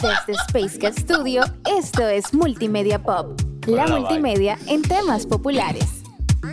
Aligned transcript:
Desde 0.00 0.32
Space 0.46 0.78
Cat 0.78 0.98
Studio, 0.98 1.42
esto 1.78 2.08
es 2.08 2.32
Multimedia 2.32 3.02
Pop, 3.02 3.38
la 3.66 3.86
multimedia 3.86 4.56
en 4.66 4.80
temas 4.80 5.26
populares. 5.26 6.02
A 6.42 6.48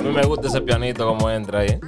mí 0.00 0.10
me 0.14 0.24
gusta 0.24 0.48
ese 0.48 0.62
pianito 0.62 1.06
como 1.06 1.28
entra 1.28 1.58
ahí. 1.60 1.78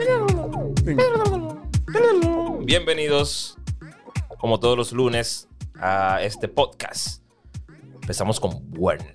Bienvenidos, 2.60 3.56
como 4.38 4.60
todos 4.60 4.76
los 4.76 4.92
lunes, 4.92 5.48
a 5.80 6.20
este 6.20 6.48
podcast. 6.48 7.22
Empezamos 8.02 8.40
con 8.40 8.62
Warner. 8.76 9.14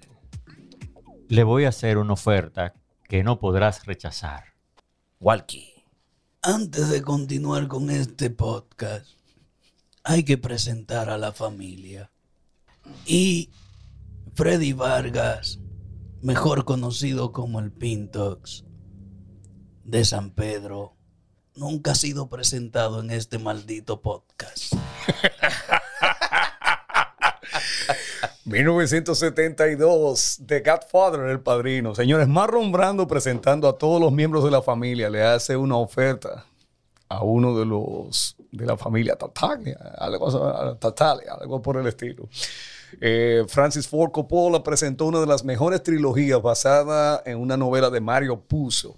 Le 1.27 1.43
voy 1.43 1.66
a 1.66 1.70
hacer 1.70 2.00
una 2.00 2.13
oferta 2.13 2.73
que 3.07 3.23
no 3.23 3.39
podrás 3.39 3.86
rechazar. 3.86 4.45
Walkie. 5.20 5.86
Antes 6.41 6.89
de 6.89 7.04
continuar 7.04 7.68
con 7.68 7.91
este 7.91 8.31
podcast, 8.31 9.18
hay 10.09 10.23
que 10.23 10.39
presentar 10.39 11.11
a 11.11 11.19
la 11.19 11.31
familia. 11.33 12.09
Y 13.05 13.51
Freddy 14.33 14.73
Vargas, 14.73 15.59
mejor 16.23 16.65
conocido 16.65 17.31
como 17.31 17.59
el 17.59 17.71
Pintox 17.71 18.65
de 19.83 20.03
San 20.03 20.31
Pedro, 20.31 20.95
nunca 21.55 21.91
ha 21.91 21.95
sido 21.95 22.27
presentado 22.27 23.01
en 23.01 23.11
este 23.11 23.37
maldito 23.37 24.01
podcast. 24.01 24.73
1972, 28.45 30.41
The 30.43 30.61
Godfather, 30.61 31.29
el 31.29 31.41
padrino. 31.41 31.93
Señores, 31.93 32.28
Marlon 32.28 32.72
Brando 32.72 33.08
presentando 33.08 33.67
a 33.67 33.78
todos 33.78 34.02
los 34.02 34.11
miembros 34.11 34.44
de 34.44 34.50
la 34.50 34.64
familia, 34.64 35.08
le 35.11 35.22
hace 35.22 35.55
una 35.55 35.78
oferta 35.78 36.47
a 37.08 37.23
uno 37.23 37.55
de 37.55 37.67
los 37.67 38.39
de 38.52 38.66
la 38.66 38.77
familia 38.77 39.16
Tataglia, 39.16 39.77
algo, 39.97 40.27
algo 40.80 41.61
por 41.61 41.77
el 41.77 41.88
estilo. 41.88 42.27
Eh, 42.99 43.45
Francis 43.47 43.88
Ford 43.88 44.11
Coppola 44.11 44.64
presentó 44.64 45.06
una 45.06 45.19
de 45.19 45.28
las 45.28 45.44
mejores 45.44 45.83
trilogías 45.83 46.41
basada 46.41 47.22
en 47.25 47.38
una 47.38 47.58
novela 47.58 47.89
de 47.89 48.02
Mario 48.02 48.39
Puzo. 48.39 48.97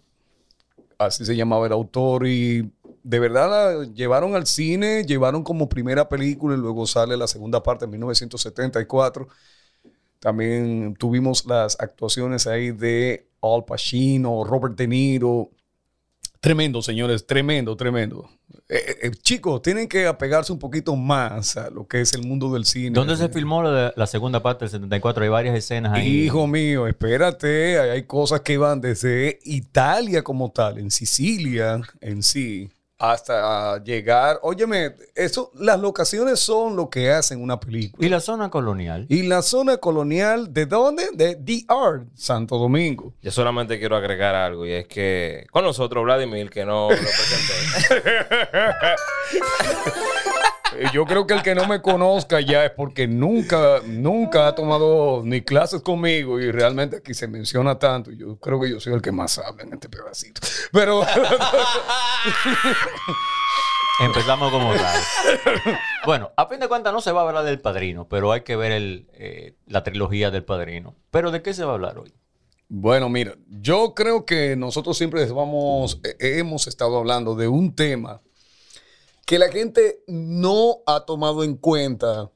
Así 0.98 1.26
se 1.26 1.36
llamaba 1.36 1.66
el 1.66 1.74
autor 1.74 2.28
y 2.28 2.72
de 3.04 3.20
verdad 3.20 3.50
la 3.50 3.86
llevaron 3.86 4.36
al 4.36 4.46
cine, 4.46 5.04
llevaron 5.04 5.44
como 5.44 5.68
primera 5.68 6.08
película 6.08 6.56
y 6.56 6.60
luego 6.60 6.86
sale 6.86 7.18
la 7.18 7.28
segunda 7.28 7.64
parte 7.64 7.86
en 7.86 7.92
1974. 7.92 9.28
También 10.20 10.96
tuvimos 11.00 11.46
las 11.46 11.80
actuaciones 11.80 12.46
ahí 12.46 12.72
de 12.72 13.28
Al 13.42 13.66
Pacino, 13.66 14.44
Robert 14.44 14.76
De 14.76 14.88
Niro. 14.88 15.50
Tremendo, 16.42 16.82
señores, 16.82 17.28
tremendo, 17.28 17.78
tremendo. 17.78 18.28
Eh, 18.68 18.76
eh, 18.76 18.98
eh, 19.04 19.12
chicos, 19.12 19.62
tienen 19.62 19.88
que 19.88 20.08
apegarse 20.08 20.52
un 20.52 20.58
poquito 20.58 20.96
más 20.96 21.56
a 21.56 21.70
lo 21.70 21.88
que 21.88 22.02
es 22.02 22.14
el 22.14 22.26
mundo 22.26 22.52
del 22.52 22.66
cine. 22.66 22.96
¿Dónde 22.96 23.16
se 23.16 23.30
filmó 23.30 23.62
la, 23.62 23.94
la 23.96 24.08
segunda 24.08 24.42
parte 24.42 24.66
del 24.66 24.72
74? 24.72 25.24
Hay 25.24 25.30
varias 25.30 25.56
escenas 25.56 25.94
ahí. 25.94 26.24
Hijo 26.24 26.48
mío, 26.48 26.88
espérate, 26.88 27.80
hay, 27.80 27.90
hay 27.92 28.04
cosas 28.04 28.42
que 28.42 28.58
van 28.58 28.82
desde 28.82 29.38
Italia 29.44 30.24
como 30.24 30.50
tal, 30.52 30.80
en 30.80 30.90
Sicilia 30.90 31.80
en 32.02 32.24
sí, 32.24 32.72
hasta 33.02 33.84
llegar. 33.84 34.40
Óyeme, 34.44 34.96
eso, 35.16 35.52
las 35.56 35.80
locaciones 35.80 36.40
son 36.40 36.76
lo 36.76 36.88
que 36.90 37.12
hacen 37.12 37.42
una 37.42 37.60
película. 37.60 38.06
¿Y 38.06 38.10
la 38.10 38.20
zona 38.20 38.52
colonial? 38.52 39.08
Y 39.10 39.24
la 39.24 39.42
zona 39.42 39.78
colonial, 39.78 40.54
¿de 40.54 40.68
dónde? 40.68 41.10
De 41.14 41.36
DR, 41.36 42.06
Santo 42.14 42.60
Domingo. 42.60 43.14
Yo 43.24 43.32
solamente 43.32 43.80
quiero 43.80 43.96
agregar 43.96 44.36
algo 44.36 44.68
y 44.68 44.74
es 44.74 44.88
que 44.88 45.48
con 45.50 45.64
nosotros 45.64 46.04
Vladimir, 46.04 46.52
que 46.52 46.64
no 46.64 46.90
lo 46.92 46.98
presenté. 46.98 47.54
Yo 50.94 51.06
creo 51.06 51.28
que 51.28 51.34
el 51.34 51.44
que 51.44 51.56
no 51.56 51.68
me 51.68 51.82
conozca 51.82 52.40
ya 52.42 52.66
es 52.66 52.72
porque 52.72 53.08
nunca, 53.08 53.82
nunca 53.86 54.48
ha 54.48 54.56
tomado 54.56 55.22
ni 55.24 55.42
clases 55.42 55.82
conmigo 55.82 56.40
y 56.40 56.52
realmente 56.52 56.98
aquí 56.98 57.14
se 57.14 57.28
menciona 57.28 57.78
tanto. 57.78 58.12
Yo 58.12 58.38
creo 58.38 58.60
que 58.60 58.70
yo 58.70 58.80
soy 58.80 58.94
el 58.94 59.02
que 59.02 59.12
más 59.12 59.38
habla 59.38 59.64
en 59.64 59.74
este 59.74 59.90
pedacito. 59.90 60.42
Pero 60.72 61.04
Empezamos 64.02 64.52
como 64.52 64.74
tal. 64.74 65.00
Bueno, 66.06 66.32
a 66.36 66.48
fin 66.48 66.60
de 66.60 66.68
cuentas 66.68 66.92
no 66.92 67.02
se 67.02 67.12
va 67.12 67.22
a 67.22 67.28
hablar 67.28 67.44
del 67.44 67.62
padrino, 67.62 68.08
pero 68.08 68.32
hay 68.32 68.42
que 68.42 68.56
ver 68.56 68.72
el, 68.72 69.08
eh, 69.14 69.56
la 69.68 69.84
trilogía 69.84 70.32
del 70.32 70.44
padrino. 70.44 70.96
¿Pero 71.12 71.30
de 71.30 71.44
qué 71.44 71.54
se 71.54 71.64
va 71.64 71.72
a 71.72 71.76
hablar 71.76 72.00
hoy? 72.00 72.12
Bueno, 72.68 73.10
mira, 73.10 73.36
yo 73.48 73.94
creo 73.94 74.26
que 74.26 74.56
nosotros 74.56 74.98
siempre 74.98 75.26
vamos, 75.26 76.00
eh, 76.04 76.16
hemos 76.40 76.66
estado 76.68 76.98
hablando 76.98 77.36
de 77.36 77.48
un 77.48 77.76
tema 77.76 78.22
que 79.32 79.40
la 79.40 79.50
gente 79.50 80.04
no 80.08 80.80
ha 80.86 81.06
tomado 81.06 81.46
en 81.46 81.56
cuenta 81.56 82.34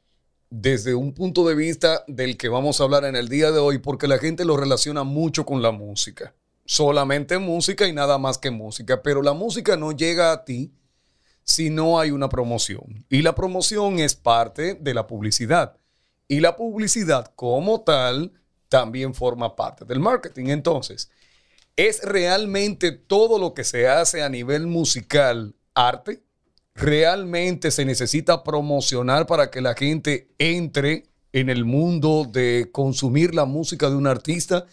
desde 0.49 0.95
un 0.95 1.13
punto 1.13 1.45
de 1.45 1.53
vista 1.53 2.05
del 2.07 2.37
que 2.37 2.47
vamos 2.47 2.79
a 2.79 2.85
hablar 2.85 3.03
en 3.03 3.17
el 3.17 3.27
día 3.27 3.51
de 3.51 3.59
hoy, 3.59 3.79
porque 3.79 4.07
la 4.07 4.17
gente 4.17 4.45
lo 4.45 4.55
relaciona 4.55 5.03
mucho 5.03 5.45
con 5.45 5.61
la 5.61 5.71
música. 5.71 6.33
Solamente 6.63 7.37
música 7.37 7.85
y 7.85 7.91
nada 7.91 8.17
más 8.17 8.37
que 8.37 8.49
música, 8.49 9.03
pero 9.03 9.21
la 9.21 9.33
música 9.33 9.75
no 9.75 9.91
llega 9.91 10.31
a 10.31 10.45
ti 10.45 10.71
si 11.43 11.69
no 11.69 11.99
hay 11.99 12.11
una 12.11 12.29
promoción. 12.29 13.05
Y 13.09 13.23
la 13.23 13.35
promoción 13.35 13.99
es 13.99 14.15
parte 14.15 14.75
de 14.75 14.93
la 14.93 15.05
publicidad. 15.05 15.75
Y 16.29 16.39
la 16.39 16.55
publicidad 16.55 17.33
como 17.35 17.81
tal 17.81 18.31
también 18.69 19.13
forma 19.13 19.57
parte 19.57 19.83
del 19.83 19.99
marketing. 19.99 20.45
Entonces, 20.45 21.11
¿es 21.75 22.01
realmente 22.03 22.93
todo 22.93 23.37
lo 23.37 23.53
que 23.53 23.65
se 23.65 23.89
hace 23.89 24.23
a 24.23 24.29
nivel 24.29 24.65
musical 24.65 25.55
arte? 25.73 26.24
¿Realmente 26.75 27.71
se 27.71 27.85
necesita 27.85 28.43
promocionar 28.43 29.27
para 29.27 29.49
que 29.49 29.61
la 29.61 29.75
gente 29.75 30.27
entre 30.37 31.05
en 31.31 31.49
el 31.49 31.63
mundo 31.63 32.27
de 32.29 32.69
consumir 32.73 33.33
la 33.33 33.45
música 33.45 33.89
de 33.89 33.95
un 33.95 34.07
artista? 34.07 34.65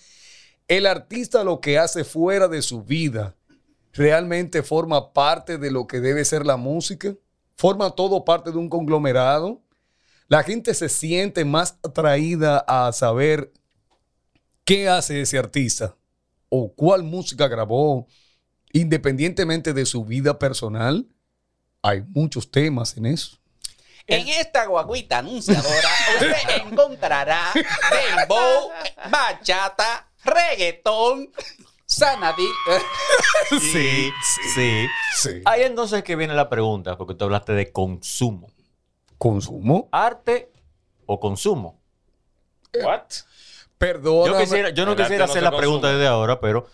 El 0.66 0.86
artista 0.86 1.44
lo 1.44 1.60
que 1.60 1.78
hace 1.78 2.02
fuera 2.02 2.48
de 2.48 2.60
su 2.60 2.82
vida 2.82 3.36
realmente 3.92 4.64
forma 4.64 5.12
parte 5.12 5.58
de 5.58 5.70
lo 5.70 5.86
que 5.86 6.00
debe 6.00 6.24
ser 6.24 6.44
la 6.44 6.56
música, 6.56 7.14
forma 7.56 7.90
todo 7.92 8.24
parte 8.24 8.50
de 8.50 8.58
un 8.58 8.68
conglomerado. 8.68 9.62
La 10.26 10.42
gente 10.42 10.74
se 10.74 10.88
siente 10.88 11.44
más 11.44 11.78
atraída 11.84 12.64
a 12.66 12.90
saber 12.92 13.52
qué 14.64 14.88
hace 14.88 15.20
ese 15.20 15.38
artista 15.38 15.96
o 16.48 16.72
cuál 16.74 17.04
música 17.04 17.46
grabó, 17.46 18.08
independientemente 18.72 19.72
de 19.72 19.86
su 19.86 20.04
vida 20.04 20.40
personal. 20.40 21.06
Hay 21.82 22.02
muchos 22.08 22.50
temas 22.50 22.96
en 22.96 23.06
eso. 23.06 23.38
En 24.06 24.28
esta 24.28 24.66
guaguita 24.66 25.18
anunciadora 25.18 25.88
usted 26.14 26.66
encontrará 26.66 27.52
dembow, 27.54 28.70
bachata, 29.10 30.08
reggaetón, 30.24 31.30
sanadil. 31.86 32.50
Sí, 33.60 34.10
sí. 34.54 34.86
Sí. 35.14 35.42
Ahí 35.44 35.62
entonces 35.62 36.02
que 36.02 36.16
viene 36.16 36.34
la 36.34 36.48
pregunta, 36.48 36.96
porque 36.96 37.14
tú 37.14 37.24
hablaste 37.24 37.52
de 37.52 37.70
consumo. 37.70 38.50
¿Consumo? 39.18 39.88
¿Arte 39.92 40.50
o 41.06 41.20
consumo? 41.20 41.78
What? 42.82 43.02
Perdóname. 43.76 44.32
Yo, 44.32 44.40
quisiera, 44.40 44.70
yo 44.70 44.86
no 44.86 44.96
quisiera 44.96 45.26
hacer 45.26 45.42
la 45.42 45.54
pregunta 45.54 45.92
desde 45.92 46.06
ahora, 46.06 46.40
pero 46.40 46.66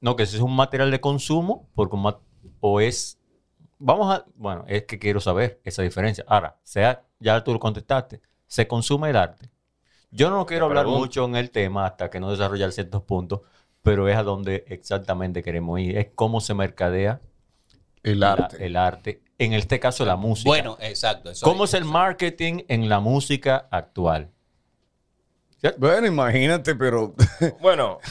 no, 0.00 0.16
que 0.16 0.26
si 0.26 0.36
es 0.36 0.42
un 0.42 0.56
material 0.56 0.90
de 0.90 1.00
consumo 1.00 1.68
porque 1.74 1.94
un 1.94 2.16
o 2.60 2.80
es... 2.80 3.19
Vamos 3.82 4.14
a... 4.14 4.24
Bueno, 4.36 4.64
es 4.68 4.84
que 4.84 4.98
quiero 4.98 5.20
saber 5.20 5.60
esa 5.64 5.82
diferencia. 5.82 6.22
Ahora, 6.28 6.58
sea, 6.62 7.02
ya 7.18 7.42
tú 7.42 7.52
lo 7.52 7.58
contestaste, 7.58 8.20
se 8.46 8.68
consume 8.68 9.10
el 9.10 9.16
arte. 9.16 9.50
Yo 10.10 10.28
no 10.30 10.44
quiero 10.46 10.66
hablar 10.66 10.86
mucho 10.86 11.24
en 11.24 11.34
el 11.36 11.50
tema 11.50 11.86
hasta 11.86 12.10
que 12.10 12.20
no 12.20 12.30
desarrollar 12.30 12.72
ciertos 12.72 13.02
puntos, 13.02 13.40
pero 13.82 14.08
es 14.08 14.16
a 14.16 14.22
donde 14.22 14.64
exactamente 14.68 15.42
queremos 15.42 15.80
ir. 15.80 15.96
Es 15.96 16.08
cómo 16.14 16.40
se 16.40 16.52
mercadea 16.52 17.20
El 18.02 18.20
la- 18.20 18.32
arte. 18.32 18.64
el 18.66 18.76
arte. 18.76 19.22
En 19.38 19.54
este 19.54 19.80
caso, 19.80 20.04
la 20.04 20.16
música. 20.16 20.50
Bueno, 20.50 20.76
exacto. 20.80 21.30
eso 21.30 21.46
¿Cómo 21.46 21.64
es. 21.64 21.72
es 21.72 21.80
el 21.80 21.86
marketing 21.86 22.64
en 22.68 22.88
la 22.90 23.00
música 23.00 23.68
actual? 23.70 24.30
Bueno, 25.78 26.06
imagínate, 26.06 26.74
pero 26.74 27.14
Bueno. 27.60 27.98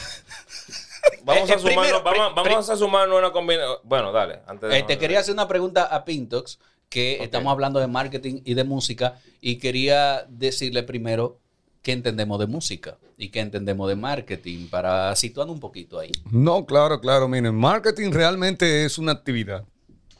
Vamos 1.24 1.48
Eh, 1.50 1.52
a 1.52 1.56
eh, 1.56 1.60
primero, 1.62 1.98
sumarnos, 1.98 2.04
vamos, 2.04 2.34
vamos 2.34 2.70
a 2.70 2.76
sumarnos 2.76 3.18
una 3.18 3.32
combinación. 3.32 3.76
Bueno, 3.84 4.12
dale. 4.12 4.40
Antes 4.46 4.70
de 4.70 4.78
Eh, 4.78 4.82
te 4.82 4.98
quería 4.98 5.20
hacer 5.20 5.34
una 5.34 5.48
pregunta 5.48 5.84
a 5.84 6.04
Pintox, 6.04 6.58
que 6.88 7.22
estamos 7.22 7.50
hablando 7.52 7.78
de 7.78 7.86
marketing 7.86 8.40
y 8.44 8.54
de 8.54 8.64
música, 8.64 9.20
y 9.40 9.56
quería 9.56 10.24
decirle 10.28 10.82
primero 10.82 11.38
qué 11.82 11.92
entendemos 11.92 12.38
de 12.40 12.46
música 12.46 12.98
y 13.16 13.28
qué 13.30 13.40
entendemos 13.40 13.88
de 13.88 13.96
marketing, 13.96 14.68
para 14.68 15.14
situarnos 15.16 15.54
un 15.54 15.60
poquito 15.60 15.98
ahí. 15.98 16.10
no, 16.30 16.66
claro, 16.66 17.00
claro. 17.00 17.28
Miren, 17.28 17.54
marketing 17.54 18.10
realmente 18.12 18.84
es 18.84 18.98
una 18.98 19.12
actividad 19.12 19.64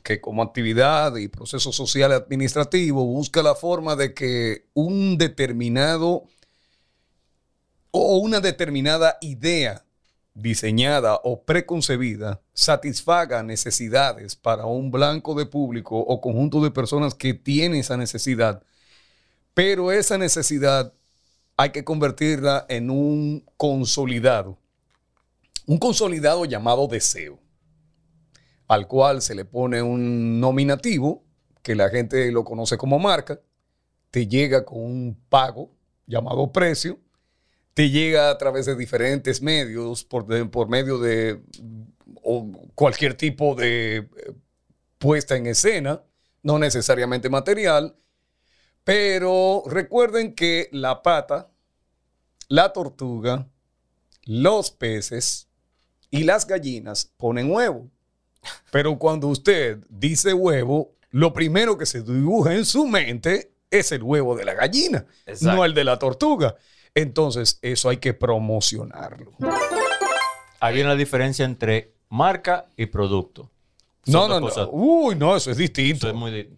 que 0.02 0.20
como 0.20 0.42
actividad 0.42 1.14
y 1.16 1.28
proceso 1.28 1.72
social 1.72 2.12
administrativo 2.12 3.04
busca 3.04 3.42
la 3.42 3.54
forma 3.54 3.96
de 3.96 4.14
que 4.14 4.64
un 4.72 5.18
determinado 5.18 6.24
o 7.90 8.16
una 8.18 8.40
determinada 8.40 9.18
idea 9.20 9.84
diseñada 10.40 11.16
o 11.24 11.44
preconcebida 11.44 12.40
satisfaga 12.52 13.42
necesidades 13.42 14.36
para 14.36 14.66
un 14.66 14.90
blanco 14.90 15.34
de 15.34 15.46
público 15.46 15.98
o 15.98 16.20
conjunto 16.20 16.60
de 16.62 16.70
personas 16.70 17.14
que 17.14 17.34
tiene 17.34 17.80
esa 17.80 17.96
necesidad, 17.96 18.62
pero 19.54 19.92
esa 19.92 20.18
necesidad 20.18 20.92
hay 21.56 21.70
que 21.70 21.84
convertirla 21.84 22.66
en 22.68 22.90
un 22.90 23.44
consolidado, 23.56 24.58
un 25.66 25.78
consolidado 25.78 26.44
llamado 26.44 26.86
deseo, 26.86 27.38
al 28.66 28.86
cual 28.86 29.20
se 29.20 29.34
le 29.34 29.44
pone 29.44 29.82
un 29.82 30.40
nominativo 30.40 31.22
que 31.62 31.74
la 31.74 31.90
gente 31.90 32.30
lo 32.32 32.44
conoce 32.44 32.78
como 32.78 32.98
marca, 32.98 33.40
te 34.10 34.26
llega 34.26 34.64
con 34.64 34.80
un 34.80 35.20
pago 35.28 35.70
llamado 36.06 36.50
precio, 36.52 36.98
te 37.74 37.90
llega 37.90 38.30
a 38.30 38.38
través 38.38 38.66
de 38.66 38.76
diferentes 38.76 39.40
medios, 39.42 40.04
por, 40.04 40.26
de- 40.26 40.44
por 40.46 40.68
medio 40.68 40.98
de 40.98 41.40
o 42.22 42.50
cualquier 42.74 43.14
tipo 43.14 43.54
de 43.54 43.96
eh, 43.98 44.06
puesta 44.98 45.36
en 45.36 45.46
escena, 45.46 46.02
no 46.42 46.58
necesariamente 46.58 47.28
material, 47.30 47.96
pero 48.84 49.62
recuerden 49.66 50.34
que 50.34 50.68
la 50.72 51.02
pata, 51.02 51.50
la 52.48 52.72
tortuga, 52.72 53.48
los 54.24 54.70
peces 54.70 55.48
y 56.10 56.24
las 56.24 56.46
gallinas 56.46 57.12
ponen 57.16 57.50
huevo. 57.50 57.88
Pero 58.70 58.98
cuando 58.98 59.28
usted 59.28 59.78
dice 59.88 60.32
huevo, 60.34 60.94
lo 61.10 61.32
primero 61.32 61.76
que 61.78 61.86
se 61.86 62.02
dibuja 62.02 62.54
en 62.54 62.64
su 62.64 62.86
mente 62.86 63.52
es 63.70 63.92
el 63.92 64.02
huevo 64.02 64.34
de 64.34 64.44
la 64.44 64.54
gallina, 64.54 65.06
Exacto. 65.26 65.56
no 65.56 65.64
el 65.64 65.74
de 65.74 65.84
la 65.84 65.98
tortuga. 65.98 66.56
Entonces, 66.94 67.58
eso 67.62 67.88
hay 67.88 67.98
que 67.98 68.14
promocionarlo. 68.14 69.32
Hay 70.60 70.80
una 70.80 70.94
diferencia 70.94 71.44
entre 71.44 71.94
marca 72.08 72.66
y 72.76 72.86
producto. 72.86 73.50
Son 74.04 74.28
No, 74.28 74.40
no, 74.40 74.48
no. 74.48 74.68
Uy, 74.70 75.14
no, 75.14 75.36
eso 75.36 75.50
es 75.50 75.56
distinto. 75.56 76.06
Eso 76.06 76.08
es 76.08 76.14
muy 76.14 76.30
di- 76.32 76.50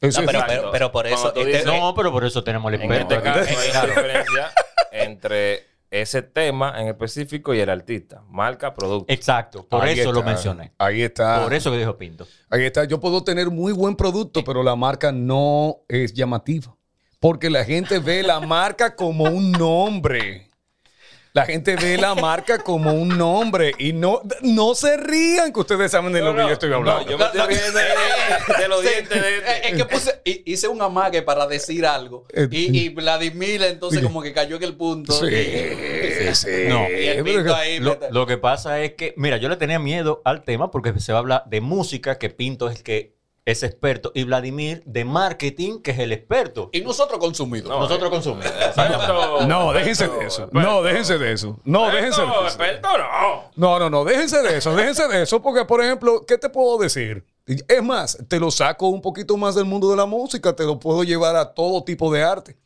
Eso 0.00 0.20
No, 0.20 0.24
es 0.24 0.32
pero, 0.32 0.38
distinto. 0.40 0.46
pero, 0.48 0.70
pero 0.72 0.92
por 0.92 1.06
eso. 1.06 1.28
este- 1.28 1.44
dices- 1.44 1.66
No, 1.66 1.94
pero 1.94 2.10
por 2.12 2.24
eso 2.24 2.42
tenemos 2.42 2.72
el 2.72 2.80
En 2.80 2.92
experto. 2.92 3.14
este 3.14 3.28
aquí. 3.28 3.38
caso 3.40 3.60
hay 3.60 3.70
una 3.70 3.86
diferencia 3.86 4.50
entre 4.90 5.64
ese 5.90 6.22
tema 6.22 6.80
en 6.80 6.88
específico 6.88 7.52
y 7.54 7.60
el 7.60 7.68
artista. 7.68 8.22
Marca, 8.28 8.74
producto. 8.74 9.12
Exacto, 9.12 9.64
por 9.68 9.82
Ahí 9.84 9.98
eso 10.00 10.10
lo 10.12 10.22
mencioné. 10.22 10.72
Ahí 10.78 11.02
está. 11.02 11.42
Por 11.42 11.52
eso 11.52 11.70
que 11.70 11.78
dijo 11.78 11.96
Pinto. 11.98 12.26
Ahí 12.50 12.64
está. 12.64 12.84
Yo 12.84 12.98
puedo 12.98 13.22
tener 13.22 13.50
muy 13.50 13.72
buen 13.72 13.94
producto, 13.96 14.42
pero 14.44 14.62
la 14.62 14.74
marca 14.74 15.12
no 15.12 15.78
es 15.88 16.14
llamativa. 16.14 16.74
Porque 17.22 17.48
la 17.50 17.64
gente 17.64 18.00
ve 18.00 18.22
la 18.22 18.40
marca 18.40 18.94
como 18.96 19.24
un 19.24 19.52
nombre. 19.52 20.48
La 21.34 21.46
gente 21.46 21.76
ve 21.76 21.96
la 21.96 22.14
marca 22.14 22.58
como 22.58 22.92
un 22.92 23.08
nombre. 23.16 23.72
Y 23.78 23.92
no, 23.94 24.20
no 24.42 24.74
se 24.74 24.96
rían 24.98 25.50
que 25.52 25.60
ustedes 25.60 25.90
saben 25.92 26.12
de 26.12 26.20
lo 26.20 26.34
que 26.34 26.42
yo 26.42 26.48
estoy 26.50 26.72
hablando. 26.72 27.04
No, 27.04 27.10
yo 27.10 27.16
me 27.16 27.24
estoy 27.24 27.40
riendo 27.46 27.78
de, 27.78 28.62
de 28.62 28.68
los 28.68 28.80
Sí, 28.82 28.88
dientes 28.88 29.22
de 29.22 29.36
este. 29.38 29.68
Es 29.68 29.74
que 29.76 29.84
puse, 29.86 30.20
hi- 30.24 30.42
hice 30.44 30.66
un 30.68 30.82
amague 30.82 31.22
para 31.22 31.46
decir 31.46 31.86
algo. 31.86 32.26
Eh, 32.34 32.48
Y, 32.50 32.76
y 32.80 32.88
Vladimir 32.90 33.62
entonces 33.62 34.02
como 34.02 34.20
que 34.20 34.32
cayó 34.34 34.56
en 34.56 34.64
el 34.64 34.74
punto. 34.76 35.12
Sí, 35.12 35.26
Y- 35.32 36.34
sí. 36.34 36.48
No. 36.68 36.86
Y 36.90 37.06
el 37.06 37.22
Pero 37.22 37.24
pinto 37.24 37.44
que- 37.44 37.60
ahí. 37.60 37.78
Lo, 37.78 37.98
lo 38.10 38.26
que 38.26 38.36
pasa 38.36 38.80
es 38.80 38.92
que, 38.94 39.14
mira, 39.16 39.36
yo 39.38 39.48
le 39.48 39.56
tenía 39.56 39.78
miedo 39.78 40.20
al 40.26 40.42
tema 40.42 40.70
porque 40.72 40.92
se 41.00 41.12
va 41.12 41.18
a 41.18 41.20
hablar 41.20 41.44
de 41.46 41.60
música, 41.62 42.18
que 42.18 42.28
Pinto 42.30 42.68
es 42.68 42.78
el 42.78 42.82
que 42.82 43.14
es 43.44 43.64
experto, 43.64 44.12
y 44.14 44.22
Vladimir 44.22 44.82
de 44.86 45.04
marketing, 45.04 45.80
que 45.80 45.90
es 45.90 45.98
el 45.98 46.12
experto. 46.12 46.70
Y 46.72 46.80
nosotros 46.82 47.18
consumidores. 47.18 47.68
No, 47.70 47.80
Nosotros 47.80 48.08
eh. 48.08 48.10
consumimos. 48.12 48.46
Experto, 48.46 49.46
No, 49.46 49.72
déjense 49.72 50.06
de 50.08 50.26
eso. 50.26 50.48
No, 50.52 50.82
déjense 50.82 51.18
de 51.18 51.32
eso. 51.32 51.58
No, 51.64 51.86
déjense 51.90 52.20
de 52.20 52.26
Experto, 52.28 52.46
eso. 52.46 52.46
experto 52.46 52.88
no. 52.98 53.50
No, 53.56 53.78
no, 53.80 53.90
no, 53.90 54.04
déjense 54.04 54.42
de 54.42 54.58
eso, 54.58 54.76
déjense 54.76 55.08
de 55.08 55.22
eso, 55.22 55.42
porque 55.42 55.64
por 55.64 55.82
ejemplo, 55.82 56.24
¿qué 56.26 56.38
te 56.38 56.48
puedo 56.48 56.78
decir? 56.78 57.24
Es 57.46 57.82
más, 57.82 58.16
te 58.28 58.38
lo 58.38 58.52
saco 58.52 58.86
un 58.88 59.00
poquito 59.02 59.36
más 59.36 59.56
del 59.56 59.64
mundo 59.64 59.90
de 59.90 59.96
la 59.96 60.06
música, 60.06 60.54
te 60.54 60.64
lo 60.64 60.78
puedo 60.78 61.02
llevar 61.02 61.34
a 61.34 61.52
todo 61.52 61.82
tipo 61.82 62.12
de 62.12 62.22
arte. 62.22 62.56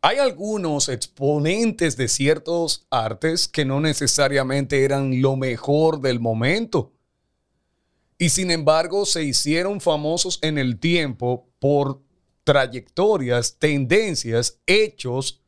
Hay 0.00 0.18
algunos 0.18 0.88
exponentes 0.88 1.96
de 1.96 2.08
ciertos 2.08 2.86
artes 2.90 3.48
que 3.48 3.64
no 3.64 3.80
necesariamente 3.80 4.84
eran 4.84 5.20
lo 5.20 5.36
mejor 5.36 6.00
del 6.00 6.20
momento. 6.20 6.92
Y 8.18 8.30
sin 8.30 8.50
embargo, 8.50 9.04
se 9.04 9.24
hicieron 9.24 9.80
famosos 9.80 10.38
en 10.42 10.56
el 10.58 10.78
tiempo 10.78 11.46
por 11.58 12.00
trayectorias, 12.44 13.56
tendencias, 13.58 14.58
hechos 14.66 15.40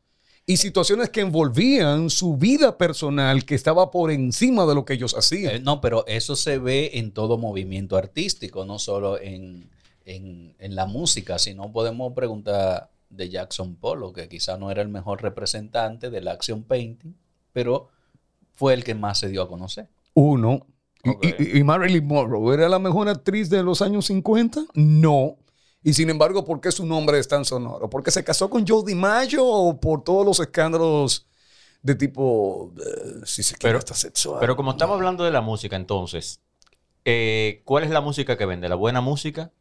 y 0.45 0.57
situaciones 0.59 1.11
que 1.11 1.21
envolvían 1.21 2.11
su 2.11 2.37
vida 2.37 2.77
personal 2.77 3.45
que 3.45 3.55
estaba 3.55 3.91
por 3.91 4.11
encima 4.11 4.67
de 4.67 4.75
lo 4.75 4.85
que 4.85 4.95
ellos 4.95 5.15
Eh, 5.15 5.19
hacían. 5.19 5.63
no, 5.65 5.81
pero 5.81 6.07
eso 6.07 6.37
se 6.37 6.59
ve 6.59 6.91
en 6.95 7.13
todo 7.13 7.39
movimiento 7.39 7.97
artístico, 7.97 8.65
no 8.65 8.79
solo 8.79 9.19
en, 9.21 9.69
en- 10.05 10.55
en 10.59 10.75
la 10.75 10.87
música, 10.87 11.39
sino 11.39 11.71
podemos 11.73 12.13
preguntar 12.15 12.91
de 13.11 13.29
Jackson 13.31 13.77
Polo, 13.77 14.13
que 14.13 14.29
quizá 14.29 14.59
no 14.59 14.71
era 14.71 14.83
el 14.83 14.89
mejor 14.89 15.23
representante 15.23 16.11
del 16.11 16.29
action 16.29 16.63
painting, 16.63 17.15
pero 17.53 17.89
fue 18.55 18.75
el 18.75 18.85
que 18.85 18.95
más 18.95 19.19
se 19.19 19.29
dio 19.29 19.43
a 19.43 19.49
conocer. 19.49 19.89
Uno. 20.15 20.67
Y- 21.23 21.29
Ok. 21.33 21.41
Y, 21.41 21.59
y 21.59 21.65
Marilyn 21.65 22.07
Monroe 22.07 22.55
era 22.55 22.69
la 22.69 22.79
mejor 22.79 23.09
actriz 23.09 23.49
de 23.51 23.63
los 23.63 23.83
años 23.83 24.07
50? 24.07 24.65
No. 24.75 25.37
Y 25.83 25.93
sin 25.95 26.11
embargo, 26.11 26.45
¿por 26.45 26.61
qué 26.61 26.73
su 26.73 26.85
nombre 26.85 27.19
es 27.19 27.29
tan 27.29 27.45
sonoro? 27.45 27.89
¿Porque 27.89 28.11
se 28.11 28.25
casó 28.25 28.51
con 28.51 28.67
Joe 28.67 28.83
DiMaggio 28.85 29.47
o 29.47 29.81
por 29.81 30.03
todos 30.03 30.27
los 30.27 30.41
escándalos 30.41 31.27
de 31.83 31.95
tipo, 31.95 32.73
eh, 32.79 33.21
si 33.25 33.43
se 33.43 33.55
quiere, 33.55 33.71
Pero- 33.71 33.79
hasta 33.79 33.95
sexual? 33.95 34.39
Pero 34.41 34.57
como 34.57 34.73
estamos 34.73 34.95
hablando 34.97 35.23
de 35.25 35.31
la 35.31 35.41
música, 35.41 35.77
entonces, 35.77 36.41
eh, 37.05 37.63
¿cuál 37.65 37.85
es 37.85 37.91
la 37.91 38.01
música 38.01 38.37
que 38.37 38.45
vende? 38.47 38.69
¿La 38.69 38.75
buena 38.75 39.01
música? 39.01 39.53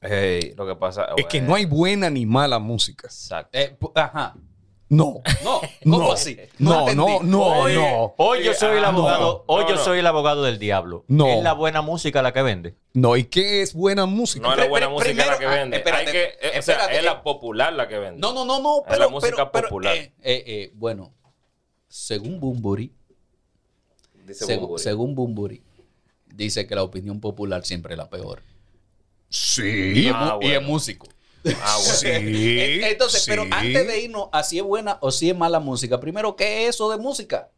Hey, 0.00 0.54
lo 0.56 0.66
que 0.66 0.76
pasa 0.76 1.08
es 1.16 1.26
que 1.26 1.42
no 1.42 1.54
hay 1.54 1.66
buena 1.66 2.08
ni 2.08 2.24
mala 2.24 2.58
música. 2.58 3.06
Exacto. 3.06 3.50
Eh, 3.58 3.76
ajá. 3.96 4.34
No. 4.90 5.22
No, 5.44 5.60
¿cómo 5.84 5.98
No. 5.98 6.12
así? 6.12 6.36
No, 6.58 6.92
no, 6.94 7.22
no, 7.22 7.44
Oye, 7.60 7.74
no. 7.76 8.12
Hoy 8.18 8.42
yo 8.42 8.52
soy 8.54 8.76
el 8.76 8.84
Ah, 8.84 8.88
abogado, 8.88 9.44
no, 9.48 9.54
hoy 9.54 9.64
yo 9.68 9.76
soy 9.78 10.00
el 10.00 10.06
abogado 10.06 10.42
del 10.42 10.58
diablo. 10.58 11.04
No. 11.06 11.28
¿Es 11.28 11.42
la 11.44 11.52
buena 11.52 11.80
música 11.80 12.22
la 12.22 12.32
que 12.32 12.42
vende? 12.42 12.74
No, 12.92 13.16
¿y 13.16 13.22
qué 13.24 13.62
es 13.62 13.72
buena 13.72 14.04
música? 14.06 14.44
No 14.44 14.52
es 14.52 14.58
la 14.58 14.66
buena 14.68 14.88
Pero- 14.88 14.98
música 14.98 15.26
la 15.26 15.38
que 15.38 15.46
ah, 15.46 15.50
vende. 15.50 15.76
espérate, 15.76 16.06
Hay 16.06 16.12
que, 16.12 16.22
eh, 16.24 16.58
o 16.58 16.62
sea, 16.62 16.74
espérate, 16.74 16.92
es 16.94 16.98
eh. 16.98 17.02
la 17.02 17.22
popular 17.22 17.72
la 17.72 17.86
que 17.86 17.98
vende. 17.98 18.20
No, 18.20 18.32
no, 18.32 18.44
no, 18.44 18.60
no, 18.60 18.82
Es 18.92 18.98
la 18.98 19.08
música 19.08 19.36
pero- 19.36 19.50
pero, 19.52 19.68
popular. 19.68 19.94
eh, 19.96 20.12
eh, 20.22 20.44
eh, 20.46 20.70
bueno, 20.74 21.12
según 21.88 22.40
Bumburi, 22.40 22.92
Dice 24.26 24.44
segu- 24.44 24.60
Bumburi. 24.62 24.82
según 24.82 25.14
Bumburi, 25.14 25.62
dice 26.26 26.66
que 26.66 26.74
la 26.74 26.82
opinión 26.82 27.20
popular 27.20 27.64
siempre 27.64 27.94
es 27.94 27.98
la 27.98 28.10
peor. 28.10 28.42
Sí. 29.28 30.10
Ah, 30.12 30.36
y 30.40 30.46
es 30.46 30.54
bueno. 30.54 30.66
músico. 30.68 31.06
Ah, 31.62 31.76
bueno. 31.78 31.94
Sí. 31.94 32.06
Eh, 32.08 32.90
Entonces, 32.90 33.24
pero 33.26 33.42
antes 33.50 33.86
de 33.86 34.00
irnos 34.00 34.28
a 34.32 34.42
si 34.42 34.58
es 34.58 34.64
buena 34.64 34.98
o 35.00 35.10
si 35.10 35.30
es 35.30 35.36
mala 35.36 35.58
música, 35.60 35.98
primero, 36.00 36.36
¿qué 36.36 36.64
es 36.64 36.74
eso 36.76 36.90
de 36.90 36.98
música? 36.98 37.48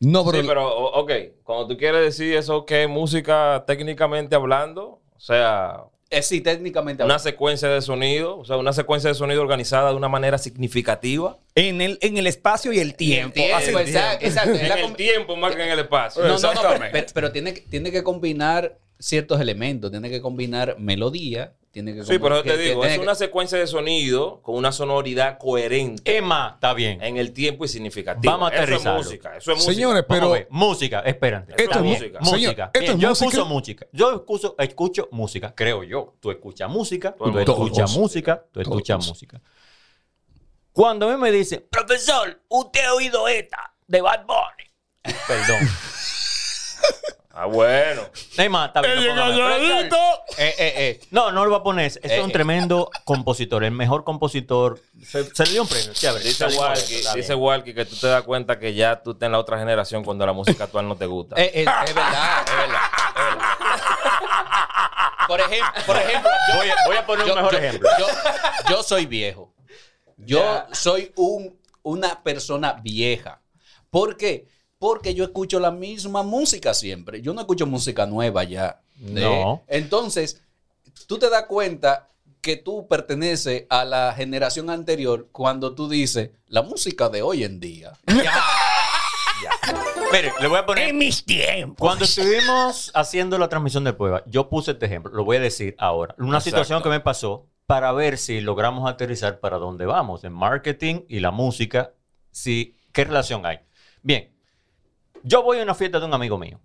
No, 0.00 0.24
pero, 0.24 0.40
Sí, 0.40 0.48
pero, 0.48 0.66
ok, 0.94 1.12
cuando 1.44 1.66
tú 1.68 1.76
quieres 1.76 2.02
decir 2.02 2.34
eso, 2.34 2.64
que 2.64 2.84
es 2.84 2.88
música 2.88 3.64
técnicamente 3.66 4.34
hablando, 4.34 5.02
o 5.14 5.20
sea, 5.20 5.82
Eh, 6.08 6.22
sí, 6.22 6.40
técnicamente. 6.40 7.02
una 7.04 7.14
hablando. 7.16 7.22
secuencia 7.30 7.68
de 7.68 7.82
sonido, 7.82 8.38
o 8.38 8.44
sea, 8.46 8.56
una 8.56 8.72
secuencia 8.72 9.08
de 9.08 9.14
sonido 9.14 9.42
organizada 9.42 9.90
de 9.90 9.96
una 9.96 10.08
manera 10.08 10.38
significativa. 10.38 11.36
en, 11.54 11.82
el, 11.82 11.98
en 12.00 12.16
el 12.16 12.26
espacio 12.26 12.72
y 12.72 12.78
el 12.78 12.94
tiempo. 12.94 13.34
Tiempo, 13.34 13.56
Hace 13.58 13.72
exacto, 13.72 14.24
exacto, 14.26 14.52
es 14.54 14.62
En 14.62 14.78
el 14.78 14.96
tiempo 14.96 15.36
más 15.36 15.54
que 15.54 15.62
en 15.62 15.68
el 15.70 15.78
espacio. 15.80 16.22
No, 16.22 16.28
no, 16.28 16.34
no, 16.34 16.40
pero, 16.40 16.52
Exactamente. 16.52 16.92
pero- 16.92 17.06
pero 17.12 17.32
tiene, 17.32 17.52
que- 17.54 17.60
tiene 17.60 17.92
que 17.92 18.02
combinar 18.02 18.78
ciertos 18.98 19.38
elementos, 19.40 19.90
tiene 19.90 20.08
que 20.08 20.22
combinar 20.22 20.76
melodía, 20.78 21.52
tiene 21.70 21.94
que 21.94 22.02
Sí, 22.04 22.18
pero 22.18 22.42
te 22.42 22.56
digo, 22.58 22.84
es 22.84 22.94
que- 22.96 23.00
una 23.00 23.14
secuencia 23.14 23.56
de 23.58 23.66
sonido 23.66 24.42
con 24.42 24.56
una 24.56 24.72
sonoridad 24.72 25.38
coherente 25.38 26.16
Emma, 26.16 26.52
está 26.54 26.74
bien. 26.74 27.02
en 27.02 27.16
el 27.16 27.32
tiempo 27.32 27.64
y 27.64 27.68
significativa. 27.68 28.32
Vamos 28.32 28.50
a 28.52 28.56
Eso 28.56 28.74
es 28.74 28.84
música, 28.84 29.36
eso 29.36 29.52
es 29.52 29.56
música. 29.58 29.72
Señores, 29.74 30.04
pero. 30.08 30.34
Música, 30.50 31.00
espérate. 31.00 31.52
Esto 31.62 31.78
es 31.78 31.84
música. 31.84 32.18
Música. 32.20 32.36
Señor, 32.36 32.50
esto 32.52 32.80
Bien, 32.80 32.92
es 32.92 32.98
yo 32.98 33.08
música. 33.10 33.26
escucho 33.28 33.46
música. 33.46 33.86
Yo 33.92 34.12
escucho, 34.16 34.54
escucho 34.58 35.08
música, 35.12 35.54
creo 35.54 35.84
yo. 35.84 36.14
Tú 36.20 36.30
escuchas 36.30 36.68
música, 36.68 37.14
tú 37.16 37.38
escuchas 37.38 37.96
música, 37.96 38.44
tú 38.52 38.60
escuchas 38.60 39.06
música. 39.06 39.40
Cuando 40.72 41.08
a 41.08 41.14
mí 41.14 41.20
me 41.20 41.30
dicen, 41.32 41.66
profesor, 41.70 42.40
usted 42.48 42.84
ha 42.84 42.94
oído 42.94 43.28
esta 43.28 43.74
de 43.86 44.00
Bad 44.00 44.24
Bunny. 44.26 45.14
Perdón. 45.26 45.68
Ah, 47.42 47.46
bueno. 47.46 48.02
Emma, 48.36 48.66
está 48.66 48.82
bien. 48.82 48.96
no 48.96 49.00
ponga 49.24 49.48
más. 49.48 49.58
Profesor, 49.58 50.20
Eh, 50.36 50.54
eh, 50.58 50.72
eh. 50.76 51.00
No, 51.10 51.32
no 51.32 51.44
lo 51.46 51.50
va 51.50 51.56
a 51.58 51.62
poner. 51.62 51.86
Ese 51.86 52.00
es 52.02 52.12
Eh, 52.12 52.20
un 52.22 52.28
eh. 52.28 52.32
tremendo 52.34 52.90
compositor, 53.04 53.64
el 53.64 53.70
mejor 53.70 54.04
compositor. 54.04 54.78
Se, 55.02 55.24
se 55.34 55.44
le 55.46 55.52
dio 55.52 55.62
un 55.62 55.68
premio. 55.68 55.92
chévere, 55.94 56.22
Dice 56.24 56.46
eso, 56.46 56.60
Walkie, 57.38 57.72
dice 57.72 57.74
que 57.74 57.84
tú 57.86 57.96
te 57.96 58.08
das 58.08 58.22
cuenta 58.24 58.58
que 58.58 58.74
ya 58.74 59.02
tú 59.02 59.12
estás 59.12 59.26
en 59.26 59.32
la 59.32 59.38
otra 59.38 59.58
generación 59.58 60.04
cuando 60.04 60.26
la 60.26 60.34
música 60.34 60.64
actual 60.64 60.86
no 60.86 60.96
te 60.96 61.06
gusta. 61.06 61.34
Eh, 61.40 61.50
eh, 61.54 61.60
es 61.60 61.94
verdad, 61.94 62.44
es 62.46 62.56
verdad, 62.56 62.80
es 63.08 63.24
verdad. 63.24 63.50
Por 65.26 65.40
ejemplo, 65.40 65.82
por 65.86 65.96
ejemplo 65.96 66.30
yo, 66.50 66.56
Voy 66.58 66.68
a, 66.68 66.74
voy 66.86 66.96
a 66.96 67.06
poner 67.06 67.26
yo- 67.26 67.32
un 67.32 67.38
mejor 67.38 67.52
yo- 67.52 67.58
ejemplo. 67.58 67.88
yo- 67.98 68.06
yo 68.68 68.82
soy 68.82 69.06
viejo. 69.06 69.54
Yo 70.18 70.64
soy 70.72 71.12
un, 71.16 71.58
una 71.82 72.22
persona 72.22 72.74
vieja. 72.82 73.40
¿Por 73.90 74.16
qué? 74.16 74.46
Porque 74.80 75.14
yo 75.14 75.24
escucho 75.24 75.60
la 75.60 75.70
misma 75.70 76.22
música 76.22 76.72
siempre. 76.72 77.20
Yo 77.20 77.34
no 77.34 77.42
escucho 77.42 77.66
música 77.66 78.06
nueva 78.06 78.44
ya. 78.44 78.80
¿eh? 78.98 79.10
No. 79.10 79.62
Entonces, 79.68 80.42
tú 81.06 81.18
te 81.18 81.28
das 81.28 81.44
cuenta 81.44 82.08
que 82.40 82.56
tú 82.56 82.88
perteneces 82.88 83.66
a 83.68 83.84
la 83.84 84.14
generación 84.16 84.70
anterior 84.70 85.28
cuando 85.32 85.74
tú 85.74 85.86
dices 85.86 86.30
la 86.46 86.62
música 86.62 87.10
de 87.10 87.20
hoy 87.20 87.44
en 87.44 87.60
día. 87.60 87.92
Mire, 90.12 90.32
le 90.40 90.48
voy 90.48 90.58
a 90.58 90.64
poner. 90.64 90.88
En 90.88 90.96
mis 90.96 91.26
tiempos. 91.26 91.76
Cuando 91.78 92.06
estuvimos 92.06 92.90
haciendo 92.94 93.36
la 93.36 93.50
transmisión 93.50 93.84
de 93.84 93.92
prueba, 93.92 94.22
yo 94.26 94.48
puse 94.48 94.70
este 94.70 94.86
ejemplo, 94.86 95.12
lo 95.12 95.24
voy 95.26 95.36
a 95.36 95.40
decir 95.40 95.74
ahora. 95.78 96.14
Una 96.16 96.38
Exacto. 96.38 96.44
situación 96.44 96.82
que 96.82 96.88
me 96.88 97.00
pasó 97.00 97.46
para 97.66 97.92
ver 97.92 98.16
si 98.16 98.40
logramos 98.40 98.90
aterrizar 98.90 99.40
para 99.40 99.58
dónde 99.58 99.84
vamos, 99.84 100.24
en 100.24 100.32
marketing 100.32 101.02
y 101.06 101.20
la 101.20 101.30
música, 101.32 101.92
si, 102.30 102.76
qué 102.92 103.04
relación 103.04 103.44
hay. 103.44 103.60
Bien, 104.02 104.30
yo 105.22 105.42
voy 105.42 105.58
a 105.58 105.62
una 105.62 105.74
fiesta 105.74 105.98
de 106.00 106.06
un 106.06 106.14
amigo 106.14 106.38
mío, 106.38 106.60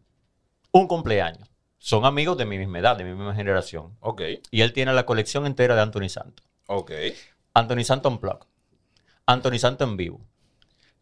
un 0.71 0.87
cumpleaños. 0.87 1.49
Son 1.77 2.05
amigos 2.05 2.37
de 2.37 2.45
mi 2.45 2.57
misma 2.57 2.79
edad, 2.79 2.95
de 2.97 3.03
mi 3.03 3.11
misma 3.11 3.35
generación. 3.35 3.95
Ok, 3.99 4.21
Y 4.51 4.61
él 4.61 4.73
tiene 4.73 4.91
la 4.93 5.05
colección 5.05 5.45
entera 5.45 5.75
de 5.75 5.81
Anthony 5.81 6.09
Santos. 6.09 6.45
ok. 6.67 6.91
Anthony 7.53 7.83
Santos 7.85 8.11
Unplugged. 8.11 8.47
Anthony 9.27 9.59
Santos 9.59 9.87
en 9.87 9.95
vivo. 9.97 10.19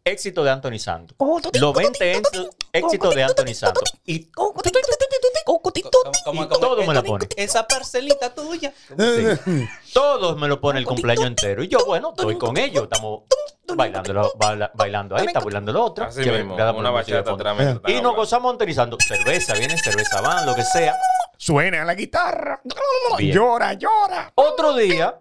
Éxito 0.04 0.44
de 0.44 0.50
Anthony 0.50 0.78
Santos. 0.78 1.16
Los 1.58 1.74
20 1.74 2.12
éx- 2.20 2.50
éxitos 2.72 3.14
de 3.14 3.22
Anthony 3.24 3.54
Santos. 3.54 3.92
Y 4.04 4.28
¿Cómo- 6.24 6.48
cómo- 6.48 6.48
cómo- 6.48 6.60
Todo 6.60 6.82
me 6.86 6.94
lo 6.94 7.02
pone. 7.04 7.28
Esa 7.36 7.66
parcelita 7.66 8.34
tuya. 8.34 8.72
sí, 8.88 9.66
todos 9.92 10.36
me 10.38 10.48
lo 10.48 10.60
pone 10.60 10.78
el 10.80 10.86
cumpleaños 10.86 11.26
entero. 11.26 11.62
Y 11.62 11.68
yo, 11.68 11.84
bueno, 11.86 12.12
estoy 12.16 12.36
con 12.38 12.56
ellos. 12.56 12.84
Estamos 12.84 13.22
bailando, 13.66 14.12
la- 14.12 14.28
baila- 14.36 14.70
bailando 14.74 15.16
ahí, 15.16 15.26
está 15.26 15.40
bailando 15.40 15.72
la 15.72 15.80
otra. 15.80 16.06
Así 16.06 16.20
mismo, 16.20 16.54
una 16.54 16.90
bachata 16.90 17.32
atrás. 17.32 17.56
mientras 17.58 17.92
Y 17.92 18.00
nos 18.02 18.14
gozamos 18.16 18.56
Santos. 18.74 19.04
Cerveza, 19.06 19.54
viene 19.54 19.78
cerveza 19.78 20.20
van, 20.20 20.46
lo 20.46 20.54
que 20.54 20.64
sea. 20.64 20.96
Suena 21.36 21.84
la 21.84 21.94
guitarra. 21.94 22.60
Bien. 23.18 23.34
Llora, 23.34 23.72
llora. 23.74 24.32
Otro 24.34 24.74
día, 24.74 25.18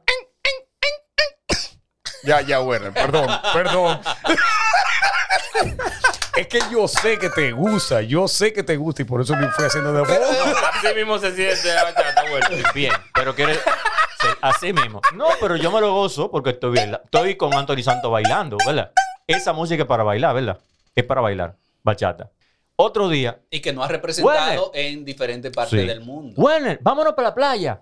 Ya, 2.25 2.39
ya, 2.41 2.59
bueno, 2.59 2.93
perdón, 2.93 3.27
perdón. 3.53 3.99
es 6.37 6.47
que 6.47 6.59
yo 6.71 6.87
sé 6.87 7.17
que 7.19 7.29
te 7.29 7.51
gusta, 7.51 8.01
yo 8.01 8.27
sé 8.27 8.53
que 8.53 8.63
te 8.63 8.75
gusta 8.77 9.01
y 9.03 9.05
por 9.05 9.21
eso 9.21 9.35
me 9.35 9.47
fui 9.49 9.65
haciendo 9.65 9.93
de 9.93 9.99
voz. 10.01 10.09
Así 10.09 10.95
mismo 10.95 11.19
se 11.19 11.35
siente 11.35 11.73
la 11.73 11.83
bachata, 11.83 12.23
bueno. 12.29 12.47
bien, 12.73 12.93
pero 13.13 13.35
quiere. 13.35 13.53
sí, 13.55 14.27
así 14.41 14.73
mismo. 14.73 15.01
No, 15.15 15.27
pero 15.39 15.55
yo 15.55 15.71
me 15.71 15.79
lo 15.79 15.93
gozo 15.93 16.31
porque 16.31 16.51
estoy, 16.51 16.75
baila- 16.77 17.01
estoy 17.03 17.35
con 17.35 17.53
Anthony 17.53 17.83
Santos 17.83 18.11
bailando, 18.11 18.57
¿verdad? 18.65 18.91
Esa 19.27 19.53
música 19.53 19.83
es 19.83 19.87
para 19.87 20.03
bailar, 20.03 20.33
¿verdad? 20.35 20.59
Es 20.95 21.03
para 21.03 21.21
bailar, 21.21 21.55
bachata. 21.83 22.31
Otro 22.75 23.07
día, 23.07 23.39
Y 23.51 23.61
que 23.61 23.71
nos 23.71 23.85
ha 23.85 23.87
representado 23.87 24.71
en 24.73 25.05
diferentes 25.05 25.51
partes 25.51 25.79
Sí. 25.81 25.85
del 25.87 26.01
mundo. 26.01 26.33
Werner, 26.41 26.79
vámonos 26.81 27.13
para 27.13 27.29
la 27.29 27.35
playa. 27.35 27.81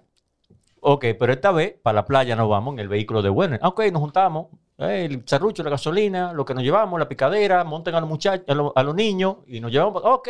Ok, 0.82 1.06
pero 1.18 1.32
esta 1.32 1.52
vez 1.52 1.76
para 1.82 1.96
la 1.96 2.06
playa 2.06 2.36
nos 2.36 2.50
vamos 2.50 2.74
en 2.74 2.80
el 2.80 2.88
vehículo 2.90 3.22
de 3.22 3.30
Werner. 3.30 3.60
Ok, 3.64 3.82
nos 3.92 4.02
juntamos. 4.02 4.48
Eh, 4.78 5.06
el 5.10 5.24
charrucho, 5.26 5.64
la 5.64 5.70
gasolina, 5.70 6.34
lo 6.34 6.44
que 6.46 6.54
nos 6.54 6.64
llevamos, 6.64 7.00
la 7.00 7.08
picadera, 7.08 7.64
monten 7.64 7.96
a 7.96 8.00
los 8.00 8.10
muchachos, 8.10 8.46
a, 8.48 8.54
los- 8.56 8.72
a 8.76 8.84
los 8.84 8.96
niños 8.96 9.38
y 9.48 9.60
nos 9.60 9.72
llevamos. 9.72 10.02
Ok, 10.06 10.30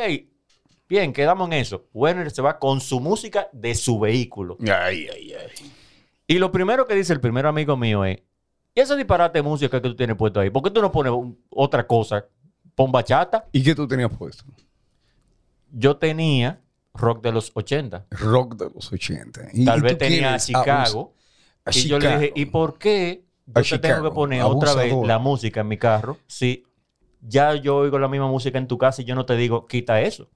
bien, 0.89 1.13
quedamos 1.13 1.47
en 1.47 1.53
eso. 1.53 1.85
Werner 1.93 2.31
se 2.31 2.41
va 2.41 2.59
con 2.59 2.81
su 2.81 2.99
música 2.99 3.47
de 3.53 3.75
su 3.75 3.99
vehículo. 3.99 4.57
Ay, 4.61 5.07
ay, 5.13 5.33
ay. 5.33 5.71
Y 6.27 6.39
lo 6.39 6.51
primero 6.51 6.85
que 6.87 6.95
dice 6.95 7.13
el 7.13 7.19
primer 7.21 7.45
amigo 7.45 7.75
mío 7.77 8.03
es: 8.05 8.19
¿Y 8.75 8.79
ese 8.81 8.95
disparate 8.95 9.39
de 9.39 9.43
música 9.43 9.81
que 9.81 9.89
tú 9.89 9.95
tienes 9.95 10.15
puesto 10.15 10.39
ahí? 10.39 10.49
¿Por 10.49 10.63
qué 10.63 10.71
tú 10.71 10.81
no 10.81 10.91
pones 10.91 11.11
otra 11.49 11.85
cosa? 11.87 12.25
Pon 12.75 12.91
bachata. 12.91 13.45
¿Y 13.51 13.63
qué 13.63 13.75
tú 13.75 13.87
tenías 13.87 14.11
puesto? 14.17 14.43
Yo 15.71 15.97
tenía 15.97 16.61
rock 16.93 17.21
de 17.23 17.31
los 17.31 17.51
80. 17.53 18.05
Rock 18.11 18.55
de 18.55 18.69
los 18.73 18.91
80. 18.91 19.41
¿Y- 19.53 19.65
Tal 19.65 19.81
vez 19.81 19.97
tenía 19.97 20.19
quieres 20.37 20.45
Chicago. 20.45 21.13
a 21.65 21.71
y 21.77 21.87
yo 21.87 21.99
le 21.99 22.09
dije, 22.17 22.33
¿y 22.35 22.45
por 22.45 22.77
qué 22.77 23.23
yo 23.47 23.79
te 23.81 23.87
tengo 23.89 24.03
que 24.03 24.11
poner 24.15 24.43
otra 24.43 24.73
vez 24.75 24.93
la 25.05 25.19
música 25.19 25.61
en 25.61 25.67
mi 25.67 25.77
carro? 25.77 26.17
Si 26.27 26.63
ya 27.21 27.55
yo 27.55 27.77
oigo 27.77 27.99
la 27.99 28.07
misma 28.07 28.27
música 28.27 28.57
en 28.57 28.67
tu 28.67 28.77
casa 28.77 29.01
y 29.01 29.05
yo 29.05 29.15
no 29.15 29.25
te 29.25 29.35
digo, 29.35 29.67
quita 29.67 30.01
eso. 30.01 30.27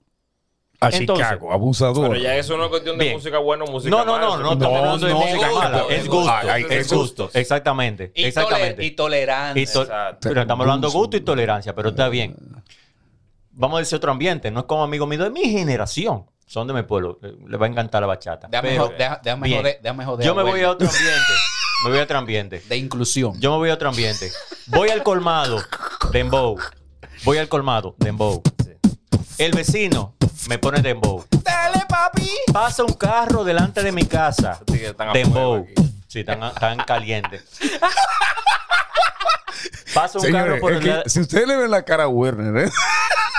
A 0.81 0.89
Entonces- 0.89 1.25
Chicago, 1.25 1.53
abusador. 1.53 2.09
Pero 2.09 2.21
ya 2.21 2.35
eso 2.35 2.57
no 2.57 2.65
es 2.65 2.69
cuestión 2.69 2.97
de 2.97 3.05
Bien. 3.05 3.15
música 3.15 3.37
buena 3.39 3.63
o 3.63 3.67
música 3.71 3.89
No, 3.89 4.03
no, 4.03 4.11
mala. 4.11 4.25
no, 4.25 4.37
no 4.37 4.51
estamos 4.53 4.73
No, 4.73 4.77
hablando 4.79 5.07
de 5.07 5.13
no, 5.13 5.19
música 5.19 5.47
gusto, 5.49 5.55
mala. 5.61 5.77
Es 5.89 6.07
gusto. 6.09 6.31
Es 6.57 6.71
es 6.71 6.93
gusto. 6.93 7.29
Exactamente. 7.33 8.11
Y, 8.13 8.21
tole- 8.23 8.27
exactamente. 8.27 8.85
y 8.85 8.91
tolerancia. 8.91 9.61
Y 9.63 9.65
to- 9.65 9.81
Exacto. 9.83 10.29
pero 10.29 10.41
estamos 10.41 10.63
hablando 10.65 10.87
de 10.89 10.93
Gusto. 10.93 11.15
y 11.17 11.21
tolerancia, 11.21 11.73
pero 11.73 11.89
está 11.89 12.09
bien. 12.09 12.35
Vamos 13.51 13.77
a 13.77 13.79
decir 13.79 13.95
otro 13.95 14.11
ambiente. 14.11 14.51
No 14.51 14.59
es 14.59 14.65
como 14.65 14.83
amigo 14.83 15.07
mío 15.07 15.23
de 15.23 15.29
mi 15.29 15.49
generación. 15.49 16.25
Son 16.45 16.67
de 16.67 16.73
mi 16.73 16.83
pueblo. 16.83 17.19
Eh, 17.23 17.33
Le 17.47 17.57
va 17.57 17.65
a 17.65 17.69
encantar 17.69 18.01
la 18.01 18.07
bachata. 18.07 18.47
Déjame, 18.49 18.69
Pero 18.69 18.91
déjame 19.23 19.47
bien. 19.47 19.59
joder, 19.61 19.79
déjame 19.81 20.05
joder 20.05 20.25
yo 20.27 20.35
me 20.35 20.43
voy 20.43 20.61
a 20.61 20.71
otro 20.71 20.87
ambiente. 20.87 21.33
Me 21.83 21.89
voy 21.89 21.99
a 21.99 22.03
otro 22.03 22.17
ambiente. 22.17 22.63
De 22.67 22.77
inclusión. 22.77 23.39
Yo 23.39 23.51
me 23.51 23.57
voy 23.57 23.69
a 23.69 23.73
otro 23.73 23.89
ambiente. 23.89 24.31
Voy 24.67 24.89
al 24.89 25.03
colmado, 25.03 25.61
Dembow. 26.11 26.57
Voy 27.23 27.37
al 27.37 27.47
colmado, 27.47 27.95
Dembow. 27.99 28.41
El 29.37 29.51
vecino 29.51 30.15
me 30.47 30.57
pone 30.57 30.81
Dembow. 30.81 31.25
¡Dale, 31.43 31.83
papi! 31.87 32.29
Pasa 32.51 32.83
un 32.83 32.93
carro 32.93 33.43
delante 33.43 33.83
de 33.83 33.91
mi 33.91 34.05
casa. 34.05 34.59
Sí, 34.67 34.79
que 34.79 34.87
están 34.87 35.13
Dembow. 35.13 35.67
Sí, 36.07 36.19
están, 36.19 36.43
están 36.43 36.77
calientes. 36.77 37.43
Pasa 39.93 40.17
un 40.19 40.25
Señores, 40.25 40.45
carro 40.45 40.59
por 40.59 40.73
el 40.73 40.79
que 40.81 40.87
lado- 40.89 41.03
si 41.05 41.21
ustedes 41.21 41.47
le 41.47 41.55
ven 41.55 41.71
la 41.71 41.83
cara 41.83 42.03
a 42.03 42.07
Werner, 42.07 42.65
¿eh? 42.67 42.71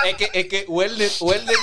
Es 0.05 0.15
que, 0.15 0.29
es 0.33 0.47
que 0.47 0.65
Werner, 0.67 1.09
Werner 1.21 1.55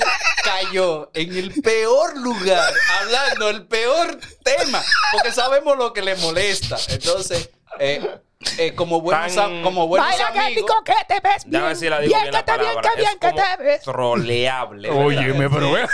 cayó 0.44 1.10
en 1.14 1.36
el 1.36 1.52
peor 1.62 2.16
lugar, 2.18 2.72
hablando 3.00 3.48
el 3.50 3.66
peor 3.66 4.18
tema, 4.42 4.82
porque 5.12 5.32
sabemos 5.32 5.76
lo 5.76 5.92
que 5.92 6.02
le 6.02 6.14
molesta. 6.16 6.76
Entonces, 6.88 7.50
eh, 7.78 8.18
eh, 8.58 8.74
como 8.74 9.00
buenos, 9.00 9.34
Tan- 9.34 9.62
como 9.62 9.86
buenos 9.88 10.08
amigos, 10.20 10.70
que 10.84 10.92
te 11.08 11.20
ves 11.20 11.44
Ya 11.46 11.60
a 11.60 11.66
ver 11.68 11.76
si 11.76 11.88
la 11.88 12.00
digo 12.00 12.14
bien, 12.20 12.32
la 12.32 12.44
palabra. 12.44 12.82
qué 12.82 13.00
bien 13.00 13.08
es 13.12 13.14
que 13.18 13.30
como 13.30 13.42
te 13.56 13.62
ves. 13.62 13.82
troleable. 13.82 14.88
¿verdad? 14.90 15.06
Óyeme, 15.06 15.50
pero 15.50 15.72
ve. 15.72 15.86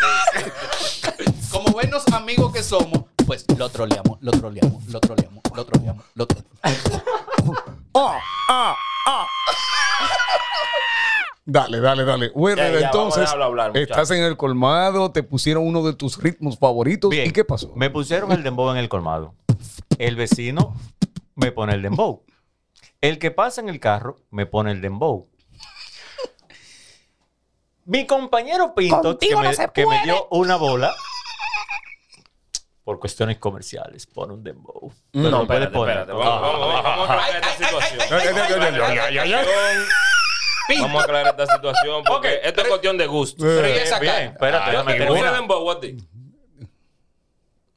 como 1.50 1.70
buenos 1.72 2.06
amigos 2.08 2.52
que 2.52 2.62
somos, 2.62 3.04
pues 3.30 3.46
lo 3.56 3.68
troleamos, 3.68 4.18
lo 4.22 4.32
troleamos, 4.32 4.84
lo 4.86 4.98
troleamos, 4.98 5.42
lo 5.54 5.64
troleamos, 5.64 6.04
lo 6.16 6.26
troleamos. 6.26 6.58
Ah, 7.94 8.18
ah, 8.48 8.76
ah. 9.06 9.26
Dale, 11.44 11.78
dale, 11.78 12.04
dale. 12.04 12.32
Ya, 12.34 12.56
ya, 12.56 12.64
a 12.64 12.80
entonces, 12.80 13.30
hablar, 13.30 13.76
estás 13.76 14.10
en 14.10 14.24
el 14.24 14.36
colmado, 14.36 15.12
te 15.12 15.22
pusieron 15.22 15.64
uno 15.64 15.84
de 15.84 15.92
tus 15.92 16.20
ritmos 16.20 16.58
favoritos. 16.58 17.08
Bien. 17.08 17.28
¿Y 17.28 17.30
qué 17.30 17.44
pasó? 17.44 17.72
Me 17.76 17.88
pusieron 17.88 18.32
el 18.32 18.42
dembow 18.42 18.72
en 18.72 18.78
el 18.78 18.88
colmado. 18.88 19.36
El 19.98 20.16
vecino 20.16 20.74
me 21.36 21.52
pone 21.52 21.74
el 21.74 21.82
dembow. 21.82 22.24
El 23.00 23.20
que 23.20 23.30
pasa 23.30 23.60
en 23.60 23.68
el 23.68 23.78
carro 23.78 24.16
me 24.32 24.46
pone 24.46 24.72
el 24.72 24.80
dembow. 24.80 25.28
Mi 27.84 28.06
compañero 28.06 28.74
Pinto, 28.74 29.18
que 29.18 29.36
me, 29.36 29.42
no 29.44 29.52
se 29.52 29.68
que 29.68 29.82
me 29.82 29.86
puede. 29.86 30.02
dio 30.02 30.26
una 30.30 30.56
bola, 30.56 30.92
por 32.84 32.98
cuestiones 32.98 33.38
comerciales, 33.38 34.06
pone 34.06 34.32
un 34.34 34.42
dembow. 34.42 34.92
Pero 35.12 35.30
No, 35.30 35.42
espérate, 35.42 35.72
poner. 35.72 35.98
espérate. 35.98 36.12
Vamos, 36.12 37.10
a 37.10 37.12
aclarar 37.14 37.36
esta 37.36 37.52
situación. 37.52 37.98
Vamos 40.80 41.00
a 41.00 41.04
aclarar 41.04 41.34
esta 41.38 41.54
situación 41.56 42.02
porque 42.06 42.28
Ok, 42.28 42.40
esto 42.44 42.60
es 42.62 42.68
cuestión 42.68 42.96
de 42.98 43.06
gusto. 43.06 43.44
Pero 43.44 43.66
¿y 43.68 43.70
Eh, 43.72 43.82
esa 43.82 43.98
Bien, 43.98 44.14
espérate, 44.32 44.66
Yo 44.66 44.70
déjame 44.84 44.94
terminar. 44.94 45.34
dembow, 45.34 45.64
what 45.64 45.78
the- 45.80 45.96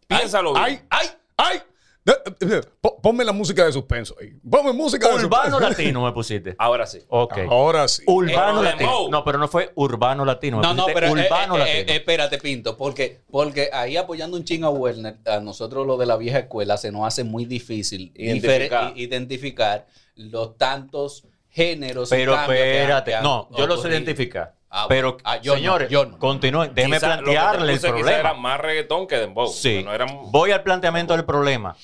Piénsalo 0.07 0.53
bien. 0.53 0.65
¡Ay! 0.65 0.81
¡Ay! 0.89 1.07
¡Ay! 1.37 1.63
Eh, 2.05 2.61
Po- 2.81 2.99
Ponme 3.01 3.23
la 3.23 3.31
música 3.31 3.65
de 3.65 3.71
suspenso 3.71 4.15
ahí. 4.19 4.33
Ponme 4.49 4.73
música 4.73 5.07
de 5.07 5.15
Urbano 5.15 5.51
suspenso. 5.57 5.69
latino 5.69 6.05
me 6.05 6.11
pusiste. 6.13 6.55
Ahora 6.57 6.85
sí. 6.85 6.99
Ok. 7.07 7.37
Ahora 7.49 7.87
sí. 7.87 8.03
Urbano 8.07 8.59
Eh, 8.61 8.63
latino. 8.65 9.07
No, 9.09 9.23
pero 9.23 9.37
no 9.37 9.47
fue 9.47 9.71
urbano 9.75 10.25
latino. 10.25 10.61
No, 10.61 10.73
no, 10.73 10.85
pero 10.93 11.07
eh, 11.07 11.11
urbano 11.11 11.55
eh, 11.55 11.59
latino. 11.59 11.77
eh, 11.93 11.95
espérate, 11.95 12.37
Pinto, 12.39 12.75
porque, 12.77 13.21
porque 13.31 13.69
ahí 13.71 13.95
apoyando 13.95 14.35
un 14.35 14.43
ching 14.43 14.63
a 14.65 14.69
Werner, 14.69 15.17
a 15.25 15.39
nosotros 15.39 15.87
lo 15.87 15.95
de 15.97 16.05
la 16.05 16.17
vieja 16.17 16.39
escuela 16.39 16.75
se 16.77 16.91
nos 16.91 17.05
hace 17.07 17.23
muy 17.23 17.45
difícil 17.45 18.11
Identificar. 18.15 18.93
los 20.15 20.57
tantos 20.57 21.25
géneros. 21.49 22.11
y 22.11 22.15
Pero 22.15 22.33
cambios 22.33 22.57
que 22.57 22.63
han- 22.63 22.69
espérate, 22.79 23.11
que 23.11 23.15
han 23.15 23.23
no, 23.23 23.49
yo 23.57 23.67
lo 23.67 23.75
sé 23.75 23.79
ocurrido. 23.81 23.97
identificar. 23.99 24.55
Ah, 24.75 24.87
pero. 24.89 25.17
Ah, 25.23 25.37
yo 25.37 25.51
no, 25.53 25.57
señores, 25.59 25.89
yo 25.89 26.05
no. 26.07 26.17
continúen. 26.17 26.73
Déjenme 26.73 26.97
Quizá 26.97 27.07
lo 27.09 27.13
que 27.13 27.17
te 27.19 27.23
plantearle 27.37 27.73
el 27.73 27.79
quizá 27.79 27.87
era 27.89 27.93
problema. 28.01 28.33
más 28.33 28.59
reggaetón 28.59 29.05
que 29.07 29.17
dembow. 29.17 29.47
Sí. 29.47 29.69
que 29.77 29.83
No 29.83 29.93
era... 29.93 30.05
Voy 30.31 30.49
al 30.51 30.63
planteamiento 30.63 31.13
del 31.15 31.25
problema. 31.25 31.75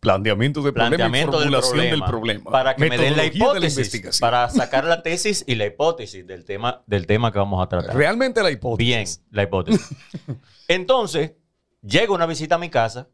Planteamiento 0.00 0.60
de 0.62 0.72
problema 0.72 0.94
y 0.94 0.98
Planteamiento 0.98 1.40
del 1.40 1.48
formulación 1.50 1.72
problema. 1.72 1.96
del 2.06 2.10
problema. 2.10 2.50
Para 2.50 2.74
que 2.76 2.88
me 2.88 2.98
den 2.98 3.16
la 3.16 3.22
Metodología 3.24 3.52
de 3.54 3.60
la 3.60 3.66
hipótesis. 3.68 4.20
para 4.20 4.48
sacar 4.50 4.84
la 4.84 5.02
tesis 5.02 5.44
y 5.46 5.54
la 5.54 5.66
hipótesis 5.66 6.26
del 6.26 6.44
tema, 6.44 6.82
del 6.86 7.06
tema 7.06 7.32
que 7.32 7.38
vamos 7.38 7.62
a 7.62 7.68
tratar. 7.68 7.94
Realmente 7.96 8.40
la 8.42 8.48
Bien, 8.48 8.58
hipótesis. 8.58 9.22
la 9.30 9.42
hipótesis. 9.42 9.88
Entonces, 10.68 11.32
llega 11.82 12.12
una 12.14 12.26
visita 12.26 12.54
a 12.54 12.58
mi 12.58 12.68
casa 12.70 13.08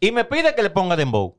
y 0.00 0.10
me 0.12 0.24
pide 0.24 0.54
que 0.56 0.62
le 0.62 0.70
ponga 0.70 0.94
dembow. 0.96 1.36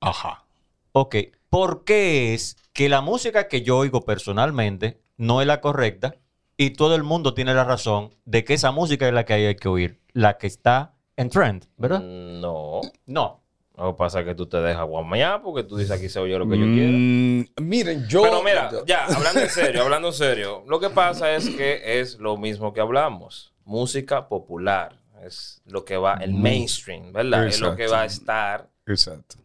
Ajá. 0.00 0.44
Ok, 0.92 1.16
¿Por 1.50 1.84
qué 1.84 2.34
es 2.34 2.56
que 2.72 2.88
la 2.88 3.00
música 3.00 3.48
que 3.48 3.62
yo 3.62 3.78
oigo 3.78 4.04
personalmente 4.04 5.00
no 5.16 5.40
es 5.40 5.46
la 5.46 5.60
correcta 5.60 6.16
y 6.56 6.70
todo 6.70 6.94
el 6.94 7.02
mundo 7.02 7.34
tiene 7.34 7.54
la 7.54 7.64
razón 7.64 8.10
de 8.24 8.44
que 8.44 8.54
esa 8.54 8.70
música 8.70 9.06
es 9.08 9.14
la 9.14 9.24
que 9.24 9.32
hay 9.34 9.56
que 9.56 9.68
oír, 9.68 10.00
la 10.12 10.38
que 10.38 10.46
está 10.46 10.94
en 11.16 11.30
trend, 11.30 11.64
¿verdad? 11.76 12.00
Mm, 12.00 12.40
No. 12.40 12.80
No. 13.06 13.42
Lo 13.76 13.92
que 13.92 13.98
pasa 13.98 14.20
es 14.20 14.26
que 14.26 14.34
tú 14.34 14.46
te 14.46 14.56
dejas 14.60 14.84
guamayar 14.88 15.40
porque 15.40 15.62
tú 15.62 15.76
dices 15.76 15.92
aquí 15.96 16.08
se 16.08 16.18
oye 16.18 16.36
lo 16.36 16.48
que 16.48 16.58
yo 16.58 16.64
quiero. 16.64 16.92
Mm, 16.92 17.44
miren, 17.62 18.08
yo. 18.08 18.22
Pero 18.22 18.42
mira, 18.42 18.70
ya, 18.84 19.04
hablando 19.06 19.40
en 19.40 19.48
serio, 19.48 19.82
hablando 19.84 20.08
en 20.08 20.14
serio, 20.14 20.64
lo 20.66 20.80
que 20.80 20.90
pasa 20.90 21.32
es 21.36 21.48
que 21.50 22.00
es 22.00 22.18
lo 22.18 22.36
mismo 22.36 22.72
que 22.72 22.80
hablamos. 22.80 23.54
Música 23.64 24.26
popular 24.28 24.98
es 25.24 25.62
lo 25.64 25.84
que 25.84 25.96
va, 25.96 26.14
el 26.14 26.34
mainstream, 26.34 27.12
¿verdad? 27.12 27.46
Es 27.46 27.60
lo 27.60 27.76
que 27.76 27.86
va 27.86 28.02
a 28.02 28.04
estar 28.06 28.68
Exacto. 28.84 29.36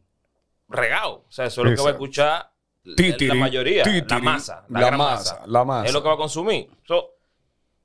Regado. 0.73 1.23
O 1.27 1.31
sea, 1.31 1.45
eso 1.45 1.61
es 1.63 1.69
lo 1.71 1.75
que 1.75 1.81
va 1.81 1.89
a 1.89 1.91
escuchar 1.93 2.51
la- 2.83 2.95
Titiri, 2.95 3.27
la 3.27 3.35
mayoría, 3.35 3.83
la 3.85 4.19
masa, 4.19 4.65
la, 4.67 4.79
la 4.81 4.85
gran 4.87 4.97
masa, 4.97 5.33
masa, 5.35 5.47
la 5.47 5.63
masa. 5.63 5.87
Es 5.87 5.93
lo 5.93 6.01
que 6.03 6.07
va 6.09 6.15
a 6.15 6.17
consumir. 6.17 6.69
So, 6.85 7.11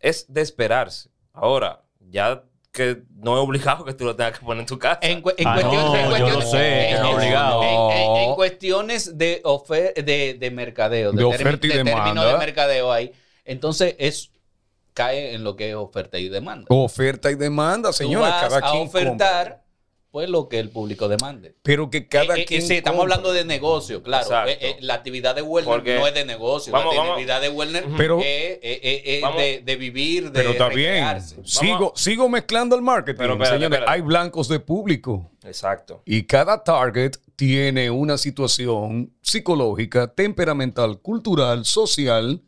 es 0.00 0.26
de 0.33 0.40
esperarse. 0.40 1.11
Ahora, 1.33 1.83
ya 2.00 2.42
que 2.73 3.02
no 3.16 3.37
es 3.37 3.42
obligado 3.45 3.85
que 3.85 3.95
tú 3.95 4.04
lo 4.04 4.14
tengas 4.14 4.38
que 4.38 4.45
poner 4.45 4.61
en 4.61 4.66
tu 4.66 4.78
casa. 4.78 4.99
En, 5.02 5.21
cu- 5.23 5.30
en 5.37 5.47
Ah, 5.49 5.54
cuestiones, 5.54 5.90
no, 5.90 5.97
en 5.97 6.02
yo 6.02 6.09
cuestiones- 6.11 6.35
lo 6.45 6.50
sé, 6.50 6.88
en- 6.90 6.97
que 6.97 7.00
no 7.02 7.07
en- 7.07 7.11
es 7.11 7.16
obligado. 7.16 7.62
en- 7.62 7.90
en- 7.99 8.16
en 8.28 8.35
cuestiones 8.35 9.18
de, 9.18 9.42
ofer- 9.45 9.95
de, 10.04 10.35
de 10.38 10.50
mercadeo, 10.50 11.12
De 11.12 11.25
oferta 11.25 11.66
y 11.66 11.71
de 11.71 11.75
término 11.76 11.97
demanda. 12.02 12.33
de 12.33 12.38
mercadeo 12.38 12.92
ahí. 12.92 13.12
Entonces, 13.45 13.97
es 13.99 14.30
cae 14.95 15.35
en 15.35 15.45
lo 15.45 15.54
que 15.57 15.71
es 15.71 15.76
oferta 15.76 16.18
y 16.18 16.28
demanda. 16.28 16.66
Oferta 16.68 17.30
y 17.30 17.37
demanda, 17.37 17.90
Tú 17.90 17.95
señores. 17.95 18.28
vas 18.30 18.42
Cada 18.49 18.59
a 18.68 18.71
quien 18.73 18.83
ofertar, 18.87 19.47
compra. 19.49 19.64
Pues, 20.11 20.29
lo 20.31 20.49
que 20.49 20.59
el 20.59 20.71
público 20.71 21.07
demande. 21.09 21.55
Pero 21.62 21.91
que 21.91 22.09
cada 22.09 22.37
Eh, 22.37 22.41
eh, 22.43 22.45
quien. 22.47 22.62
sí, 22.62 22.75
estamos 22.75 23.00
compra. 23.00 23.17
hablando 23.17 23.33
de 23.33 23.45
negocio, 23.45 24.03
claro. 24.03 24.49
Eh, 24.49 24.59
eh, 24.61 24.77
la 24.81 24.95
actividad 24.95 25.35
de 25.35 25.43
Werner 25.43 25.75
Porque- 25.75 25.97
no 25.99 26.07
es 26.07 26.15
de 26.15 26.25
negocio. 26.25 26.73
Vamos, 26.73 26.95
la 26.95 27.00
vamos. 27.00 27.12
actividad 27.15 27.41
de 27.43 27.49
Werner 27.50 27.85
Pero- 27.97 28.19
es, 28.21 28.25
eh, 28.27 28.61
eh, 28.62 29.21
eh, 29.23 29.23
de, 29.37 29.62
de 29.62 29.77
vivir, 29.77 30.25
de 30.25 30.31
Pero 30.31 30.50
está 30.53 30.69
bien. 30.69 31.05
Sigo, 31.45 31.93
sigo 31.95 32.29
mezclando 32.29 32.75
el 32.75 32.83
marketing. 32.83 33.19
Pero 33.19 33.33
espérate, 33.35 33.57
señores, 33.57 33.77
espérate. 33.79 33.93
hay 33.93 34.00
blancos 34.03 34.49
de 34.49 34.61
público. 34.61 35.31
Exacto. 35.45 36.03
Y 36.05 36.23
cada 36.25 36.65
target 36.65 37.17
tiene 37.37 37.91
una 37.91 38.19
situación 38.19 39.12
psicológica, 39.23 40.12
temperamental, 40.12 40.99
cultural, 41.00 41.65
social 41.65 42.43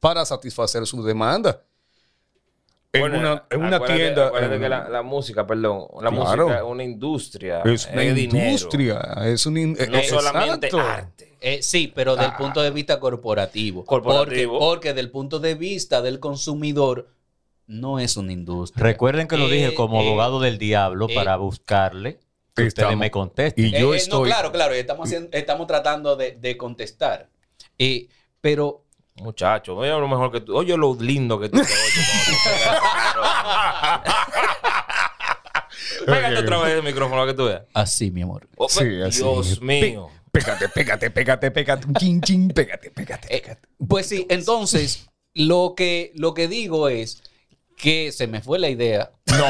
para 0.00 0.24
satisfacer 0.26 0.86
su 0.86 1.02
demanda. 1.02 1.62
En 2.94 3.00
Bueno, 3.00 3.18
una, 3.18 3.44
en 3.50 3.60
una 3.64 3.76
acuérdate- 3.76 3.96
tienda. 3.96 4.26
acuérdate 4.28 4.54
en- 4.54 4.60
que 4.62 4.68
la, 4.68 4.88
la 4.88 5.02
música, 5.02 5.46
perdón, 5.46 5.86
la 6.00 6.10
Claro. 6.10 6.44
música 6.46 6.58
es 6.58 6.64
una 6.64 6.84
industria. 6.84 7.60
es 7.64 7.88
una 7.92 8.04
industria. 8.04 9.00
Es 9.24 9.46
un 9.46 9.56
in- 9.58 9.72
No 9.90 9.98
eh, 9.98 10.04
solamente 10.04 10.68
exacto. 10.68 10.88
arte. 10.88 11.36
Eh, 11.40 11.62
sí, 11.62 11.92
pero 11.94 12.14
del 12.16 12.32
punto 12.34 12.62
de 12.62 12.70
vista 12.70 13.00
corporativo. 13.00 13.84
Corporativo. 13.84 14.52
Porque, 14.58 14.64
porque 14.64 14.94
del 14.94 15.10
punto 15.10 15.40
de 15.40 15.56
vista 15.56 16.00
del 16.02 16.20
consumidor 16.20 17.08
no 17.66 17.98
es 17.98 18.16
una 18.16 18.32
industria. 18.32 18.82
Recuerden 18.84 19.26
que 19.26 19.36
lo 19.38 19.48
dije 19.48 19.66
Eh, 19.68 19.74
como 19.74 20.00
eh, 20.00 20.06
abogado 20.06 20.38
del 20.40 20.56
diablo 20.58 21.06
eh, 21.10 21.14
para 21.14 21.36
buscarle 21.36 22.14
que 22.54 22.62
ustedes 22.62 22.68
Estamos- 22.84 22.96
me 22.98 23.10
contesten. 23.10 23.64
Y 23.66 23.72
yo 23.72 23.92
estoy. 23.92 24.20
No, 24.30 24.36
claro, 24.36 24.52
claro. 24.52 24.72
Estamos, 24.74 25.08
haciendo- 25.08 25.30
estamos 25.36 25.66
tratando 25.66 26.14
de, 26.14 26.32
de 26.40 26.56
contestar. 26.56 27.28
Eh, 27.76 28.06
pero 28.40 28.83
Muchacho, 29.16 29.76
oye 29.76 29.90
lo 29.90 30.08
mejor 30.08 30.32
que 30.32 30.40
tú. 30.40 30.56
Oye 30.56 30.76
lo 30.76 30.96
lindo 30.98 31.38
que 31.38 31.48
tú 31.48 31.58
te. 31.58 31.68
Pégate 36.04 36.38
otra 36.38 36.58
vez 36.58 36.74
el 36.74 36.82
micrófono 36.82 37.24
que 37.26 37.34
tú 37.34 37.44
veas. 37.46 37.62
así, 37.74 38.10
mi 38.10 38.22
amor. 38.22 38.48
Oh, 38.56 38.68
Sí, 38.68 39.00
así. 39.02 39.20
Dios 39.22 39.60
mío. 39.62 40.08
Pégate, 40.32 40.68
pégate, 40.68 41.10
pégate, 41.10 41.50
pégate. 41.52 41.86
Chin, 41.98 42.20
chin, 42.20 42.48
pégate, 42.48 42.90
pégate, 42.90 43.28
Eh, 43.34 43.40
pégate. 43.40 43.68
Pues 43.88 44.06
sí, 44.08 44.26
entonces 44.28 45.06
lo 45.32 45.74
que, 45.76 46.10
lo 46.16 46.34
que 46.34 46.48
digo 46.48 46.88
es 46.88 47.22
que 47.76 48.10
se 48.10 48.26
me 48.26 48.40
fue 48.40 48.58
la 48.58 48.68
idea. 48.68 49.12
No. 49.26 49.44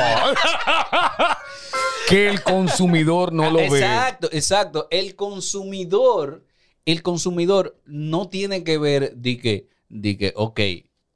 que 2.08 2.28
el 2.28 2.42
consumidor 2.42 3.32
no 3.32 3.50
lo 3.50 3.60
Ah, 3.60 3.62
ve. 3.70 3.78
Exacto, 3.78 4.28
exacto. 4.30 4.88
El 4.90 5.16
consumidor, 5.16 6.42
el 6.84 7.02
consumidor 7.02 7.80
no 7.86 8.28
tiene 8.28 8.64
que 8.64 8.78
ver 8.78 9.14
de 9.16 9.38
que, 9.38 9.68
de 9.88 10.16
que 10.16 10.32
ok, 10.36 10.60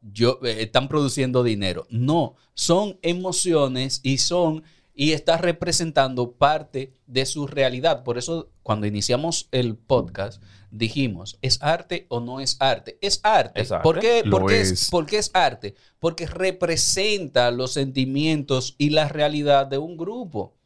yo, 0.01 0.41
eh, 0.45 0.63
están 0.63 0.89
produciendo 0.89 1.43
dinero. 1.43 1.87
No, 1.91 2.37
son 2.55 2.99
emociones 3.03 4.01
y 4.03 4.19
son 4.19 4.63
y 4.95 5.13
está 5.13 5.37
representando 5.37 6.33
parte 6.33 6.93
de 7.07 7.25
su 7.25 7.47
realidad. 7.47 8.03
Por 8.03 8.19
eso, 8.19 8.51
cuando 8.65 8.85
iniciamos 8.85 9.49
el 9.53 9.77
podcast, 9.77 10.43
dijimos, 10.73 11.39
¿es 11.41 11.63
arte 11.63 12.07
o 12.09 12.19
no 12.19 12.41
es 12.41 12.57
arte? 12.59 12.99
Es 13.01 13.21
arte. 13.23 13.61
Es 13.61 13.71
arte. 13.71 13.85
¿Por 13.85 14.01
qué, 14.01 14.25
es. 14.61 14.73
es, 14.73 14.91
por 14.91 15.07
qué 15.07 15.19
es 15.19 15.31
arte? 15.35 15.77
Porque 16.01 16.27
representa 16.27 17.53
los 17.53 17.75
sentimientos 17.75 18.75
y 18.77 18.91
la 18.91 19.07
realidad 19.07 19.69
de 19.69 19.79
un 19.79 19.97
grupo. 19.97 20.58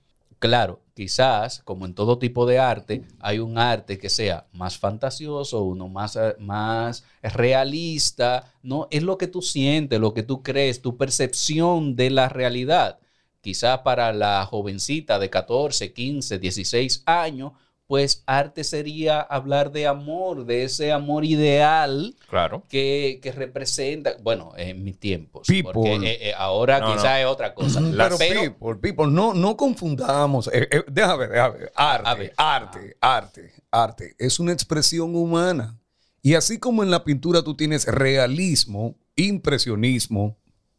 Claro, 0.42 0.82
quizás, 0.94 1.60
como 1.62 1.86
en 1.86 1.94
todo 1.94 2.18
tipo 2.18 2.46
de 2.46 2.58
arte, 2.58 3.04
hay 3.20 3.38
un 3.38 3.58
arte 3.58 3.96
que 3.96 4.10
sea 4.10 4.48
más 4.52 4.76
fantasioso, 4.76 5.62
uno 5.62 5.86
más, 5.88 6.16
eh, 6.16 6.34
más 6.40 7.04
realista, 7.22 8.52
¿no? 8.60 8.88
Es 8.90 9.04
lo 9.04 9.18
que 9.18 9.28
tú 9.28 9.40
sientes, 9.40 10.00
lo 10.00 10.12
que 10.14 10.24
tú 10.24 10.42
crees, 10.42 10.82
tu 10.82 10.96
percepción 10.96 11.94
de 11.94 12.10
la 12.10 12.28
realidad. 12.28 12.98
Quizás 13.40 13.78
para 13.82 14.12
la 14.12 14.44
jovencita 14.44 15.20
de 15.20 15.30
14, 15.30 15.92
15, 15.92 16.40
16 16.40 17.04
años, 17.06 17.52
pues 17.86 18.22
arte 18.26 18.64
sería 18.64 19.20
hablar 19.20 19.70
de 19.72 19.86
amor, 19.86 20.46
de 20.46 20.64
ese 20.64 20.92
amor 20.92 21.24
ideal 21.26 22.16
Claro. 22.28 22.64
que, 22.68 23.18
que 23.22 23.32
representa, 23.32 24.12
bueno, 24.22 24.52
en 24.56 24.82
mis 24.82 24.98
tiempos. 24.98 25.46
People. 25.46 25.72
Porque 25.74 25.94
eh, 25.96 26.28
eh, 26.30 26.34
ahora 26.36 26.78
No, 26.80 26.86
quizás 26.94 27.04
no. 27.04 27.16
es 27.18 27.26
otra 27.26 27.54
cosa. 27.54 27.80
Pero, 27.96 28.16
Pero, 28.18 28.40
people, 28.40 28.76
people, 28.76 29.06
no, 29.12 29.34
no 29.34 29.56
confundamos. 29.56 30.48
Eh, 30.52 30.68
eh, 30.70 30.84
déjame, 30.90 31.26
déjame. 31.28 31.58
Arte, 31.74 32.08
A 32.08 32.14
ver. 32.14 32.32
arte, 32.38 32.96
arte, 33.00 33.52
arte. 33.70 34.14
Es 34.18 34.40
una 34.40 34.52
expresión 34.52 35.14
humana. 35.14 35.78
Y 36.22 36.34
así 36.34 36.58
como 36.58 36.82
en 36.82 36.90
la 36.90 37.04
pintura 37.04 37.42
tú 37.42 37.56
tienes 37.56 37.84
realismo, 37.86 38.96
impresionismo, 39.16 40.38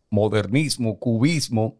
modernismo, 0.09 0.97
cubismo, 0.99 1.77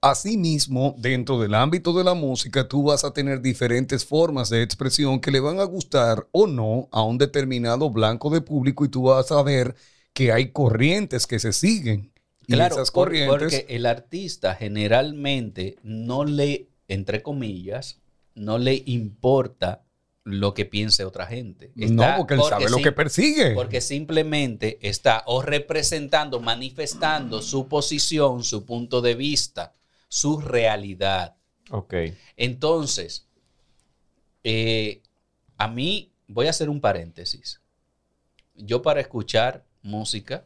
asimismo, 0.00 0.94
dentro 0.98 1.38
del 1.40 1.54
ámbito 1.54 1.92
de 1.92 2.04
la 2.04 2.14
música, 2.14 2.66
tú 2.68 2.84
vas 2.84 3.04
a 3.04 3.12
tener 3.12 3.40
diferentes 3.42 4.04
formas 4.04 4.48
de 4.50 4.62
expresión 4.62 5.20
que 5.20 5.30
le 5.30 5.40
van 5.40 5.60
a 5.60 5.64
gustar 5.64 6.26
o 6.32 6.46
no 6.46 6.88
a 6.92 7.02
un 7.02 7.18
determinado 7.18 7.90
blanco 7.90 8.30
de 8.30 8.40
público 8.40 8.84
y 8.84 8.88
tú 8.88 9.02
vas 9.02 9.30
a 9.30 9.42
ver 9.42 9.74
que 10.12 10.32
hay 10.32 10.50
corrientes 10.52 11.26
que 11.26 11.38
se 11.38 11.52
siguen. 11.52 12.12
Y 12.46 12.54
Claro, 12.54 12.74
esas 12.76 12.90
por- 12.90 13.08
corrientes... 13.08 13.30
porque 13.30 13.66
el 13.68 13.86
artista 13.86 14.54
generalmente 14.54 15.76
no 15.82 16.24
le, 16.24 16.68
entre 16.88 17.22
comillas, 17.22 18.00
no 18.34 18.58
le 18.58 18.82
importa 18.86 19.82
lo 20.24 20.54
que 20.54 20.64
piense 20.64 21.04
otra 21.04 21.26
gente. 21.26 21.72
no, 21.74 22.14
porque 22.16 22.34
él 22.34 22.40
sabe 22.48 22.68
lo 22.70 22.78
que 22.78 22.92
persigue. 22.92 23.52
Porque 23.52 23.80
simplemente 23.80 24.78
está 24.82 25.22
o 25.26 25.42
representando, 25.42 26.40
manifestando 26.40 27.40
su 27.42 27.68
posición, 27.68 28.44
su 28.44 28.64
punto 28.64 29.00
de 29.00 29.14
vista, 29.14 29.72
su 30.10 30.40
realidad. 30.40 31.36
Ok. 31.70 31.94
Entonces, 32.36 33.28
eh, 34.42 35.02
a 35.56 35.68
mí, 35.68 36.12
voy 36.26 36.48
a 36.48 36.50
hacer 36.50 36.68
un 36.68 36.80
paréntesis. 36.80 37.60
Yo 38.56 38.82
para 38.82 39.00
escuchar 39.00 39.64
música, 39.82 40.44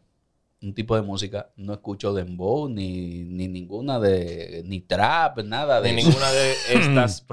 un 0.61 0.75
tipo 0.75 0.95
de 0.95 1.03
música, 1.03 1.51
no 1.57 1.73
escucho 1.73 2.13
dembow, 2.13 2.69
ni, 2.69 3.25
ni 3.25 3.49
ninguna 3.49 3.99
de, 3.99 4.63
ni 4.67 4.81
trap, 4.81 5.39
nada 5.41 5.81
de 5.81 5.91
eso. 5.91 6.09
ninguna 6.09 6.31
de 6.31 6.55
estas 6.71 7.25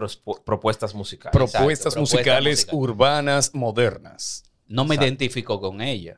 propuestas 0.45 0.95
musicales. 0.95 1.33
propuestas 1.33 1.97
Exacto, 1.97 1.99
musicales 1.99 2.67
urbanas 2.71 3.53
modernas. 3.53 4.43
No 4.67 4.85
me 4.85 4.95
Exacto. 4.95 5.07
identifico 5.07 5.59
con 5.59 5.81
ella. 5.81 6.17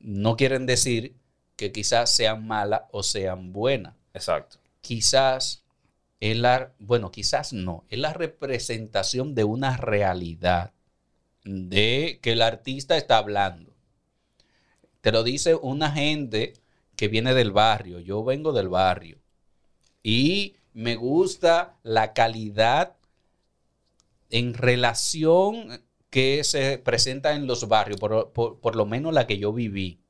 No 0.00 0.36
quieren 0.36 0.66
decir 0.66 1.14
que 1.54 1.70
quizás 1.70 2.10
sean 2.10 2.44
malas 2.44 2.82
o 2.90 3.04
sean 3.04 3.52
buenas. 3.52 3.94
Exacto. 4.14 4.61
Quizás 4.82 5.64
es 6.20 6.36
la, 6.36 6.74
bueno, 6.78 7.10
quizás 7.10 7.52
no, 7.54 7.84
es 7.90 7.98
la 7.98 8.12
representación 8.12 9.34
de 9.34 9.44
una 9.44 9.76
realidad 9.78 10.72
de 11.44 12.20
que 12.22 12.32
el 12.32 12.42
artista 12.42 12.96
está 12.96 13.18
hablando. 13.18 13.72
Te 15.02 15.12
lo 15.12 15.22
dice 15.22 15.54
una 15.54 15.90
gente 15.90 16.54
que 16.96 17.08
viene 17.08 17.34
del 17.34 17.52
barrio. 17.52 17.98
Yo 18.00 18.24
vengo 18.24 18.52
del 18.52 18.68
barrio. 18.68 19.18
Y 20.02 20.56
me 20.74 20.96
gusta 20.96 21.76
la 21.84 22.14
calidad 22.14 22.96
en 24.30 24.54
relación 24.54 25.82
que 26.10 26.44
se 26.44 26.78
presenta 26.78 27.34
en 27.34 27.46
los 27.46 27.68
barrios, 27.68 27.98
por, 28.00 28.32
por- 28.32 28.58
por 28.60 28.76
lo 28.76 28.86
menos 28.86 29.12
la 29.14 29.26
que 29.26 29.38
yo 29.38 29.52
viví. 29.52 30.00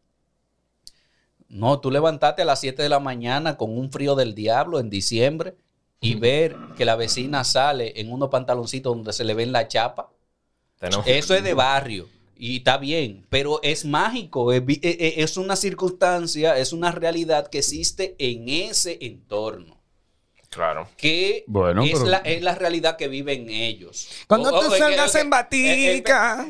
No, 1.53 1.79
tú 1.81 1.91
levantaste 1.91 2.43
a 2.43 2.45
las 2.47 2.61
7 2.61 2.83
de 2.83 2.89
la 2.89 2.99
mañana 2.99 3.57
con 3.59 3.77
un 3.79 3.93
frío 3.93 4.15
del 4.15 4.35
diablo 4.35 4.81
en 4.81 4.89
diciembre 4.89 5.55
y 6.01 6.15
ver 6.17 6.57
que 6.77 6.85
la 6.87 6.97
vecina 6.97 7.45
sale 7.45 7.93
en 8.01 8.11
unos 8.11 8.31
pantaloncitos 8.31 8.95
donde 8.97 9.13
se 9.13 9.23
le 9.25 9.35
ven 9.35 9.53
la 9.53 9.69
chapa 9.69 10.11
Tenemos- 10.81 11.07
Eso 11.07 11.35
es 11.35 11.45
de 11.45 11.55
barrio. 11.55 12.09
Y 12.37 12.57
está 12.57 12.77
bien, 12.79 13.25
pero 13.29 13.61
es 13.63 13.85
mágico, 13.85 14.51
es, 14.53 14.63
eh, 14.67 14.79
eh, 14.83 15.15
es 15.19 15.37
una 15.37 15.55
circunstancia, 15.55 16.57
es 16.59 16.73
una 16.73 16.91
realidad 16.91 17.47
que 17.49 17.59
existe 17.59 18.17
en 18.19 18.49
ese 18.49 18.99
entorno. 19.03 19.82
Claro. 20.53 20.87
Que 20.99 21.45
Bueno, 21.47 21.83
es, 21.83 21.93
pero- 21.93 22.05
la, 22.05 22.19
es 22.19 22.43
la 22.43 22.55
realidad 22.55 22.99
que 22.99 23.09
viven 23.09 23.49
ellos. 23.49 24.07
Cuando 24.29 24.51
O- 24.51 24.57
o- 24.59 24.61
tú 24.61 24.67
ok, 24.67 24.77
salgas 24.77 25.15
ok, 25.15 25.21
en 25.23 25.31
batica. 25.31 26.47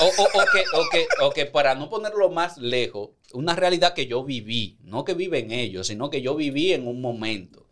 o, 0.00 0.04
o- 0.04 0.40
o 0.40 0.44
que, 0.52 0.62
o 0.72 0.88
que- 0.90 1.06
o 1.22 1.30
que 1.30 1.46
para 1.46 1.74
no 1.74 1.90
ponerlo 1.90 2.30
más 2.30 2.58
lejos, 2.58 3.10
una 3.32 3.56
realidad 3.56 3.92
que 3.92 4.06
yo 4.06 4.22
viví, 4.22 4.78
no 4.84 5.04
que 5.04 5.14
viven 5.14 5.50
ellos, 5.50 5.88
sino 5.88 6.10
que 6.10 6.22
yo 6.22 6.36
viví 6.36 6.72
en 6.72 6.86
un 6.86 7.00
momento. 7.00 7.66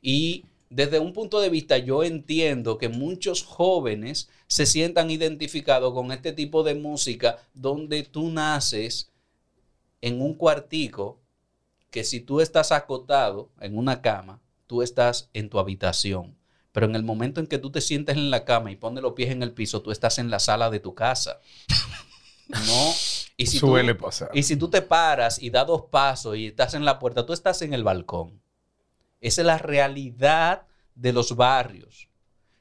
Y 0.00 0.44
desde 0.70 1.00
un 1.00 1.12
punto 1.12 1.40
de 1.40 1.48
vista, 1.50 1.78
yo 1.78 2.04
entiendo 2.04 2.78
que 2.78 2.88
muchos 2.88 3.42
jóvenes 3.42 4.28
se 4.46 4.66
sientan 4.66 5.10
identificados 5.10 5.92
con 5.94 6.12
este 6.12 6.32
tipo 6.32 6.62
de 6.62 6.76
música 6.76 7.38
donde 7.54 8.04
tú 8.04 8.30
naces 8.30 9.10
en 10.00 10.22
un 10.22 10.34
cuartico 10.34 11.18
que 11.90 12.04
si 12.04 12.20
tú 12.20 12.40
estás 12.40 12.70
acotado 12.70 13.50
en 13.60 13.76
una 13.76 14.00
cama, 14.00 14.40
tú 14.66 14.82
estás 14.82 15.30
en 15.34 15.48
tu 15.48 15.58
habitación. 15.58 16.36
Pero 16.72 16.86
en 16.86 16.94
el 16.96 17.02
momento 17.04 17.40
en 17.40 17.46
que 17.46 17.58
tú 17.58 17.70
te 17.70 17.80
sientes 17.80 18.16
en 18.16 18.30
la 18.30 18.44
cama 18.44 18.70
y 18.70 18.76
pones 18.76 19.02
los 19.02 19.14
pies 19.14 19.30
en 19.30 19.42
el 19.42 19.52
piso, 19.52 19.80
tú 19.82 19.90
estás 19.90 20.18
en 20.18 20.30
la 20.30 20.38
sala 20.38 20.70
de 20.70 20.80
tu 20.80 20.94
casa. 20.94 21.40
No. 22.48 22.92
Y 23.36 23.46
si, 23.46 23.58
tú, 23.58 23.66
Suele 23.66 23.94
pasar. 23.96 24.30
y 24.32 24.44
si 24.44 24.56
tú 24.56 24.70
te 24.70 24.80
paras 24.80 25.42
y 25.42 25.50
das 25.50 25.66
dos 25.66 25.86
pasos 25.90 26.36
y 26.36 26.46
estás 26.46 26.74
en 26.74 26.84
la 26.84 26.98
puerta, 27.00 27.26
tú 27.26 27.32
estás 27.32 27.60
en 27.62 27.74
el 27.74 27.82
balcón. 27.82 28.40
Esa 29.20 29.40
es 29.42 29.46
la 29.46 29.58
realidad 29.58 30.62
de 30.94 31.12
los 31.12 31.34
barrios. 31.34 32.08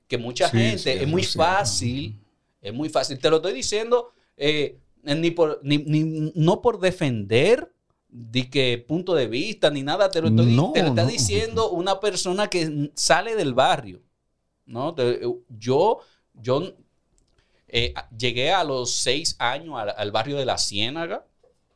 Que 0.08 0.18
mucha 0.18 0.50
Sí, 0.50 0.58
gente, 0.58 0.78
sí, 0.80 0.90
es 0.90 1.08
muy 1.08 1.24
cierto. 1.24 1.38
fácil, 1.50 2.20
es 2.62 2.74
muy 2.74 2.90
fácil. 2.90 3.20
Te 3.20 3.30
lo 3.30 3.36
estoy 3.38 3.54
diciendo 3.54 4.12
eh, 4.38 4.80
ni 5.04 5.30
por, 5.30 5.60
ni, 5.64 5.78
ni- 5.78 6.32
no 6.34 6.64
por 6.64 6.80
defender 6.80 7.72
de 8.18 8.50
que 8.50 8.78
punto 8.78 9.14
de 9.14 9.28
vista 9.28 9.70
ni 9.70 9.84
nada, 9.84 10.10
te 10.10 10.22
lo 10.22 10.30
estoy 10.30 10.56
No, 10.56 10.72
te 10.74 10.82
lo 10.84 10.90
está 10.90 11.04
no. 11.04 11.10
diciendo 11.10 11.70
una 11.72 12.00
persona 12.00 12.48
que 12.48 12.92
sale 12.96 13.36
del 13.36 13.54
barrio. 13.54 14.02
¿no? 14.66 14.94
Te- 14.96 15.22
yo, 15.50 16.00
yo 16.34 16.74
eh, 17.68 17.94
llegué 18.18 18.52
a 18.52 18.64
los 18.64 18.92
seis 18.96 19.36
años 19.40 19.76
al, 19.78 19.94
al 19.98 20.12
barrio 20.12 20.38
de 20.38 20.46
la 20.46 20.58
Ciénaga 20.58 21.26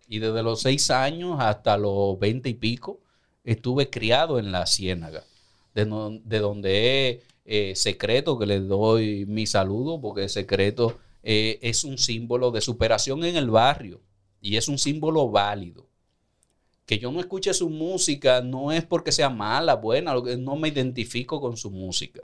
y 0.07 0.19
desde 0.19 0.41
los 0.43 0.61
seis 0.61 0.89
años 0.91 1.37
hasta 1.39 1.77
los 1.77 2.17
veinte 2.19 2.49
y 2.49 2.53
pico 2.53 2.99
estuve 3.43 3.89
criado 3.89 4.39
en 4.39 4.51
la 4.51 4.65
Ciénaga, 4.65 5.23
de, 5.75 5.85
no- 5.85 6.11
de 6.23 6.39
donde 6.39 7.09
es 7.09 7.23
eh, 7.45 7.75
secreto, 7.75 8.37
que 8.39 8.45
les 8.45 8.67
doy 8.67 9.25
mi 9.25 9.45
saludo, 9.45 9.99
porque 9.99 10.29
secreto 10.29 10.99
eh, 11.23 11.59
es 11.61 11.83
un 11.83 11.97
símbolo 11.97 12.51
de 12.51 12.61
superación 12.61 13.23
en 13.25 13.35
el 13.35 13.49
barrio 13.49 14.01
y 14.41 14.55
es 14.55 14.67
un 14.69 14.77
símbolo 14.77 15.29
válido. 15.29 15.88
Que 16.89 16.97
yo 16.97 17.11
no 17.11 17.19
escuche 17.19 17.53
su 17.53 17.69
música 17.69 18.41
no 18.41 18.71
es 18.71 18.83
porque 18.83 19.11
sea 19.11 19.29
mala, 19.29 19.75
buena, 19.75 20.15
no 20.39 20.55
me 20.55 20.69
identifico 20.69 21.39
con 21.39 21.55
su 21.55 21.69
música. 21.69 22.21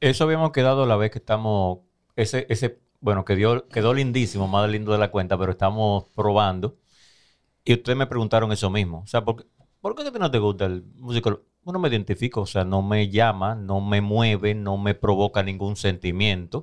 Eso 0.00 0.24
habíamos 0.24 0.50
quedado 0.50 0.86
la 0.86 0.96
vez 0.96 1.10
que 1.10 1.18
estamos, 1.18 1.80
ese, 2.16 2.46
ese, 2.48 2.80
bueno, 3.00 3.26
que 3.26 3.36
dio, 3.36 3.68
quedó 3.68 3.92
lindísimo, 3.92 4.48
más 4.48 4.70
lindo 4.70 4.92
de 4.92 4.98
la 4.98 5.10
cuenta, 5.10 5.36
pero 5.36 5.52
estamos 5.52 6.04
probando. 6.14 6.78
Y 7.66 7.74
ustedes 7.74 7.98
me 7.98 8.06
preguntaron 8.06 8.50
eso 8.50 8.70
mismo. 8.70 9.00
O 9.00 9.06
sea, 9.06 9.26
¿por 9.26 9.36
qué, 9.36 9.44
¿por 9.78 9.94
qué 9.94 10.18
no 10.18 10.30
te 10.30 10.38
gusta 10.38 10.64
el 10.64 10.82
músico? 10.96 11.42
Bueno, 11.64 11.78
me 11.78 11.90
identifico, 11.90 12.40
o 12.40 12.46
sea, 12.46 12.64
no 12.64 12.80
me 12.80 13.10
llama, 13.10 13.54
no 13.54 13.82
me 13.82 14.00
mueve, 14.00 14.54
no 14.54 14.78
me 14.78 14.94
provoca 14.94 15.42
ningún 15.42 15.76
sentimiento. 15.76 16.62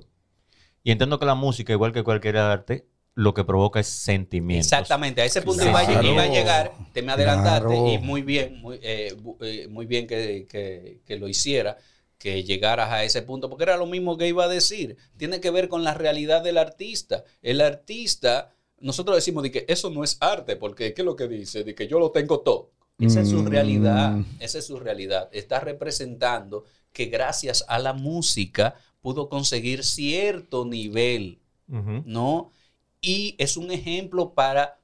Y 0.84 0.90
entiendo 0.90 1.20
que 1.20 1.28
la 1.28 1.36
música, 1.36 1.74
igual 1.74 1.92
que 1.92 2.04
cualquier 2.04 2.38
arte, 2.38 2.88
lo 3.16 3.34
que 3.34 3.44
provoca 3.44 3.80
es 3.82 3.88
sentimientos. 3.88 4.68
Exactamente, 4.68 5.22
a 5.22 5.26
ese 5.26 5.42
punto 5.42 5.64
Claro. 5.64 5.92
iba, 5.92 6.00
a- 6.00 6.04
iba 6.14 6.24
a 6.24 6.28
llegar, 6.28 6.72
te 6.94 7.02
me 7.02 7.12
adelantaste 7.12 7.68
Claro. 7.68 7.88
y 7.92 7.98
muy 7.98 8.22
bien, 8.22 8.62
muy, 8.62 8.80
eh, 8.82 9.16
eh, 9.42 9.68
muy 9.70 9.86
bien 9.86 10.08
que, 10.08 10.48
que- 10.50 11.02
que 11.06 11.18
lo 11.18 11.28
hiciera, 11.28 11.78
que 12.18 12.44
llegaras 12.44 12.90
a 12.92 13.04
ese 13.04 13.22
punto, 13.24 13.50
porque 13.50 13.64
era 13.64 13.78
lo 13.78 13.86
mismo 13.86 14.18
que 14.18 14.28
iba 14.28 14.46
a 14.46 14.48
decir, 14.48 14.96
tiene 15.18 15.42
que 15.42 15.52
ver 15.52 15.68
con 15.68 15.84
la 15.84 15.94
realidad 15.94 16.42
del 16.44 16.58
artista. 16.58 17.24
El 17.42 17.62
artista, 17.62 18.54
nosotros 18.80 19.16
decimos 19.18 19.44
de 19.44 19.52
que 19.52 19.66
eso 19.68 19.90
no 19.90 20.04
es 20.04 20.18
arte, 20.22 20.56
porque 20.56 20.94
¿qué 20.94 21.02
es 21.02 21.06
lo 21.06 21.16
que 21.16 21.28
dice? 21.28 21.64
De 21.64 21.76
que 21.76 21.88
yo 21.88 22.00
lo 22.00 22.12
tengo 22.12 22.40
todo. 22.42 22.72
Esa 23.00 23.22
es 23.22 23.30
su 23.30 23.42
Mm. 23.42 23.48
realidad, 23.48 24.16
esa 24.40 24.60
es 24.60 24.66
su 24.68 24.80
realidad. 24.80 25.28
Está 25.32 25.60
representando 25.60 26.66
que 26.94 27.06
gracias 27.08 27.66
a 27.68 27.80
la 27.80 27.94
música 27.94 28.76
pudo 29.02 29.28
conseguir 29.28 29.84
cierto 29.84 30.64
nivel. 30.66 31.40
¿no? 32.06 32.52
Y 33.02 33.36
es 33.40 33.58
un 33.58 33.72
ejemplo 33.72 34.34
para, 34.34 34.78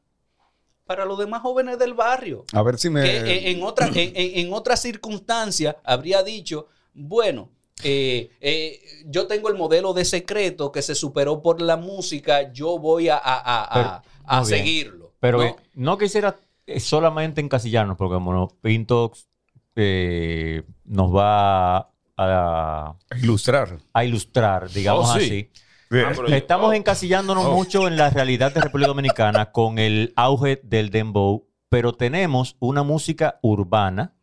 para 0.85 1.05
los 1.05 1.19
demás 1.19 1.41
jóvenes 1.43 1.77
del 1.77 1.93
barrio. 1.93 2.45
A 2.51 2.63
ver 2.63 2.79
si 2.79 2.89
me. 2.89 3.03
Que 3.03 3.51
en, 3.51 3.61
otra, 3.63 3.87
en, 3.93 4.11
en- 4.15 4.53
otra 4.53 4.75
circunstancia 4.75 5.77
habría 5.83 6.23
dicho, 6.23 6.67
bueno, 6.95 7.49
eh, 7.83 8.31
eh, 8.41 8.81
yo 9.05 9.27
tengo 9.27 9.49
el 9.49 9.55
modelo 9.55 9.93
de 9.93 10.03
secreto 10.03 10.71
que 10.71 10.81
se 10.81 10.95
superó 10.95 11.43
por 11.43 11.61
la 11.61 11.77
música, 11.77 12.51
yo 12.51 12.79
voy 12.79 13.07
a, 13.09 13.17
a- 13.17 13.37
a- 13.37 13.97
a- 13.97 14.03
Pero, 14.25 14.45
seguirlo. 14.45 15.13
Pero 15.19 15.37
¿no? 15.37 15.43
eh, 15.43 15.55
no 15.75 15.97
quisiera 15.99 16.35
eh, 16.65 16.79
solamente 16.79 17.39
encasillarnos, 17.39 17.97
porque 17.97 18.15
como 18.15 18.47
Pintox 18.61 19.27
eh, 19.75 20.63
nos 20.85 21.15
va 21.15 21.91
a, 22.17 22.95
ilustrar. 23.21 23.77
a 23.93 24.03
ilustrar, 24.05 24.71
digamos 24.71 25.07
Oh, 25.11 25.19
sí. 25.19 25.25
así. 25.25 25.49
Ah, 25.91 26.11
Estamos 26.27 26.69
oh. 26.69 26.73
encasillándonos 26.73 27.45
Oh. 27.45 27.51
mucho 27.55 27.87
en 27.87 27.95
la 27.97 28.09
realidad 28.09 28.53
de 28.53 28.61
República 28.61 28.87
Dominicana 28.89 29.51
con 29.51 29.79
el 29.79 30.13
auge 30.15 30.59
del 30.63 30.89
dembow, 30.89 31.47
pero 31.69 31.93
tenemos 31.93 32.55
una 32.59 32.83
música 32.83 33.39
urbana, 33.41 34.13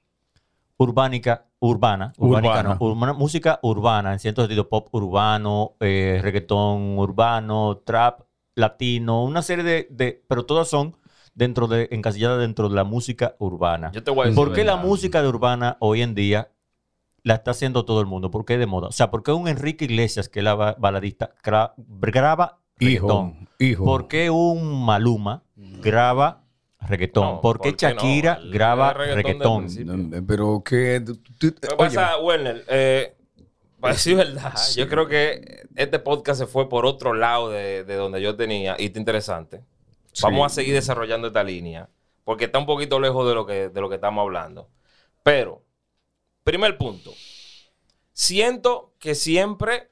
urbánica, 0.77 1.47
urbana, 1.61 2.13
urbánica 2.19 2.61
Urbana. 2.61 2.77
no, 2.81 2.87
urbana- 2.87 3.13
música 3.15 3.59
urbana, 3.63 4.13
en 4.13 4.19
cierto 4.19 4.43
sentido, 4.43 4.69
pop 4.69 4.89
urbano, 4.93 5.77
eh, 5.81 6.19
reggaetón 6.23 6.99
urbano, 6.99 7.79
trap 7.85 8.21
latino, 8.55 9.25
una 9.25 9.43
serie 9.43 9.65
de, 9.65 9.87
de- 9.91 10.23
pero 10.29 10.45
todas 10.45 10.69
son 10.69 10.97
dentro 11.35 11.67
de, 11.67 11.89
encasilladas 11.91 12.39
dentro 12.41 12.69
de 12.69 12.77
la 12.77 12.85
música 12.85 13.35
urbana. 13.39 13.91
Yo 13.93 14.05
te 14.05 14.11
voy 14.11 14.23
a 14.23 14.25
decir 14.27 14.37
¿Por 14.37 14.53
qué 14.53 14.65
la 14.65 14.77
música 14.77 15.23
de 15.23 15.29
urbana 15.29 15.77
hoy 15.81 16.03
en 16.03 16.15
día 16.15 16.49
la 17.25 17.35
está 17.35 17.51
haciendo 17.51 17.85
todo 17.85 18.01
el 18.01 18.07
mundo? 18.07 18.31
¿Por 18.31 18.45
qué 18.45 18.57
de 18.59 18.67
moda? 18.67 18.87
O 18.89 18.93
sea, 18.93 19.11
¿por 19.11 19.23
qué 19.25 19.33
un 19.33 19.49
Enrique 19.49 19.87
Iglesias, 19.87 20.29
que 20.29 20.39
es 20.41 20.45
la 20.45 20.55
ba- 20.55 20.77
baladista, 20.79 21.35
gra- 21.43 21.73
graba 21.77 22.61
Hijo. 22.79 23.07
reggaetón? 23.09 23.49
Hijo. 23.59 23.85
¿Por 23.85 24.07
qué 24.09 24.31
un 24.31 24.85
Maluma 24.85 25.43
graba 25.57 26.45
reggaetón? 26.81 27.25
No, 27.37 27.41
¿Por 27.41 27.61
qué 27.61 27.71
¿por 27.71 27.77
qué 27.79 27.87
no? 27.89 27.93
Shakira 27.95 28.41
graba 28.51 28.91
el 28.93 29.15
reggaetón 29.15 29.67
Pero 30.27 30.63
que. 30.65 31.03
oye, 31.43 31.53
pasa, 31.77 32.19
Werner, 32.19 32.65
eh, 32.69 33.17
para 33.81 33.95
decir 33.95 34.17
verdad, 34.17 34.53
yo 34.77 34.89
creo 34.89 35.07
que 35.09 35.63
este 35.77 35.99
podcast 35.99 36.41
se 36.41 36.47
fue 36.47 36.69
por 36.69 36.87
otro 36.87 37.15
lado 37.15 37.51
de, 37.51 37.85
de 37.85 37.95
donde 37.97 38.21
yo 38.23 38.37
tenía 38.37 38.77
y 38.79 38.87
está 38.87 38.99
interesante. 38.99 39.63
Vamos 40.23 40.47
a 40.53 40.55
seguir 40.55 40.75
desarrollando 40.75 41.27
esta 41.29 41.43
línea 41.43 41.89
porque 42.25 42.45
está 42.47 42.59
un 42.59 42.67
poquito 42.67 43.01
lejos 43.01 43.27
de 43.29 43.35
lo 43.35 43.45
que, 43.47 43.69
de 43.69 43.81
lo 43.81 43.89
que 43.89 43.97
estamos 43.97 44.23
hablando. 44.23 44.69
Pero, 45.23 45.63
primer 46.45 46.79
punto. 46.79 47.13
Siento 48.13 48.93
que 49.01 49.15
siempre 49.15 49.91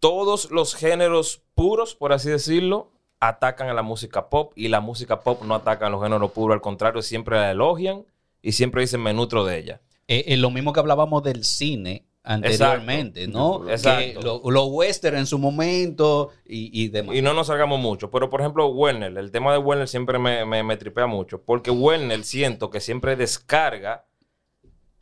todos 0.00 0.50
los 0.50 0.74
géneros 0.74 1.42
puros, 1.54 1.94
por 1.94 2.12
así 2.12 2.30
decirlo, 2.30 2.92
atacan 3.20 3.68
a 3.68 3.74
la 3.74 3.82
música 3.82 4.28
pop 4.28 4.52
y 4.56 4.68
la 4.68 4.80
música 4.80 5.20
pop 5.20 5.42
no 5.44 5.54
ataca 5.54 5.86
a 5.86 5.90
los 5.90 6.02
géneros 6.02 6.30
puros, 6.32 6.54
al 6.54 6.60
contrario, 6.60 7.02
siempre 7.02 7.36
la 7.36 7.50
elogian 7.50 8.04
y 8.42 8.52
siempre 8.52 8.82
dicen 8.82 9.02
me 9.02 9.12
nutro 9.12 9.44
de 9.44 9.58
ella. 9.58 9.80
Eh, 10.08 10.24
eh, 10.28 10.36
lo 10.36 10.50
mismo 10.50 10.72
que 10.72 10.80
hablábamos 10.80 11.22
del 11.22 11.44
cine 11.44 12.04
anteriormente, 12.22 13.26
¿no? 13.28 13.68
Exacto. 13.68 14.20
Que 14.20 14.26
lo, 14.26 14.50
lo 14.50 14.66
western 14.66 15.16
en 15.16 15.26
su 15.26 15.38
momento 15.38 16.30
y, 16.46 16.82
y 16.82 16.88
demás. 16.88 17.16
Y 17.16 17.22
no 17.22 17.32
nos 17.32 17.46
salgamos 17.46 17.80
mucho. 17.80 18.10
Pero, 18.10 18.30
por 18.30 18.40
ejemplo, 18.40 18.66
Werner, 18.68 19.16
el 19.16 19.30
tema 19.30 19.52
de 19.52 19.58
Werner 19.58 19.88
siempre 19.88 20.18
me, 20.18 20.44
me, 20.44 20.62
me 20.62 20.76
tripea 20.76 21.06
mucho. 21.06 21.42
Porque 21.42 21.70
Werner 21.70 22.24
siento 22.24 22.70
que 22.70 22.80
siempre 22.80 23.16
descarga, 23.16 24.06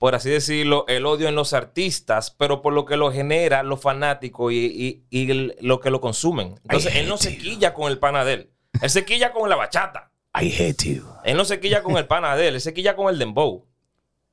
por 0.02 0.16
así 0.16 0.30
decirlo, 0.30 0.84
el 0.88 1.06
odio 1.06 1.28
en 1.28 1.36
los 1.36 1.52
artistas, 1.52 2.32
pero 2.36 2.60
por 2.60 2.72
lo 2.72 2.84
que 2.86 2.96
lo 2.96 3.12
genera 3.12 3.62
los 3.62 3.80
fanáticos 3.80 4.52
y, 4.52 4.56
y- 4.66 5.04
y 5.10 5.30
el- 5.30 5.56
lo 5.60 5.78
que 5.78 5.90
lo 5.90 6.00
consumen. 6.00 6.56
Entonces, 6.64 6.96
él 6.96 7.08
no 7.08 7.16
se 7.18 7.38
quilla 7.38 7.72
con 7.72 7.88
el 7.88 8.00
pana 8.00 8.24
de 8.24 8.32
él. 8.32 8.50
Él 8.80 8.90
se 8.90 9.04
quilla 9.04 9.32
con 9.32 9.48
la 9.48 9.54
bachata. 9.54 10.10
I 10.34 10.52
hate 10.60 10.82
you. 10.96 11.04
Él 11.22 11.36
no 11.36 11.44
se 11.44 11.60
quilla 11.60 11.84
con 11.84 11.96
el 11.98 12.08
pana 12.08 12.34
de 12.34 12.48
él. 12.48 12.54
Él 12.56 12.60
se 12.60 12.74
quilla 12.74 12.96
con 12.96 13.10
el 13.14 13.18
dembow. 13.20 13.64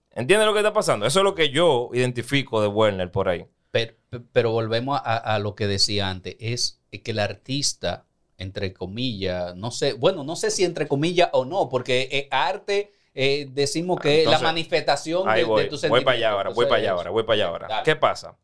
¿Entiendes 0.10 0.48
lo 0.48 0.54
que 0.54 0.60
está 0.62 0.74
pasando? 0.74 1.06
Eso 1.06 1.20
es 1.20 1.24
lo 1.24 1.36
que 1.36 1.52
yo 1.52 1.92
identifico 1.94 2.64
de 2.64 2.68
Werner 2.68 3.12
por 3.12 3.30
ahí. 3.30 3.46
Pero, 3.70 3.94
pero 4.34 4.50
volvemos 4.50 5.00
a, 5.04 5.18
a 5.18 5.38
lo 5.38 5.54
que 5.54 5.68
decía 5.68 6.10
antes, 6.10 6.36
es 6.40 6.82
que 7.04 7.12
el 7.12 7.20
artista, 7.20 8.08
entre 8.40 8.74
comillas, 8.74 9.56
no 9.56 9.70
sé, 9.70 9.94
bueno, 9.94 10.24
no 10.24 10.36
sé 10.36 10.50
si 10.50 10.64
entre 10.64 10.88
comillas 10.88 11.30
o 11.34 11.46
no, 11.46 11.70
porque 11.70 12.10
eh, 12.12 12.28
arte 12.32 12.92
eh, 13.22 13.48
decimos 13.52 14.00
que 14.00 14.10
es 14.14 14.18
Entonces, 14.20 14.42
la 14.42 14.48
manifestación 14.48 15.34
de, 15.34 15.44
voy, 15.44 15.64
de 15.64 15.70
tu 15.70 15.76
voy 15.90 16.04
para 16.06 16.18
allá 16.18 16.28
sentimiento. 16.30 16.30
ahora, 16.38 16.50
voy 16.52 16.66
para 16.68 16.76
allá 16.78 16.92
ahora, 16.92 17.10
voy 17.10 17.24
para 17.24 17.34
allá 17.34 17.48
ahora. 17.48 17.68
Dale. 17.68 17.84
¿Qué 17.84 17.96
pasa? 17.98 18.38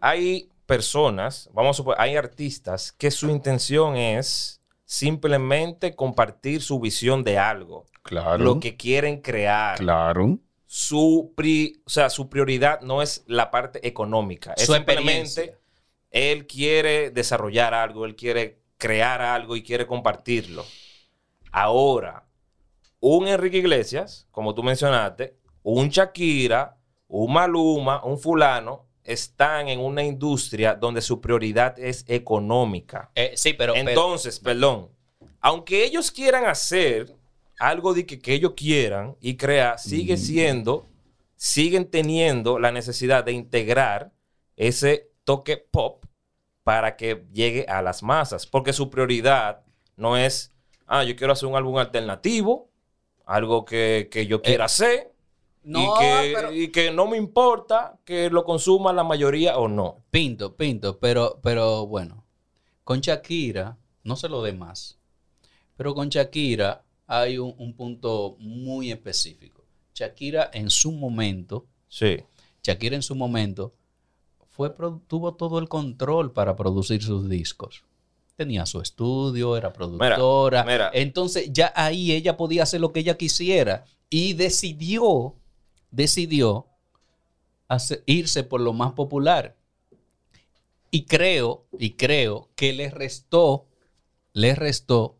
Hay 0.00 0.50
personas, 0.66 1.48
vamos 1.54 1.70
a 1.70 1.78
suponer, 1.78 2.00
hay 2.00 2.16
artistas 2.16 2.92
que 2.92 3.10
su 3.10 3.30
intención 3.30 3.96
es 3.96 4.60
simplemente 4.84 5.94
compartir 5.96 6.60
su 6.62 6.78
visión 6.78 7.24
de 7.24 7.38
algo, 7.38 7.86
Claro. 8.02 8.44
lo 8.44 8.60
que 8.60 8.76
quieren 8.76 9.20
crear. 9.22 9.78
Claro. 9.78 10.38
Su, 10.66 11.32
pri- 11.34 11.80
o 11.86 11.90
sea, 11.90 12.10
su 12.10 12.28
prioridad 12.28 12.82
no 12.82 13.00
es 13.00 13.24
la 13.26 13.50
parte 13.50 13.86
económica, 13.88 14.52
es 14.58 14.66
Su 14.66 14.74
simplemente 14.74 15.56
él 16.10 16.46
quiere 16.46 17.10
desarrollar 17.10 17.72
algo, 17.72 18.04
él 18.04 18.14
quiere 18.14 18.58
crear 18.76 19.22
algo 19.22 19.56
y 19.56 19.62
quiere 19.62 19.86
compartirlo. 19.86 20.64
Ahora, 21.50 22.24
un 23.00 23.28
Enrique 23.28 23.58
Iglesias, 23.58 24.26
como 24.30 24.54
tú 24.54 24.62
mencionaste, 24.62 25.36
un 25.62 25.88
Shakira, 25.88 26.76
un 27.08 27.32
Maluma, 27.32 28.04
un 28.04 28.18
fulano, 28.18 28.86
están 29.04 29.68
en 29.68 29.80
una 29.80 30.02
industria 30.04 30.74
donde 30.74 31.00
su 31.00 31.20
prioridad 31.20 31.78
es 31.78 32.04
económica. 32.08 33.10
Eh, 33.14 33.32
sí, 33.36 33.54
pero, 33.54 33.72
pero- 33.72 33.88
Entonces, 33.88 34.38
perdón, 34.38 34.88
aunque 35.40 35.84
ellos 35.84 36.10
quieran 36.10 36.44
hacer 36.44 37.14
algo 37.58 37.94
de 37.94 38.04
que, 38.04 38.18
que 38.18 38.34
ellos 38.34 38.52
quieran 38.54 39.16
y 39.20 39.36
crear, 39.36 39.78
sigue 39.78 40.16
siendo, 40.16 40.86
siguen 41.36 41.86
teniendo 41.90 42.58
la 42.58 42.70
necesidad 42.72 43.24
de 43.24 43.32
integrar 43.32 44.12
ese 44.56 45.10
toque 45.24 45.56
pop 45.56 46.04
para 46.62 46.96
que 46.96 47.24
llegue 47.32 47.64
a 47.68 47.80
las 47.80 48.02
masas, 48.02 48.46
porque 48.46 48.72
su 48.72 48.90
prioridad 48.90 49.62
no 49.96 50.16
es, 50.16 50.52
ah, 50.86 51.02
yo 51.04 51.16
quiero 51.16 51.32
hacer 51.32 51.48
un 51.48 51.56
álbum 51.56 51.78
alternativo, 51.78 52.68
algo 53.28 53.64
que, 53.64 54.08
que 54.10 54.26
yo 54.26 54.40
quiera 54.42 54.64
hacer. 54.64 55.12
no, 55.62 55.80
y, 55.80 55.98
que, 56.00 56.32
pero- 56.34 56.52
y 56.52 56.68
que 56.72 56.90
no 56.90 57.06
me 57.06 57.16
importa 57.18 57.98
que 58.04 58.30
lo 58.30 58.44
consuma 58.44 58.92
la 58.92 59.04
mayoría 59.04 59.58
o 59.58 59.68
no. 59.68 60.02
Pinto, 60.10 60.56
pinto, 60.56 60.98
pero, 60.98 61.38
pero 61.42 61.86
bueno, 61.86 62.24
con 62.84 63.00
Shakira, 63.00 63.76
no 64.02 64.16
se 64.16 64.28
lo 64.30 64.42
dé 64.42 64.54
más, 64.54 64.98
pero 65.76 65.94
con 65.94 66.08
Shakira 66.08 66.84
hay 67.06 67.36
un, 67.38 67.54
un 67.58 67.74
punto 67.74 68.36
muy 68.38 68.90
específico. 68.90 69.62
Shakira 69.94 70.50
en 70.52 70.70
su 70.70 70.90
momento, 70.92 71.66
Sí. 71.88 72.18
Shakira 72.62 72.96
en 72.96 73.02
su 73.02 73.14
momento, 73.14 73.74
fue, 74.50 74.70
tuvo 75.06 75.34
todo 75.34 75.58
el 75.58 75.68
control 75.68 76.32
para 76.32 76.56
producir 76.56 77.02
sus 77.02 77.28
discos. 77.28 77.84
Tenía 78.38 78.66
su 78.66 78.80
estudio, 78.80 79.56
era 79.56 79.72
productora. 79.72 80.14
mira. 80.62 80.90
Entonces 80.94 81.52
ya 81.52 81.72
ahí 81.74 82.12
ella 82.12 82.36
podía 82.36 82.62
hacer 82.62 82.80
lo 82.80 82.92
que 82.92 83.00
ella 83.00 83.16
quisiera 83.16 83.84
y 84.08 84.34
decidió, 84.34 85.34
decidió 85.90 86.66
hacer- 87.66 88.04
irse 88.06 88.44
por 88.44 88.60
lo 88.60 88.72
más 88.72 88.92
popular. 88.92 89.56
Y 90.92 91.02
creo, 91.06 91.66
y 91.80 91.94
creo 91.94 92.48
que 92.54 92.72
le 92.72 92.90
restó, 92.90 93.66
le 94.34 94.54
restó 94.54 95.16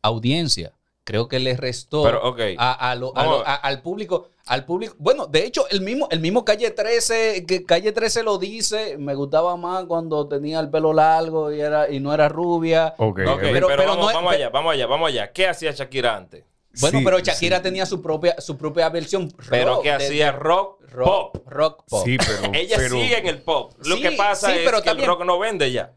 audiencia. 0.00 0.72
Creo 1.08 1.26
que 1.26 1.38
le 1.38 1.56
restó 1.56 2.02
Pero, 2.02 2.22
ok. 2.22 2.38
a- 2.58 2.90
a 2.90 2.94
lo- 2.94 3.16
a 3.16 3.24
lo- 3.24 3.42
al 3.46 3.80
público. 3.80 4.28
Al 4.44 4.66
público. 4.66 4.94
Bueno, 4.98 5.26
de 5.26 5.46
hecho, 5.46 5.66
el 5.70 5.80
mismo, 5.80 6.06
el 6.10 6.20
mismo 6.20 6.44
Calle 6.44 6.70
13, 6.70 7.46
que 7.46 7.64
Calle 7.64 7.92
13 7.92 8.22
lo 8.22 8.36
dice, 8.36 8.98
me 8.98 9.14
gustaba 9.14 9.56
más 9.56 9.86
cuando 9.86 10.28
tenía 10.28 10.60
el 10.60 10.68
pelo 10.68 10.92
largo 10.92 11.50
y, 11.50 11.60
era, 11.62 11.90
y 11.90 11.98
no 11.98 12.12
era 12.12 12.28
rubia. 12.28 12.94
Ok. 12.98 13.20
Ok, 13.26 13.38
Pero- 13.40 13.52
pero, 13.52 13.66
pero 13.68 13.82
vamos, 13.86 13.96
no 14.04 14.10
es- 14.10 14.14
vamos 14.16 14.32
allá, 14.34 14.48
vamos 14.50 14.72
allá, 14.74 14.86
vamos 14.86 15.08
allá. 15.08 15.32
¿Qué 15.32 15.48
hacía 15.48 15.72
Shakira 15.72 16.14
antes? 16.14 16.44
Bueno, 16.80 16.98
Sí, 16.98 17.04
pero 17.06 17.18
Shakira 17.20 17.56
sí. 17.56 17.62
tenía 17.62 17.86
su 17.86 18.02
propia, 18.02 18.38
su 18.40 18.58
propia 18.58 18.90
versión. 18.90 19.32
Pero 19.48 19.76
rock, 19.76 19.82
que 19.84 19.88
de- 19.88 19.94
hacía 19.94 20.32
rock, 20.32 20.82
rock 20.92 21.08
pop. 21.32 21.36
Rock 21.46 21.84
pop. 21.88 22.04
Sí, 22.04 22.18
pero. 22.18 22.52
Ella 22.54 22.76
pero- 22.76 22.94
sigue 22.96 23.18
en 23.18 23.26
el 23.28 23.40
pop. 23.40 23.72
Lo 23.84 23.96
Sí, 23.96 24.02
que 24.02 24.10
pasa 24.12 24.48
sí, 24.48 24.58
es 24.58 24.64
pero 24.64 24.72
que 24.82 24.90
el 24.90 24.96
también- 24.96 25.08
rock 25.08 25.24
no 25.24 25.38
vende 25.38 25.72
ya. 25.72 25.92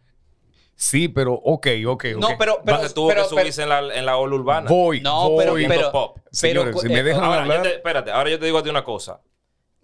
Sí, 0.82 1.08
pero. 1.10 1.34
Ok, 1.34 1.67
ok, 1.86 2.06
ok. 2.15 2.20
No, 2.20 2.30
pero, 2.39 2.56
pero, 2.65 2.78
Entonces 2.78 2.94
tuvo 2.96 3.10
pero- 3.10 3.24
que 3.24 3.30
subirse 3.30 3.62
en 3.62 3.70
la, 3.70 3.80
en 3.94 4.04
la 4.04 4.17
ola 4.17 4.36
urbana. 4.36 4.67
Voy. 4.67 5.00
No, 5.00 5.36
pero, 5.38 5.52
voy. 5.52 5.67
pero, 5.67 5.91
pop. 5.91 6.17
Señores, 6.32 6.74
pero- 6.76 6.82
si 6.82 6.89
me 6.91 7.00
eh, 7.00 7.04
dejan 7.04 7.24
Ahora, 7.24 7.36
yo 7.38 7.41
hablar. 7.44 7.62
te- 7.62 7.76
espérate, 7.76 8.10
ahora 8.12 8.30
yo 8.32 8.39
te 8.39 8.46
digo 8.46 8.58
a 8.58 8.63
ti 8.63 8.70
una 8.70 8.84
cosa. 8.84 9.22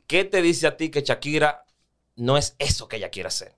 ¿Qué 0.07 0.23
te 0.25 0.41
dice 0.41 0.65
a 0.65 0.75
ti 0.75 0.89
que 0.89 1.01
Shakira 1.01 1.65
no 2.15 2.35
es 2.35 2.55
eso 2.57 2.87
que 2.87 2.95
ella 2.97 3.09
quiere 3.09 3.27
hacer? 3.27 3.53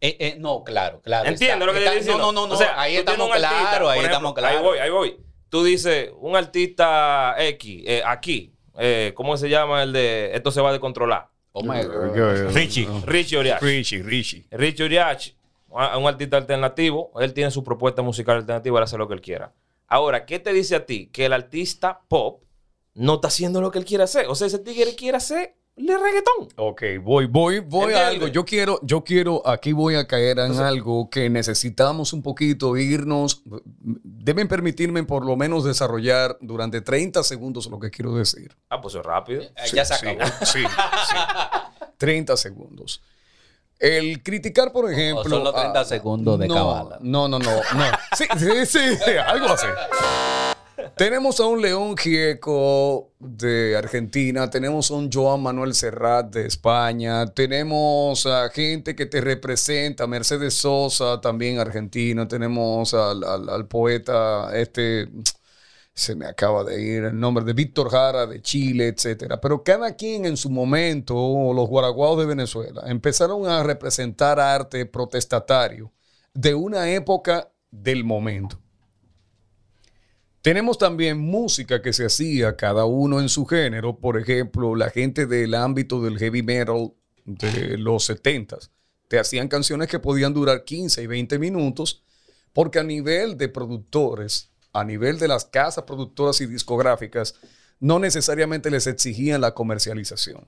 eh, 0.00 0.16
eh, 0.20 0.36
no, 0.38 0.62
claro, 0.62 1.00
claro. 1.00 1.28
¿Entiendes 1.28 1.54
está- 1.54 1.66
lo 1.66 1.72
que 1.72 1.78
está- 1.78 1.90
estoy 1.94 1.98
diciendo? 2.04 2.32
No, 2.32 2.42
no, 2.42 2.46
no, 2.46 2.54
O 2.54 2.56
sea, 2.58 2.78
ahí 2.80 2.94
estamos 2.96 3.28
claros, 3.34 3.88
ahí 3.90 3.98
ejemplo, 3.98 4.02
estamos 4.04 4.34
claros. 4.34 4.56
Ahí 4.58 4.62
voy, 4.62 4.78
ahí 4.78 4.90
voy. 4.90 5.16
Tú 5.48 5.64
dices, 5.64 6.10
un 6.18 6.36
artista 6.36 7.34
X, 7.38 7.82
eh, 7.86 8.02
aquí, 8.04 8.52
eh, 8.78 9.12
¿cómo 9.16 9.36
se 9.36 9.48
llama 9.48 9.82
el 9.82 9.92
de 9.92 10.30
esto 10.34 10.50
se 10.52 10.60
va 10.60 10.68
a 10.68 10.72
descontrolar? 10.72 11.28
Oh 11.52 11.62
my 11.62 11.82
God. 11.84 12.52
Richie. 12.54 12.86
Richie 13.06 13.38
Oriach. 13.38 13.62
Richie, 13.62 14.02
Richie. 14.02 14.46
Richie 14.50 14.84
Oriach, 14.84 15.28
un 15.74 16.02
un 16.02 16.08
artista 16.08 16.36
alternativo, 16.36 17.10
él 17.20 17.34
tiene 17.34 17.50
su 17.50 17.64
propuesta 17.64 18.02
musical 18.02 18.36
alternativa, 18.36 18.78
él 18.78 18.84
hace 18.84 18.96
lo 18.98 19.08
que 19.08 19.14
él 19.14 19.20
quiera. 19.20 19.52
Ahora, 19.88 20.24
¿qué 20.24 20.38
te 20.38 20.52
dice 20.52 20.76
a 20.76 20.86
ti? 20.86 21.08
Que 21.12 21.26
el 21.26 21.32
artista 21.32 22.00
pop 22.08 22.42
no 22.94 23.14
está 23.16 23.28
haciendo 23.28 23.60
lo 23.60 23.70
que 23.70 23.78
él 23.78 23.84
quiere 23.84 24.04
hacer. 24.04 24.26
O 24.28 24.34
sea, 24.34 24.46
ese 24.46 24.58
tigre 24.58 24.94
quiere 24.94 25.16
hacer 25.16 25.56
el 25.76 25.88
reggaetón. 25.88 26.48
Ok, 26.56 26.82
voy, 27.02 27.26
voy, 27.26 27.58
voy 27.58 27.92
a 27.94 28.06
algo. 28.06 28.28
Yo 28.28 28.44
quiero, 28.44 28.78
yo 28.82 29.02
quiero, 29.02 29.46
aquí 29.46 29.72
voy 29.72 29.96
a 29.96 30.06
caer 30.06 30.38
en 30.38 30.56
algo 30.58 31.10
que 31.10 31.28
necesitamos 31.28 32.12
un 32.12 32.22
poquito 32.22 32.76
irnos. 32.76 33.42
Deben 33.44 34.46
permitirme 34.46 35.02
por 35.02 35.26
lo 35.26 35.36
menos 35.36 35.64
desarrollar 35.64 36.38
durante 36.40 36.80
30 36.80 37.24
segundos 37.24 37.66
lo 37.66 37.80
que 37.80 37.90
quiero 37.90 38.14
decir. 38.14 38.56
Ah, 38.68 38.80
pues 38.80 38.94
es 38.94 39.02
rápido. 39.02 39.42
Eh, 39.42 39.52
ya 39.72 39.84
se 39.84 39.94
Sí, 39.96 40.06
acabó. 40.06 40.30
Sí, 40.44 40.60
sí. 40.62 41.16
30 41.98 42.36
segundos. 42.36 43.02
El 43.78 44.22
criticar, 44.22 44.72
por 44.72 44.90
ejemplo. 44.90 45.24
son 45.28 45.44
los 45.44 45.54
30 45.54 45.80
ah, 45.80 45.84
segundos 45.84 46.38
de 46.38 46.48
no, 46.48 46.54
cabala. 46.54 46.98
No, 47.00 47.28
no, 47.28 47.38
no, 47.38 47.50
no. 47.50 47.84
Sí, 48.16 48.24
sí, 48.38 48.66
sí, 48.66 48.96
sí, 49.04 49.10
algo 49.26 49.46
así. 49.46 49.66
Tenemos 50.96 51.40
a 51.40 51.46
un 51.46 51.60
León 51.62 51.96
Gieco 51.96 53.10
de 53.18 53.76
Argentina, 53.76 54.48
tenemos 54.50 54.90
a 54.90 54.94
un 54.94 55.10
Joan 55.10 55.40
Manuel 55.42 55.74
Serrat 55.74 56.32
de 56.32 56.46
España, 56.46 57.26
tenemos 57.26 58.26
a 58.26 58.48
gente 58.50 58.94
que 58.94 59.06
te 59.06 59.20
representa, 59.20 60.06
Mercedes 60.06 60.54
Sosa 60.54 61.20
también 61.20 61.58
argentina, 61.58 62.28
tenemos 62.28 62.92
al, 62.94 63.24
al- 63.24 63.48
al 63.48 63.66
poeta 63.66 64.50
este, 64.54 65.08
se 65.94 66.16
me 66.16 66.26
acaba 66.26 66.64
de 66.64 66.82
ir 66.82 67.04
el 67.04 67.18
nombre 67.18 67.44
de 67.44 67.52
Víctor 67.52 67.88
Jara 67.88 68.26
de 68.26 68.42
Chile, 68.42 68.88
etcétera. 68.88 69.40
Pero 69.40 69.62
cada 69.62 69.94
quien 69.94 70.26
en 70.26 70.36
su 70.36 70.50
momento, 70.50 71.14
los 71.54 71.68
guaraguaos 71.68 72.18
de 72.18 72.26
Venezuela, 72.26 72.82
empezaron 72.86 73.46
a 73.46 73.62
representar 73.62 74.40
arte 74.40 74.86
protestatario 74.86 75.92
de 76.34 76.54
una 76.54 76.90
época 76.90 77.52
del 77.70 78.02
momento. 78.02 78.58
Tenemos 80.42 80.76
también 80.76 81.18
música 81.18 81.80
que 81.80 81.92
se 81.92 82.04
hacía 82.04 82.56
cada 82.56 82.84
uno 82.84 83.20
en 83.20 83.28
su 83.28 83.46
género. 83.46 83.98
Por 83.98 84.18
ejemplo, 84.18 84.74
la 84.74 84.90
gente 84.90 85.26
del 85.26 85.54
ámbito 85.54 86.02
del 86.02 86.18
heavy 86.18 86.42
metal 86.42 86.92
de 87.24 87.78
los 87.78 88.10
70s 88.10 88.68
te 89.08 89.18
hacían 89.18 89.48
canciones 89.48 89.88
que 89.88 90.00
podían 90.00 90.34
durar 90.34 90.64
15 90.64 91.02
y 91.02 91.06
20 91.06 91.38
minutos 91.38 92.02
porque 92.52 92.78
a 92.78 92.84
nivel 92.84 93.38
de 93.38 93.48
productores, 93.48 94.50
a 94.74 94.84
nivel 94.84 95.18
de 95.18 95.28
las 95.28 95.44
casas 95.46 95.84
productoras 95.84 96.40
y 96.40 96.46
discográficas, 96.46 97.36
no 97.80 97.98
necesariamente 97.98 98.70
les 98.70 98.86
exigían 98.86 99.40
la 99.40 99.54
comercialización. 99.54 100.46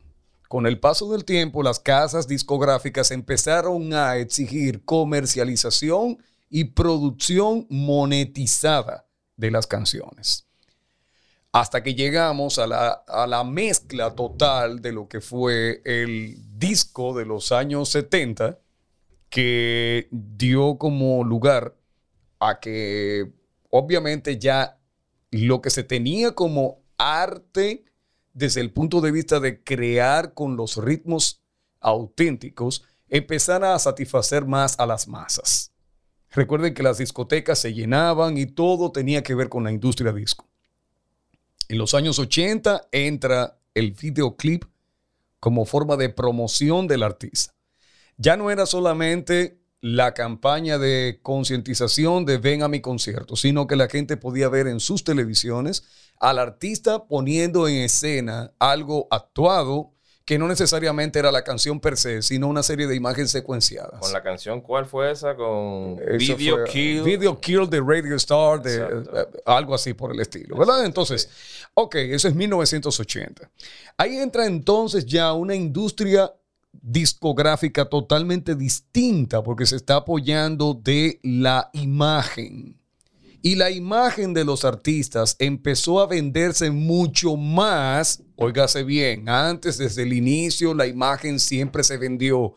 Con 0.48 0.66
el 0.66 0.80
paso 0.80 1.10
del 1.12 1.24
tiempo, 1.24 1.62
las 1.62 1.80
casas 1.80 2.26
discográficas 2.26 3.12
empezaron 3.12 3.94
a 3.94 4.16
exigir 4.16 4.84
comercialización 4.84 6.18
y 6.50 6.64
producción 6.64 7.66
monetizada 7.70 9.06
de 9.36 9.50
las 9.50 9.66
canciones. 9.66 10.46
Hasta 11.52 11.82
que 11.82 11.94
llegamos 11.94 12.58
a 12.58 12.66
la, 12.66 12.88
a 13.06 13.26
la 13.26 13.44
mezcla 13.44 14.14
total 14.14 14.82
de 14.82 14.92
lo 14.92 15.08
que 15.08 15.20
fue 15.20 15.82
el 15.84 16.36
disco 16.58 17.16
de 17.16 17.26
los 17.26 17.52
años 17.52 17.90
70, 17.90 18.58
que 19.30 20.08
dio 20.10 20.78
como 20.78 21.22
lugar 21.24 21.74
a 22.40 22.60
que 22.60 23.32
obviamente 23.76 24.38
ya 24.38 24.78
lo 25.30 25.60
que 25.60 25.70
se 25.70 25.82
tenía 25.82 26.34
como 26.34 26.82
arte 26.98 27.84
desde 28.36 28.60
el 28.60 28.70
punto 28.70 29.00
de 29.00 29.12
vista 29.12 29.40
de 29.40 29.62
crear 29.64 30.34
con 30.34 30.56
los 30.56 30.76
ritmos 30.76 31.40
auténticos, 31.80 32.84
empezara 33.08 33.74
a 33.74 33.78
satisfacer 33.78 34.44
más 34.44 34.78
a 34.78 34.84
las 34.84 35.08
masas. 35.08 35.72
Recuerden 36.30 36.74
que 36.74 36.82
las 36.82 36.98
discotecas 36.98 37.58
se 37.58 37.72
llenaban 37.72 38.36
y 38.36 38.44
todo 38.44 38.92
tenía 38.92 39.22
que 39.22 39.34
ver 39.34 39.48
con 39.48 39.64
la 39.64 39.72
industria 39.72 40.12
disco. 40.12 40.46
En 41.68 41.78
los 41.78 41.94
años 41.94 42.18
80 42.18 42.88
entra 42.92 43.58
el 43.72 43.92
videoclip 43.92 44.64
como 45.40 45.64
forma 45.64 45.96
de 45.96 46.10
promoción 46.10 46.86
del 46.88 47.04
artista. 47.04 47.54
Ya 48.18 48.36
no 48.36 48.50
era 48.50 48.66
solamente 48.66 49.58
la 49.80 50.14
campaña 50.14 50.78
de 50.78 51.20
concientización 51.22 52.24
de 52.24 52.38
ven 52.38 52.62
a 52.62 52.68
mi 52.68 52.80
concierto, 52.80 53.36
sino 53.36 53.66
que 53.66 53.76
la 53.76 53.88
gente 53.88 54.16
podía 54.16 54.48
ver 54.48 54.66
en 54.66 54.80
sus 54.80 55.04
televisiones 55.04 55.84
al 56.18 56.38
artista 56.38 57.06
poniendo 57.06 57.68
en 57.68 57.76
escena 57.76 58.52
algo 58.58 59.06
actuado 59.10 59.92
que 60.26 60.38
no 60.40 60.48
necesariamente 60.48 61.20
era 61.20 61.30
la 61.30 61.44
canción 61.44 61.78
per 61.78 61.96
se, 61.96 62.20
sino 62.20 62.48
una 62.48 62.64
serie 62.64 62.88
de 62.88 62.96
imágenes 62.96 63.30
secuenciadas. 63.30 64.00
Con 64.00 64.12
la 64.12 64.24
canción, 64.24 64.60
¿cuál 64.60 64.84
fue 64.84 65.12
esa? 65.12 65.36
Con 65.36 66.00
Eso 66.04 66.36
Video 66.36 66.64
Kill. 66.64 67.02
Video 67.04 67.40
Kill 67.40 67.70
de 67.70 67.80
Radio 67.80 68.16
Star, 68.16 68.60
de, 68.60 68.74
Exacto. 68.74 69.20
eh, 69.20 69.42
algo 69.46 69.72
así 69.72 69.94
por 69.94 70.12
el 70.12 70.18
estilo, 70.18 70.58
¿verdad? 70.58 70.84
Entonces, 70.84 71.30
ok, 71.74 71.94
eso 71.94 72.26
es 72.26 72.34
1980. 72.34 73.48
Ahí 73.96 74.16
entra 74.16 74.46
entonces 74.46 75.06
ya 75.06 75.32
una 75.32 75.54
industria 75.54 76.34
discográfica 76.82 77.88
totalmente 77.88 78.54
distinta 78.54 79.42
porque 79.42 79.66
se 79.66 79.76
está 79.76 79.96
apoyando 79.96 80.74
de 80.74 81.20
la 81.22 81.70
imagen. 81.72 82.80
Y 83.42 83.54
la 83.54 83.70
imagen 83.70 84.34
de 84.34 84.44
los 84.44 84.64
artistas 84.64 85.36
empezó 85.38 86.00
a 86.00 86.06
venderse 86.06 86.70
mucho 86.70 87.36
más, 87.36 88.22
óigase 88.34 88.82
bien, 88.82 89.28
antes 89.28 89.78
desde 89.78 90.02
el 90.02 90.12
inicio 90.12 90.74
la 90.74 90.86
imagen 90.86 91.38
siempre 91.38 91.84
se 91.84 91.96
vendió, 91.96 92.54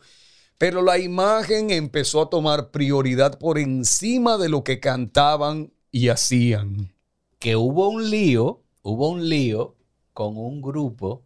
pero 0.58 0.82
la 0.82 0.98
imagen 0.98 1.70
empezó 1.70 2.22
a 2.22 2.28
tomar 2.28 2.70
prioridad 2.70 3.38
por 3.38 3.58
encima 3.58 4.36
de 4.36 4.48
lo 4.48 4.64
que 4.64 4.80
cantaban 4.80 5.72
y 5.92 6.08
hacían. 6.08 6.92
que 7.38 7.56
hubo 7.56 7.88
un 7.88 8.10
lío, 8.10 8.62
hubo 8.82 9.10
un 9.10 9.28
lío 9.28 9.76
con 10.12 10.36
un 10.36 10.60
grupo 10.60 11.24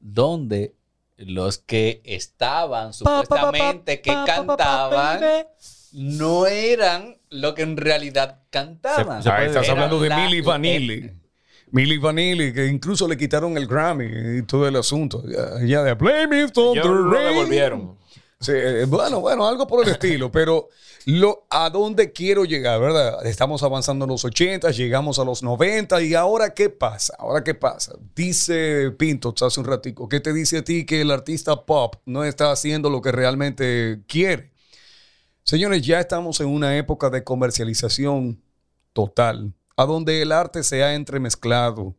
donde 0.00 0.74
los 1.16 1.58
que 1.58 2.00
estaban 2.04 2.92
supuestamente 2.92 4.00
que 4.00 4.10
cantaban 4.26 5.20
no 5.92 6.46
eran 6.46 7.16
lo 7.30 7.54
que 7.54 7.62
en 7.62 7.76
realidad 7.76 8.40
cantaban. 8.50 9.22
Se- 9.22 9.28
se 9.28 9.34
puede- 9.34 9.46
estás 9.46 9.68
hablando 9.68 10.00
de 10.00 10.10
Milli 10.10 10.40
Vanilli. 10.40 11.10
Milli 11.70 11.98
Vanilli, 11.98 12.52
que 12.52 12.66
incluso 12.66 13.06
le 13.08 13.16
quitaron 13.16 13.56
el 13.56 13.66
Grammy 13.66 14.38
y 14.38 14.42
todo 14.42 14.66
el 14.68 14.76
asunto. 14.76 15.22
Ya, 15.26 15.64
ya 15.64 15.82
de 15.82 15.94
Blame 15.94 16.44
It 16.44 16.56
on 16.58 16.74
the 16.74 16.82
Rain. 16.82 17.32
devolvieron. 17.34 17.98
Sí, 18.40 18.52
eh, 18.54 18.84
bueno, 18.86 19.20
bueno, 19.20 19.46
algo 19.46 19.66
por 19.66 19.84
el 19.84 19.92
estilo, 19.92 20.30
pero 20.30 20.68
lo, 21.06 21.46
a 21.50 21.70
dónde 21.70 22.12
quiero 22.12 22.44
llegar, 22.44 22.80
¿verdad? 22.80 23.24
Estamos 23.26 23.62
avanzando 23.62 24.04
en 24.04 24.10
los 24.10 24.24
80, 24.24 24.70
llegamos 24.70 25.18
a 25.18 25.24
los 25.24 25.42
90 25.42 26.02
y 26.02 26.14
ahora 26.14 26.52
qué 26.52 26.68
pasa, 26.70 27.14
ahora 27.18 27.42
qué 27.42 27.54
pasa. 27.54 27.94
Dice 28.14 28.90
Pinto 28.98 29.34
hace 29.40 29.60
un 29.60 29.66
ratico, 29.66 30.08
¿qué 30.08 30.20
te 30.20 30.32
dice 30.32 30.58
a 30.58 30.64
ti 30.64 30.84
que 30.84 31.00
el 31.00 31.10
artista 31.10 31.64
pop 31.64 31.96
no 32.04 32.24
está 32.24 32.52
haciendo 32.52 32.90
lo 32.90 33.00
que 33.00 33.12
realmente 33.12 34.02
quiere? 34.06 34.52
Señores, 35.42 35.82
ya 35.82 36.00
estamos 36.00 36.40
en 36.40 36.48
una 36.48 36.76
época 36.78 37.10
de 37.10 37.22
comercialización 37.22 38.42
total, 38.94 39.52
a 39.76 39.84
donde 39.84 40.22
el 40.22 40.32
arte 40.32 40.62
se 40.62 40.82
ha 40.82 40.94
entremezclado. 40.94 41.94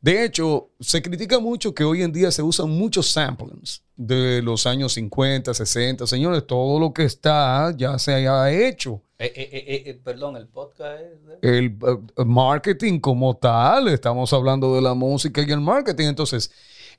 De 0.00 0.24
hecho, 0.24 0.70
se 0.78 1.02
critica 1.02 1.40
mucho 1.40 1.74
que 1.74 1.82
hoy 1.82 2.02
en 2.02 2.12
día 2.12 2.30
se 2.30 2.42
usan 2.42 2.70
muchos 2.70 3.10
samplings 3.10 3.82
de 3.96 4.40
los 4.42 4.64
años 4.66 4.92
50, 4.92 5.52
60. 5.52 6.06
Señores, 6.06 6.46
todo 6.46 6.78
lo 6.78 6.92
que 6.92 7.02
está 7.02 7.74
ya 7.76 7.98
se 7.98 8.28
ha 8.28 8.50
hecho. 8.52 9.02
Eh, 9.18 9.32
eh, 9.34 9.82
eh, 9.86 10.00
perdón, 10.04 10.36
el 10.36 10.46
podcast 10.46 11.02
El 11.42 11.76
marketing 12.24 13.00
como 13.00 13.36
tal, 13.36 13.88
estamos 13.88 14.32
hablando 14.32 14.76
de 14.76 14.82
la 14.82 14.94
música 14.94 15.42
y 15.42 15.50
el 15.50 15.60
marketing. 15.60 16.06
Entonces, 16.06 16.52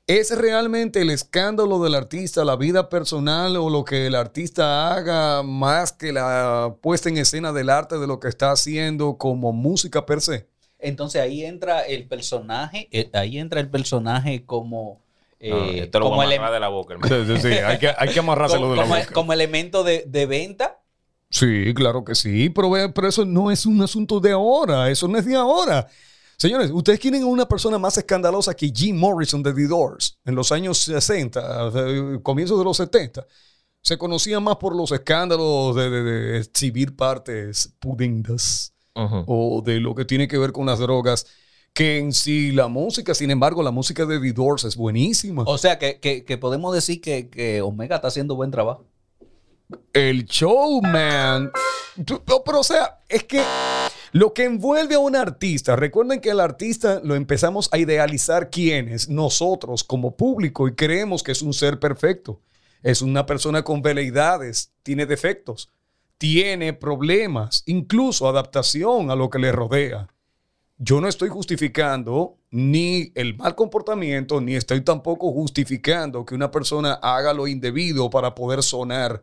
¿es 0.06 0.36
realmente 0.36 1.00
el 1.00 1.08
escándalo 1.08 1.82
del 1.82 1.94
artista, 1.94 2.44
la 2.44 2.56
vida 2.56 2.90
personal 2.90 3.56
o 3.56 3.70
lo 3.70 3.86
que 3.86 4.08
el 4.08 4.14
artista 4.14 4.92
haga 4.92 5.42
más 5.42 5.92
que 5.92 6.12
la 6.12 6.76
puesta 6.82 7.08
en 7.08 7.16
escena 7.16 7.54
del 7.54 7.70
arte 7.70 7.98
de 7.98 8.06
lo 8.06 8.20
que 8.20 8.28
está 8.28 8.50
haciendo 8.50 9.16
como 9.16 9.54
música 9.54 10.04
per 10.04 10.20
se? 10.20 10.49
Entonces 10.82 11.20
ahí 11.22 11.44
entra 11.44 11.82
el 11.82 12.06
personaje, 12.06 12.88
eh, 12.90 13.10
ahí 13.12 13.38
entra 13.38 13.60
el 13.60 13.68
personaje 13.70 14.44
como, 14.44 15.00
eh, 15.38 15.50
No, 15.50 15.64
esto 15.70 15.98
lo 16.00 16.10
como, 16.10 16.22
amarrar 16.22 16.52
de 16.52 16.60
la 16.60 16.68
boca, 16.68 16.94
hermano. 16.94 17.24
Sí, 17.26 17.36
sí, 17.36 17.40
sí, 17.42 17.58
hay 17.58 17.78
que, 17.78 17.88
hay 17.96 18.08
que 18.08 18.18
amarrárselo 18.18 18.62
como- 18.62 18.70
de 18.72 18.76
la 18.78 18.82
como- 18.84 18.94
boca. 18.96 19.12
como 19.12 19.32
elemento 19.32 19.84
de, 19.84 20.04
de 20.06 20.26
venta. 20.26 20.78
Sí, 21.30 21.72
claro 21.74 22.04
que 22.04 22.14
sí, 22.14 22.50
pero, 22.50 22.70
pero 22.92 23.08
eso 23.08 23.24
no 23.24 23.50
es 23.50 23.64
un 23.64 23.80
asunto 23.82 24.18
de 24.20 24.32
ahora, 24.32 24.90
eso 24.90 25.06
no 25.06 25.16
es 25.18 25.24
de 25.24 25.36
ahora. 25.36 25.86
Señores, 26.36 26.70
ustedes 26.72 26.98
quieren 26.98 27.22
una 27.24 27.46
persona 27.46 27.78
más 27.78 27.96
escandalosa 27.98 28.54
que 28.54 28.72
Jim 28.74 28.96
Morrison 28.96 29.42
de 29.42 29.52
The 29.52 29.66
Doors 29.68 30.18
en 30.24 30.34
los 30.34 30.50
años 30.52 30.78
60, 30.78 31.70
eh, 31.74 32.18
comienzos 32.22 32.58
de 32.58 32.64
los 32.64 32.76
70. 32.78 33.26
Se 33.82 33.96
conocía 33.96 34.40
más 34.40 34.56
por 34.56 34.74
los 34.74 34.90
escándalos 34.92 35.76
de, 35.76 35.88
de- 35.90 36.02
de 36.02 36.38
exhibir 36.38 36.96
partes 36.96 37.72
pudendas 37.78 38.72
O 39.26 39.62
de 39.64 39.80
lo 39.80 39.94
que 39.94 40.04
tiene 40.04 40.28
que 40.28 40.38
ver 40.38 40.52
con 40.52 40.66
las 40.66 40.78
drogas 40.78 41.26
que 41.72 41.98
en 41.98 42.12
sí 42.12 42.50
la 42.52 42.68
música. 42.68 43.14
Sin 43.14 43.30
embargo, 43.30 43.62
la 43.62 43.70
música 43.70 44.04
de 44.04 44.18
The 44.20 44.32
Doors 44.32 44.64
es 44.64 44.76
buenísima. 44.76 45.44
O 45.46 45.56
sea 45.58 45.78
que, 45.78 46.00
que- 46.00 46.24
que 46.24 46.36
podemos 46.38 46.74
decir 46.74 47.00
que, 47.00 47.28
que 47.28 47.62
Omega 47.62 47.96
está 47.96 48.08
haciendo 48.08 48.34
buen 48.36 48.50
trabajo. 48.50 48.84
el 49.92 50.24
showman. 50.26 51.50
Pero, 52.44 52.60
o 52.60 52.64
sea, 52.64 52.98
es 53.08 53.24
que 53.24 53.42
lo 54.12 54.32
que 54.34 54.44
envuelve 54.44 54.94
a 54.96 54.98
un 54.98 55.14
artista, 55.16 55.76
recuerden 55.76 56.20
que 56.20 56.30
el 56.30 56.40
artista 56.40 57.00
lo 57.04 57.14
empezamos 57.14 57.68
a 57.72 57.78
idealizar 57.78 58.50
quiénes, 58.50 59.08
nosotros 59.08 59.84
como 59.84 60.16
público, 60.16 60.66
y 60.66 60.74
creemos 60.74 61.22
que 61.22 61.32
es 61.32 61.42
un 61.42 61.52
ser 61.52 61.78
perfecto. 61.78 62.40
Es 62.82 63.02
una 63.02 63.26
persona 63.26 63.62
con 63.62 63.82
veleidades, 63.82 64.72
tiene 64.82 65.04
defectos, 65.06 65.70
tiene 66.20 66.74
problemas, 66.74 67.62
incluso 67.64 68.28
adaptación 68.28 69.10
a 69.10 69.14
lo 69.14 69.30
que 69.30 69.38
le 69.38 69.52
rodea. 69.52 70.06
Yo 70.76 71.00
no 71.00 71.08
estoy 71.08 71.30
justificando 71.30 72.36
ni 72.50 73.10
el 73.14 73.38
mal 73.38 73.54
comportamiento, 73.54 74.38
ni 74.42 74.54
estoy 74.54 74.82
tampoco 74.82 75.32
justificando 75.32 76.26
que 76.26 76.34
una 76.34 76.50
persona 76.50 76.92
haga 76.92 77.32
lo 77.32 77.48
indebido 77.48 78.10
para 78.10 78.34
poder 78.34 78.62
sonar. 78.62 79.22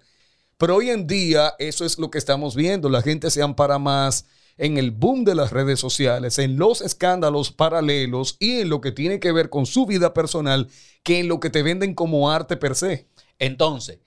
Pero 0.57 0.77
hoy 0.77 0.89
en 0.89 1.05
día 1.05 1.53
eso 1.59 1.85
es 1.85 1.99
lo 1.99 2.09
que 2.09 2.17
estamos 2.17 2.55
viendo. 2.55 2.89
La 2.89 3.03
gente 3.03 3.29
se 3.29 3.43
ampara 3.43 3.77
más 3.77 4.25
en 4.57 4.79
el 4.79 4.89
boom 4.89 5.23
de 5.23 5.35
las 5.35 5.51
redes 5.51 5.79
sociales, 5.79 6.39
en 6.39 6.57
los 6.57 6.81
escándalos 6.81 7.51
paralelos 7.51 8.37
y 8.39 8.61
en 8.61 8.69
lo 8.69 8.81
que 8.81 8.91
tiene 8.91 9.19
que 9.19 9.31
ver 9.31 9.51
con 9.51 9.67
su 9.67 9.85
vida 9.85 10.15
personal 10.15 10.67
que 11.03 11.19
en 11.19 11.27
lo 11.27 11.39
que 11.39 11.51
te 11.51 11.61
venden 11.61 11.93
como 11.93 12.31
arte 12.31 12.57
per 12.57 12.73
se. 12.73 13.07
Entonces, 13.37 13.99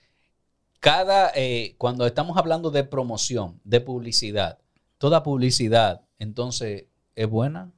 cada, 0.80 1.30
eh, 1.34 1.74
cuando 1.78 2.06
estamos 2.06 2.36
hablando 2.36 2.70
de 2.70 2.84
promoción, 2.84 3.60
de 3.64 3.80
publicidad, 3.80 4.58
toda 4.98 5.22
publicidad, 5.22 6.06
entonces, 6.18 6.86
¿es 7.14 7.28
buena? 7.28 7.72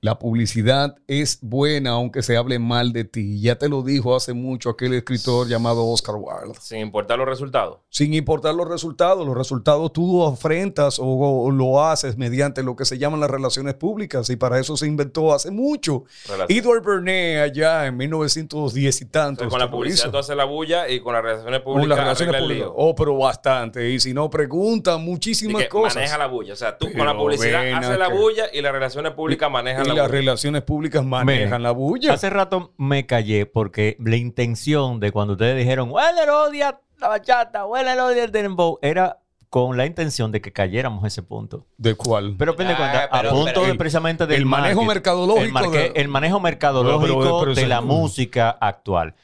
La 0.00 0.18
publicidad 0.18 0.96
es 1.06 1.38
buena 1.42 1.90
aunque 1.90 2.22
se 2.22 2.36
hable 2.36 2.58
mal 2.58 2.92
de 2.92 3.04
ti. 3.04 3.40
Ya 3.40 3.56
te 3.56 3.68
lo 3.68 3.82
dijo 3.82 4.14
hace 4.14 4.32
mucho 4.32 4.70
aquel 4.70 4.94
escritor 4.94 5.48
llamado 5.48 5.86
Oscar 5.86 6.14
Wilde. 6.16 6.58
Sin 6.60 6.78
importar 6.78 7.18
los 7.18 7.26
resultados. 7.28 7.78
Sin 7.90 8.14
importar 8.14 8.54
los 8.54 8.68
resultados, 8.68 9.26
los 9.26 9.36
resultados 9.36 9.92
tú 9.92 10.24
afrentas 10.24 10.98
o, 10.98 11.04
o 11.06 11.50
lo 11.50 11.82
haces 11.84 12.16
mediante 12.16 12.62
lo 12.62 12.76
que 12.76 12.84
se 12.84 12.98
llaman 12.98 13.20
las 13.20 13.30
relaciones 13.30 13.74
públicas 13.74 14.28
y 14.30 14.36
para 14.36 14.58
eso 14.58 14.76
se 14.76 14.86
inventó 14.86 15.34
hace 15.34 15.50
mucho. 15.50 16.04
Edward 16.48 16.84
Bernays 16.84 17.38
allá 17.40 17.86
en 17.86 17.96
1910 17.96 19.00
y 19.00 19.04
O 19.04 19.08
tantos. 19.08 19.40
sea, 19.44 19.48
con 19.50 19.58
la 19.58 19.70
publicidad 19.70 20.04
hizo. 20.06 20.10
tú 20.12 20.18
haces 20.18 20.36
la 20.36 20.44
bulla 20.44 20.88
y 20.88 21.00
con 21.00 21.12
las 21.14 21.22
relaciones 21.22 21.60
Con 21.62 21.74
públicas 21.74 21.88
las 21.88 21.98
relaciones 21.98 22.42
públicas. 22.42 22.68
Oh, 22.74 22.94
pero 22.94 23.16
bastante. 23.18 23.90
Y 23.90 24.00
si 24.00 24.14
no, 24.14 24.30
pregunta 24.30 24.96
muchísimas 24.98 25.62
que 25.62 25.68
cosas. 25.68 25.96
maneja 25.96 26.18
la 26.18 26.26
bulla. 26.26 26.52
O 26.52 26.56
sea, 26.56 26.76
tú 26.78 26.86
Pero 26.86 26.98
con 26.98 27.06
la 27.06 27.16
publicidad 27.16 27.72
haces 27.72 27.98
la 27.98 28.08
bulla 28.08 28.44
y 28.52 28.60
las 28.60 28.72
relaciones 28.72 29.12
públicas 29.12 29.50
manejan 29.50 29.87
la 29.88 30.02
las 30.02 30.10
relaciones 30.10 30.62
públicas 30.62 31.04
manejan 31.04 31.62
la 31.62 31.70
bulla. 31.72 32.12
Hace 32.14 32.30
rato 32.30 32.72
me 32.76 33.06
callé 33.06 33.46
porque 33.46 33.96
la 34.00 34.16
intención 34.16 35.00
de 35.00 35.12
cuando 35.12 35.32
ustedes 35.34 35.56
dijeron, 35.56 35.90
huele 35.90 36.22
el 36.22 36.30
odia 36.30 36.80
la 36.98 37.08
bachata, 37.08 37.66
huele 37.66 37.92
el 37.92 38.00
odia 38.00 38.24
el 38.24 38.32
dembow, 38.32 38.78
era 38.82 39.18
con 39.50 39.76
la 39.78 39.86
intención 39.86 40.30
de 40.30 40.40
que 40.42 40.52
cayéramos 40.52 41.02
a 41.04 41.06
ese 41.06 41.22
punto. 41.22 41.66
¿De 41.78 41.94
cuál? 41.94 42.34
Pero 42.38 42.54
pende 42.54 42.74
Ah, 42.74 42.76
cuenta, 42.76 43.08
pero- 43.10 43.30
a 43.30 43.32
punto 43.32 43.46
pero 43.54 43.62
de 43.66 43.70
el- 43.72 43.78
precisamente 43.78 44.26
del 44.26 44.36
el 44.40 44.46
manejo 44.46 44.82
market- 44.82 44.88
mercadológico 44.94 45.44
El, 45.46 45.52
marque- 45.52 45.78
de- 45.78 45.92
el 46.00 46.08
manejo 46.08 46.40
mercadológico 46.40 47.00
Pero- 47.06 47.20
pero- 47.20 47.38
pero- 47.40 47.54
de 47.54 47.66
la 47.66 47.80
música 47.80 48.50
actual. 48.50 49.14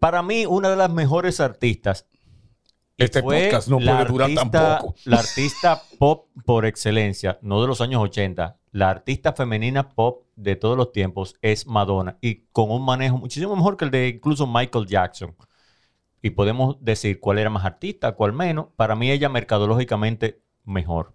Para 0.00 0.22
mí, 0.22 0.46
una 0.46 0.68
de 0.70 0.76
las 0.76 0.90
mejores 0.90 1.38
artistas. 1.38 2.06
Este 2.98 3.22
fue 3.22 3.44
podcast 3.44 3.68
no 3.68 3.76
puede 3.78 4.04
durar 4.04 4.28
artista- 4.30 4.50
tampoco. 4.78 4.94
La 5.04 5.18
artista 5.18 5.82
pop 5.98 6.26
por 6.44 6.66
excelencia, 6.66 7.38
no 7.42 7.60
de 7.60 7.66
los 7.68 7.80
años 7.80 8.00
80, 8.02 8.56
la 8.72 8.88
artista 8.90 9.32
femenina 9.34 9.90
pop 9.90 10.24
de 10.34 10.56
todos 10.56 10.76
los 10.76 10.92
tiempos 10.92 11.36
es 11.42 11.66
Madonna. 11.66 12.16
Y 12.20 12.46
con 12.52 12.70
un 12.70 12.84
manejo 12.84 13.18
muchísimo 13.18 13.54
mejor 13.54 13.76
que 13.76 13.84
el 13.84 13.90
de 13.90 14.08
incluso 14.08 14.46
Michael 14.46 14.86
Jackson. 14.86 15.36
Y 16.22 16.30
podemos 16.30 16.76
decir 16.80 17.20
cuál 17.20 17.38
era 17.38 17.50
más 17.50 17.64
artista, 17.64 18.12
cuál 18.12 18.32
menos. 18.32 18.66
Para 18.76 18.94
mí 18.96 19.10
ella 19.10 19.28
mercadológicamente 19.28 20.40
mejor. 20.64 21.12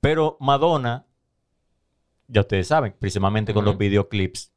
Pero 0.00 0.36
Madonna, 0.38 1.06
ya 2.28 2.42
ustedes 2.42 2.68
saben, 2.68 2.94
precisamente 2.98 3.52
con 3.54 3.64
los 3.64 3.76
videoclips. 3.76 4.52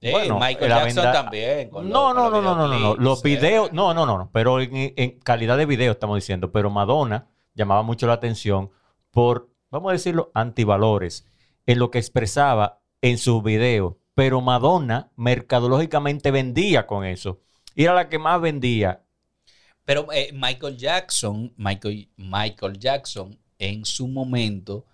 Eh, 0.00 0.10
Bueno, 0.12 0.38
Michael 0.40 0.68
Jackson 0.70 1.04
venda- 1.04 1.12
también. 1.12 1.70
con 1.70 1.88
No, 1.88 2.12
los- 2.12 2.24
no, 2.24 2.30
no, 2.30 2.42
no, 2.42 2.54
no, 2.56 2.68
no, 2.68 2.78
no. 2.78 2.96
Los 2.96 3.22
videoclips, 3.22 3.22
videos, 3.22 3.68
eh. 3.68 3.72
no, 3.72 3.94
no, 3.94 4.04
no, 4.06 4.18
no. 4.18 4.30
Pero 4.32 4.60
en, 4.60 4.70
en 4.96 5.18
calidad 5.20 5.56
de 5.56 5.66
video 5.66 5.92
estamos 5.92 6.16
diciendo. 6.16 6.50
Pero 6.50 6.70
Madonna 6.70 7.28
llamaba 7.54 7.82
mucho 7.82 8.06
la 8.06 8.14
atención 8.14 8.70
por, 9.10 9.48
vamos 9.70 9.90
a 9.90 9.92
decirlo, 9.92 10.30
antivalores 10.34 11.26
en 11.66 11.78
lo 11.78 11.90
que 11.90 11.98
expresaba 11.98 12.80
en 13.02 13.18
sus 13.18 13.42
videos 13.42 13.94
pero 14.16 14.40
Madonna 14.40 15.10
mercadológicamente 15.14 16.30
vendía 16.30 16.86
con 16.86 17.04
eso. 17.04 17.38
Y 17.74 17.84
era 17.84 17.92
la 17.92 18.08
que 18.08 18.18
más 18.18 18.40
vendía. 18.40 19.04
Pero 19.84 20.10
eh, 20.10 20.30
Michael 20.32 20.78
Jackson, 20.78 21.52
Michael, 21.58 22.08
Michael 22.16 22.78
Jackson, 22.78 23.38
en 23.58 23.84
su 23.84 24.08
momento, 24.08 24.86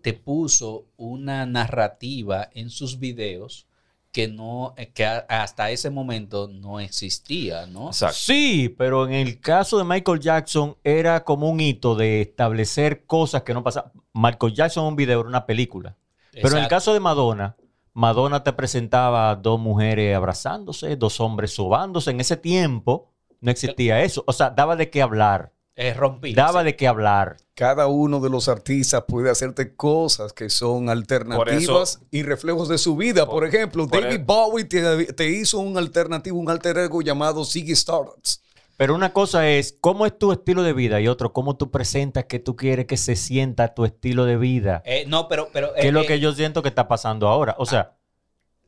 te 0.00 0.12
puso 0.12 0.86
una 0.96 1.44
narrativa 1.44 2.48
en 2.54 2.70
sus 2.70 3.00
videos 3.00 3.66
que 4.12 4.28
no, 4.28 4.76
que 4.94 5.04
hasta 5.04 5.72
ese 5.72 5.90
momento 5.90 6.46
no 6.46 6.78
existía, 6.78 7.66
¿no? 7.66 7.88
Exacto. 7.88 8.16
Sí, 8.16 8.72
pero 8.78 9.08
en 9.08 9.14
el 9.14 9.40
caso 9.40 9.76
de 9.76 9.84
Michael 9.84 10.20
Jackson 10.20 10.76
era 10.84 11.24
como 11.24 11.50
un 11.50 11.58
hito 11.58 11.96
de 11.96 12.20
establecer 12.20 13.06
cosas 13.06 13.42
que 13.42 13.54
no 13.54 13.64
pasaban. 13.64 13.90
Michael 14.14 14.54
Jackson 14.54 14.84
en 14.84 14.88
un 14.90 14.96
video 14.96 15.18
era 15.18 15.28
una 15.28 15.46
película. 15.46 15.96
Pero 16.42 16.56
en 16.56 16.62
el 16.62 16.68
caso 16.68 16.92
de 16.92 17.00
Madonna, 17.00 17.56
Madonna 17.92 18.44
te 18.44 18.52
presentaba 18.52 19.34
dos 19.36 19.58
mujeres 19.58 20.16
abrazándose, 20.16 20.96
dos 20.96 21.20
hombres 21.20 21.52
sobándose. 21.52 22.10
En 22.10 22.20
ese 22.20 22.36
tiempo 22.36 23.10
no 23.40 23.50
existía 23.50 24.02
eso. 24.02 24.22
O 24.26 24.32
sea, 24.32 24.50
daba 24.50 24.76
de 24.76 24.90
qué 24.90 25.02
hablar. 25.02 25.52
Es 25.74 25.96
rompí. 25.96 26.34
Daba 26.34 26.64
de 26.64 26.74
qué 26.74 26.88
hablar. 26.88 27.36
Cada 27.54 27.86
uno 27.86 28.20
de 28.20 28.30
los 28.30 28.48
artistas 28.48 29.04
puede 29.06 29.30
hacerte 29.30 29.76
cosas 29.76 30.32
que 30.32 30.50
son 30.50 30.90
alternativas 30.90 32.00
y 32.10 32.22
reflejos 32.22 32.68
de 32.68 32.78
su 32.78 32.96
vida. 32.96 33.26
Por, 33.26 33.34
Por- 33.34 33.46
ejemplo, 33.46 33.86
por 33.86 34.00
David 34.00 34.16
e- 34.16 34.24
Bowie 34.24 34.64
te, 34.64 35.12
te 35.12 35.28
hizo 35.30 35.58
un 35.60 35.78
alternativo, 35.78 36.38
un 36.38 36.50
alter 36.50 36.78
ego 36.78 37.00
llamado 37.02 37.44
Ziggy 37.44 37.72
Stardust. 37.72 38.42
Pero 38.78 38.94
una 38.94 39.12
cosa 39.12 39.48
es 39.50 39.76
cómo 39.80 40.06
es 40.06 40.16
tu 40.18 40.32
estilo 40.32 40.62
de 40.62 40.72
vida 40.72 41.00
y 41.00 41.08
otro, 41.08 41.32
cómo 41.32 41.56
tú 41.56 41.70
presentas 41.70 42.26
que 42.26 42.38
tú 42.38 42.56
quieres 42.56 42.86
que 42.86 42.96
se 42.96 43.16
sienta 43.16 43.74
tu 43.74 43.84
estilo 43.84 44.24
de 44.24 44.36
vida. 44.38 44.82
Eh, 44.86 45.04
no, 45.08 45.28
pero... 45.28 45.50
pero 45.52 45.74
¿Qué 45.74 45.80
eh, 45.80 45.88
es 45.88 45.92
lo 45.92 46.02
eh, 46.02 46.06
que 46.06 46.20
yo 46.20 46.32
siento 46.32 46.62
que 46.62 46.68
está 46.70 46.86
pasando 46.88 47.28
ahora? 47.28 47.56
O 47.58 47.66
sea, 47.66 47.96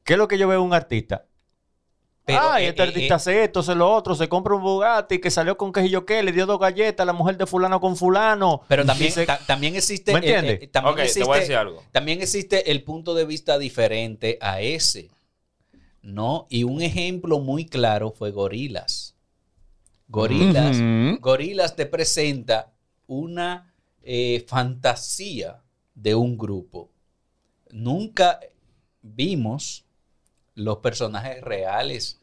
¿qué 0.05 0.15
es 0.15 0.19
lo 0.19 0.29
que 0.29 0.39
yo 0.39 0.49
veo 0.49 0.61
en 0.61 0.67
un 0.67 0.75
artista? 0.75 1.27
pero, 2.25 2.51
Ay, 2.53 2.67
eh, 2.67 2.69
este 2.69 2.83
eh, 2.83 2.87
artista 2.87 3.15
eh, 3.15 3.17
hace 3.17 3.45
esto, 3.45 3.61
hace 3.61 3.75
lo 3.75 3.91
otro, 3.93 4.15
se 4.15 4.29
compra 4.29 4.55
un 4.55 4.63
Bugatti 4.63 5.21
que 5.21 5.31
salió 5.31 5.57
con 5.57 5.73
qué 5.73 5.89
yo 5.89 6.07
qué, 6.07 6.23
le 6.23 6.33
dio 6.33 6.47
dos 6.47 6.61
galletas 6.61 7.05
a 7.05 7.07
la 7.07 7.13
mujer 7.13 7.37
de 7.37 7.47
fulano 7.47 7.81
con 7.81 7.97
fulano. 7.97 8.63
Pero 8.69 8.85
también, 8.85 9.13
ta- 9.27 9.39
también 9.47 9.77
existe... 9.77 10.13
¿Me 10.13 10.19
eh, 10.19 10.23
entiendes? 10.23 10.63
eh, 10.63 10.69
también, 10.69 10.95
Ok, 10.95 11.13
te 11.13 11.25
voy 11.25 11.37
a 11.37 11.41
decir 11.41 11.57
algo. 11.57 11.83
también 11.93 12.21
existe 12.23 12.71
el 12.71 12.83
punto 12.85 13.15
de 13.15 13.25
vista 13.25 13.59
diferente 13.59 14.39
a 14.41 14.61
ese, 14.61 15.11
¿no? 16.03 16.47
Y 16.51 16.65
un 16.65 16.83
ejemplo 16.83 17.41
muy 17.41 17.67
claro 17.67 18.13
fue 18.13 18.31
Gorilas. 18.33 19.10
Gorilas. 20.11 20.77
Gorilas 21.21 21.77
te 21.77 21.87
presenta 21.87 22.73
una 23.07 23.73
eh, 24.03 24.45
fantasía 24.49 25.63
de 25.95 26.15
un 26.17 26.37
grupo. 26.37 26.91
Nunca 27.71 28.41
vimos 29.03 29.87
los 30.55 30.79
personajes 30.79 31.41
reales 31.43 32.20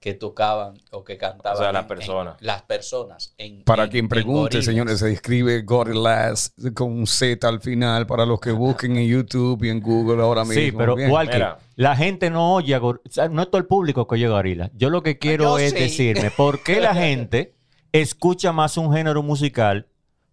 que 0.00 0.14
tocaban 0.14 0.74
o 0.92 1.02
que 1.02 1.18
cantaban. 1.18 1.58
O 1.58 1.60
sea, 1.60 1.72
las 1.72 1.86
personas. 1.86 2.36
las 2.40 2.62
personas. 2.62 3.34
En, 3.36 3.64
Para 3.64 3.84
en- 3.84 3.90
quien 3.90 4.04
en 4.04 4.08
pregunte, 4.08 4.40
Gorillaz. 4.58 4.64
señores, 4.64 4.98
se 5.00 5.12
escribe 5.12 5.62
Gorillaz 5.62 6.52
con 6.74 6.92
un 6.92 7.06
Z 7.06 7.48
al 7.48 7.60
final 7.60 8.06
para 8.06 8.24
los 8.24 8.38
que 8.40 8.52
busquen 8.52 8.96
en 8.96 9.08
YouTube 9.08 9.64
y 9.64 9.70
en 9.70 9.80
Google 9.80 10.22
ahora 10.22 10.44
mismo. 10.44 10.62
Sí, 10.62 10.70
pero 10.72 10.94
Bien. 10.94 11.08
igual 11.08 11.28
que 11.28 11.34
Mira. 11.34 11.58
la 11.74 11.96
gente 11.96 12.30
no 12.30 12.54
oye 12.54 12.74
a 12.74 12.80
Gor- 12.80 13.00
o 13.04 13.10
sea, 13.10 13.28
no 13.28 13.42
es 13.42 13.48
todo 13.50 13.58
el 13.58 13.66
público 13.66 14.06
que 14.06 14.14
oye 14.14 14.26
a 14.26 14.30
Gorila. 14.30 14.70
Yo 14.74 14.88
lo 14.90 15.02
que 15.02 15.18
quiero 15.18 15.44
yo 15.44 15.58
es 15.58 15.72
sí. 15.72 15.78
decirme 15.78 16.30
por 16.30 16.62
qué 16.62 16.80
la 16.80 16.94
gente 16.94 17.54
escucha 17.92 18.52
más 18.52 18.76
un 18.76 18.92
género 18.92 19.22
musical 19.24 19.88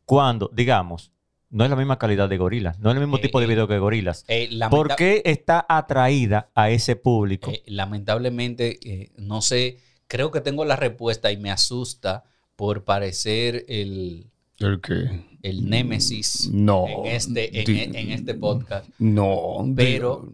cuando, 0.05 0.51
digamos, 0.53 1.11
no 1.55 1.63
es 1.63 1.69
la 1.69 1.75
misma 1.75 1.97
calidad 1.97 2.27
de 2.27 2.37
Gorilas, 2.37 2.79
no 2.79 2.89
es 2.89 2.95
el 2.95 2.99
mismo 3.01 3.17
Eh, 3.17 3.21
tipo 3.21 3.39
de 3.39 3.45
eh, 3.45 3.47
video 3.47 3.67
que 3.67 3.79
Gorilas. 3.79 4.25
Eh, 4.27 4.47
lamenta- 4.51 4.69
¿Por 4.69 4.95
qué 4.95 5.21
está 5.25 5.65
atraída 5.69 6.49
a 6.53 6.69
ese 6.69 6.95
público? 6.95 7.49
Eh, 7.51 7.63
lamentablemente, 7.65 8.77
eh, 8.83 9.11
no 9.17 9.41
sé, 9.41 9.77
creo 10.07 10.31
que 10.31 10.41
tengo 10.41 10.65
la 10.65 10.75
respuesta 10.75 11.31
y 11.31 11.37
me 11.37 11.51
asusta 11.51 12.25
por 12.55 12.83
parecer 12.83 13.65
el, 13.69 14.27
¿El 14.59 14.81
qué? 14.81 15.25
el 15.43 15.69
némesis 15.69 16.49
No. 16.51 16.85
en, 16.87 17.05
este, 17.05 17.59
en, 17.59 17.65
Di- 17.65 17.97
en 17.99 18.11
este 18.11 18.33
podcast. 18.33 18.89
No. 18.99 19.65
Pero-. 19.75 20.33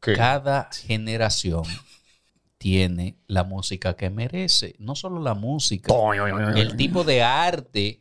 Cada 0.00 0.70
generación 0.72 1.64
tiene 2.58 3.16
la 3.26 3.44
música 3.44 3.94
que 3.94 4.10
merece. 4.10 4.74
No 4.78 4.94
solo 4.94 5.20
la 5.20 5.34
música, 5.34 5.92
el 6.56 6.76
tipo 6.76 7.04
de 7.04 7.22
arte 7.22 8.00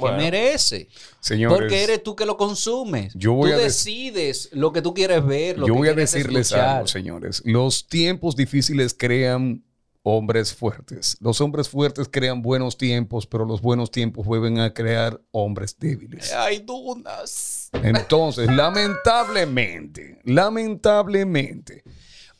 que 0.00 0.12
merece. 0.12 0.88
Señores, 1.20 1.58
Porque 1.58 1.84
eres 1.84 2.02
tú 2.02 2.16
que 2.16 2.26
lo 2.26 2.36
consumes. 2.36 3.12
Yo 3.14 3.34
voy 3.34 3.50
tú 3.50 3.56
a 3.56 3.58
decides 3.58 4.48
lo 4.52 4.72
que 4.72 4.82
tú 4.82 4.94
quieres 4.94 5.24
ver. 5.24 5.58
Lo 5.58 5.66
yo 5.66 5.74
que 5.74 5.78
voy 5.78 5.88
a 5.88 5.94
decirles 5.94 6.48
escuchar. 6.48 6.76
algo, 6.76 6.86
señores. 6.88 7.42
Los 7.44 7.86
tiempos 7.86 8.36
difíciles 8.36 8.94
crean 8.96 9.62
hombres 10.02 10.54
fuertes. 10.54 11.16
Los 11.20 11.40
hombres 11.40 11.68
fuertes 11.68 12.08
crean 12.10 12.42
buenos 12.42 12.78
tiempos, 12.78 13.26
pero 13.26 13.44
los 13.44 13.60
buenos 13.60 13.90
tiempos 13.90 14.26
vuelven 14.26 14.58
a 14.58 14.72
crear 14.72 15.20
hombres 15.30 15.76
débiles. 15.78 16.32
Hay 16.32 16.60
dunas. 16.60 17.70
Entonces, 17.72 18.48
lamentablemente, 18.50 20.18
lamentablemente, 20.24 21.84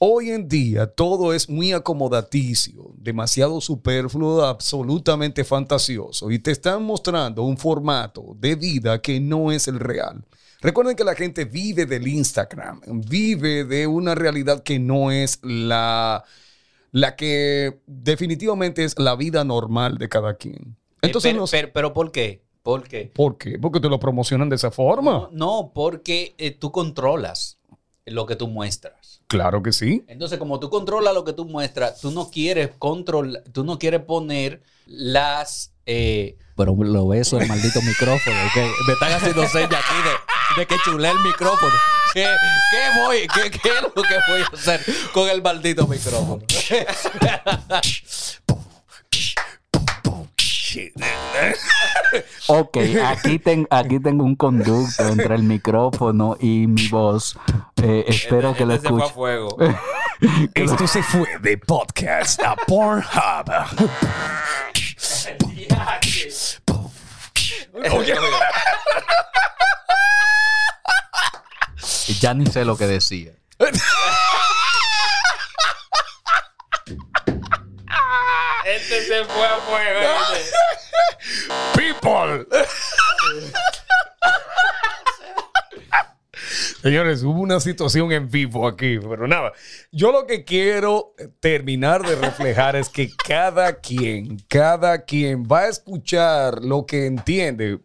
hoy 0.02 0.30
en 0.30 0.48
día 0.48 0.86
todo 0.86 1.34
es 1.34 1.48
muy 1.50 1.72
acomodaticio, 1.72 2.92
demasiado 2.96 3.60
superfluo, 3.60 4.42
absolutamente 4.42 5.44
fantasioso 5.44 6.30
y 6.30 6.38
te 6.38 6.50
están 6.52 6.82
mostrando 6.84 7.42
un 7.42 7.58
formato 7.58 8.34
de 8.38 8.54
vida 8.54 9.00
que 9.02 9.20
no 9.20 9.52
es 9.52 9.68
el 9.68 9.78
real. 9.78 10.24
Recuerden 10.62 10.96
que 10.96 11.04
la 11.04 11.14
gente 11.14 11.44
vive 11.44 11.84
del 11.86 12.08
Instagram, 12.08 12.80
vive 13.08 13.64
de 13.64 13.86
una 13.86 14.14
realidad 14.14 14.62
que 14.62 14.78
no 14.78 15.10
es 15.10 15.38
la, 15.42 16.24
la 16.92 17.14
que 17.14 17.80
definitivamente 17.86 18.84
es 18.84 18.98
la 18.98 19.16
vida 19.16 19.44
normal 19.44 19.98
de 19.98 20.08
cada 20.08 20.34
quien. 20.34 20.76
Entonces, 21.02 21.30
Eh, 21.30 21.32
pero, 21.34 21.40
nos- 21.42 21.50
pero, 21.50 21.72
pero 21.74 21.92
¿por 21.92 22.10
qué? 22.10 22.42
¿Por 22.62 22.82
qué? 22.88 23.10
¿por 23.14 23.38
qué? 23.38 23.58
Porque 23.58 23.80
te 23.80 23.88
lo 23.88 23.98
promocionan 24.00 24.48
de 24.48 24.56
esa 24.56 24.70
forma. 24.70 25.12
No, 25.12 25.28
no, 25.32 25.72
porque 25.74 26.34
eh, 26.38 26.50
tú 26.50 26.72
controlas 26.72 27.58
lo 28.10 28.26
que 28.26 28.36
tú 28.36 28.48
muestras. 28.48 29.20
Claro 29.26 29.62
que 29.62 29.72
sí. 29.72 30.04
Entonces, 30.08 30.38
como 30.38 30.58
tú 30.60 30.70
controlas 30.70 31.14
lo 31.14 31.24
que 31.24 31.32
tú 31.32 31.44
muestras, 31.44 32.00
tú 32.00 32.10
no 32.10 32.30
quieres 32.30 32.70
controlar, 32.78 33.42
tú 33.52 33.64
no 33.64 33.78
quieres 33.78 34.02
poner 34.02 34.62
las. 34.86 35.72
eh, 35.86 36.36
pero 36.56 36.74
lo 36.76 37.08
beso 37.08 37.40
el 37.40 37.48
maldito 37.48 37.80
micrófono. 37.86 38.36
que 38.52 38.70
me 38.86 38.92
están 38.92 39.12
haciendo 39.12 39.46
señas 39.48 39.72
aquí 39.72 39.94
de, 40.04 40.60
de 40.60 40.66
que 40.66 40.76
chulé 40.84 41.08
el 41.10 41.18
micrófono. 41.20 41.72
¿Qué, 42.12 42.26
qué 42.70 43.00
voy, 43.00 43.26
qué, 43.34 43.50
qué 43.50 43.68
es 43.68 43.82
lo 43.82 44.02
que 44.02 44.16
voy 44.28 44.40
a 44.42 44.46
hacer 44.52 44.84
con 45.12 45.28
el 45.28 45.42
maldito 45.42 45.86
micrófono? 45.86 46.42
Ok, 52.48 52.76
aquí, 53.06 53.38
ten- 53.38 53.66
aquí 53.70 54.00
tengo 54.00 54.24
un 54.24 54.34
conducto 54.34 55.06
entre 55.08 55.34
el 55.36 55.42
micrófono 55.44 56.36
y 56.40 56.66
mi 56.66 56.88
voz. 56.88 57.38
Eh, 57.82 58.04
espero 58.08 58.54
que 58.54 58.66
lo 58.66 58.74
Este 58.74 58.88
se 58.88 58.92
fue 58.94 59.02
a 59.02 59.06
escuchen. 59.06 59.14
fuego. 59.14 59.56
Esto 60.54 60.86
se 60.86 61.02
fue 61.02 61.38
de 61.40 61.56
podcast 61.58 62.42
a 62.42 62.56
Pornhub. 62.56 63.50
Oye, 67.92 68.14
Ya 72.20 72.34
ni 72.34 72.46
sé 72.46 72.64
lo 72.64 72.76
que 72.76 72.86
decía. 72.86 73.32
Este 78.64 79.02
se 79.02 79.24
fue 79.24 79.46
a 79.46 79.56
fuego. 79.58 80.00
People. 81.74 82.46
Señores, 86.82 87.22
hubo 87.22 87.40
una 87.40 87.60
situación 87.60 88.10
en 88.12 88.30
vivo 88.30 88.66
aquí, 88.66 88.98
pero 88.98 89.28
nada. 89.28 89.52
Yo 89.92 90.12
lo 90.12 90.26
que 90.26 90.44
quiero 90.44 91.14
terminar 91.40 92.02
de 92.06 92.16
reflejar 92.16 92.74
es 92.76 92.88
que 92.88 93.10
cada 93.16 93.80
quien, 93.80 94.38
cada 94.48 95.04
quien 95.04 95.44
va 95.44 95.60
a 95.60 95.68
escuchar 95.68 96.64
lo 96.64 96.86
que 96.86 97.06
entiende, 97.06 97.80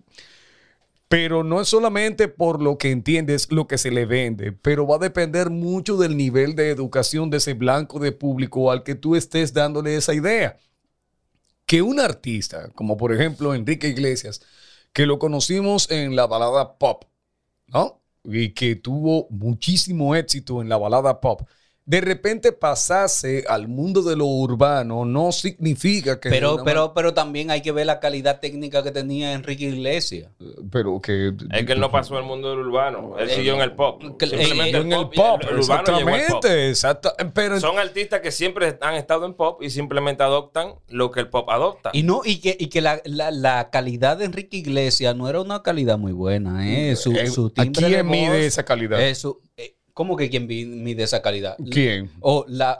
pero 1.08 1.43
no 1.43 1.62
es 1.62 1.68
solamente 1.68 2.28
por 2.28 2.62
lo 2.62 2.78
que 2.78 2.91
entiende, 2.91 3.36
es 3.36 3.51
lo 3.51 3.68
que 3.68 3.78
se 3.78 3.91
le 3.91 4.06
vende, 4.06 4.51
pero 4.51 4.88
va 4.88 4.95
a 4.95 4.99
depender 4.99 5.49
mucho 5.49 5.97
del 5.97 6.18
nivel 6.18 6.56
de 6.56 6.70
educación 6.70 7.30
de 7.30 7.38
ese 7.38 7.53
blanco 7.53 7.99
de 7.99 8.12
público 8.12 8.72
al 8.72 8.84
que 8.84 8.95
tú 8.95 9.16
estés 9.16 9.53
dándole 9.53 9.95
esa 9.95 10.14
idea 10.14 10.58
que 11.66 11.82
un 11.82 11.99
artista, 11.99 12.70
como 12.76 12.97
por 12.97 13.14
ejemplo 13.14 13.53
Enrique 13.53 13.88
Iglesias, 13.88 14.41
que 14.93 15.06
lo 15.06 15.20
conocimos 15.20 15.89
en 15.91 16.16
la 16.16 16.28
balada 16.28 16.78
pop, 16.78 17.06
¿no? 17.68 18.01
Y 18.24 18.53
que 18.53 18.76
tuvo 18.76 19.28
muchísimo 19.30 20.16
éxito 20.16 20.62
en 20.62 20.70
la 20.70 20.78
balada 20.78 21.22
pop, 21.22 21.41
de 21.88 22.01
repente 22.01 22.51
pasarse 22.51 23.45
al 23.47 23.67
mundo 23.67 24.01
de 24.01 24.15
lo 24.15 24.25
urbano 24.25 25.05
no 25.05 25.31
significa 25.31 26.19
que... 26.19 26.29
Pero, 26.31 26.63
pero, 26.65 26.95
pero 26.95 27.13
también 27.13 27.51
hay 27.51 27.61
que 27.61 27.71
ver 27.71 27.86
la 27.86 27.99
calidad 27.99 28.39
técnica 28.39 28.81
que 28.81 28.89
tenía 28.89 29.33
Enrique 29.33 29.65
Iglesias. 29.65 30.31
Pero 30.71 30.99
que... 30.99 31.33
Es 31.51 31.63
que 31.65 31.73
él 31.73 31.79
no 31.79 31.91
pasó 31.91 32.17
al 32.17 32.23
mundo 32.23 32.49
del 32.49 32.59
urbano. 32.59 33.19
Él 33.19 33.29
siguió 33.29 33.53
en 33.53 33.61
el 33.61 33.73
pop. 33.73 34.01
que- 34.17 34.25
Simplemente 34.25 34.77
eh, 34.77 34.81
en 34.81 34.91
el 34.93 35.09
pop, 35.09 35.41
el 35.47 35.59
exactamente, 35.59 36.69
exacto. 36.69 37.13
Pero 37.36 37.59
Son 37.59 37.77
artistas 37.77 38.19
que 38.21 38.31
siempre 38.31 38.77
han 38.81 38.95
estado 38.95 39.27
en 39.27 39.36
pop 39.36 39.61
y 39.61 39.69
simplemente 39.69 40.23
adoptan 40.23 40.73
lo 40.89 41.11
que 41.11 41.19
el 41.19 41.29
pop 41.29 41.47
adopta. 41.51 41.91
Y 41.93 42.01
no, 42.01 42.21
y 42.25 42.39
que, 42.41 42.57
y 42.59 42.67
que 42.67 42.81
la, 42.81 42.99
la- 43.05 43.29
la 43.29 43.69
calidad 43.69 44.17
de 44.17 44.25
Enrique 44.25 44.57
Iglesias 44.57 45.15
no 45.15 45.29
era 45.29 45.39
una 45.39 45.61
calidad 45.61 45.99
muy 45.99 46.13
buena, 46.13 46.67
¿eh? 46.67 46.95
Su, 46.95 47.11
Eh, 47.11 47.27
su 47.27 47.53
¿a 47.55 47.65
quién 47.67 47.91
de 47.91 48.03
mide 48.03 48.45
esa 48.47 48.63
calidad? 48.65 48.99
eh, 48.99 49.13
su- 49.13 49.39
eh, 49.55 49.75
¿Cómo 49.95 50.15
que 50.15 50.29
quién 50.29 50.45
vi- 50.45 50.65
mide 50.65 51.01
esa 51.03 51.21
calidad? 51.23 51.57
¿Quién? 51.71 52.11
O 52.19 52.45
la, 52.47 52.79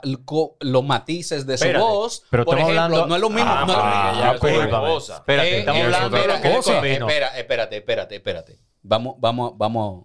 los 0.60 0.84
matices 0.84 1.46
de 1.46 1.56
su 1.58 1.64
Espérate, 1.64 1.84
voz. 1.84 2.22
pero 2.30 2.44
por 2.44 2.54
estamos 2.58 2.72
ejemplo, 2.72 2.96
hablando- 2.98 3.06
no 3.08 3.14
es 3.16 3.20
lo 3.22 3.30
mismo. 3.30 3.50
Ah, 3.50 3.64
no 3.66 3.72
es 3.72 3.78
lo 3.78 3.82
pero 3.82 3.96
mismo. 3.96 4.20
ya 4.20 4.30
es 4.30 4.36
otra 4.36 4.50
Discúlpame. 4.50 4.86
cosa. 4.94 5.16
Espérate, 5.16 5.48
Eh, 5.48 5.58
estamos 5.60 5.82
hablando 5.82 6.16
de 6.18 6.26
cosa. 6.54 6.86
Espera, 6.86 7.28
espérate, 7.38 7.76
espérate, 7.78 8.14
espérate. 8.16 8.58
Vamos, 8.82 9.14
vamos, 9.18 9.52
vamos. 9.56 10.04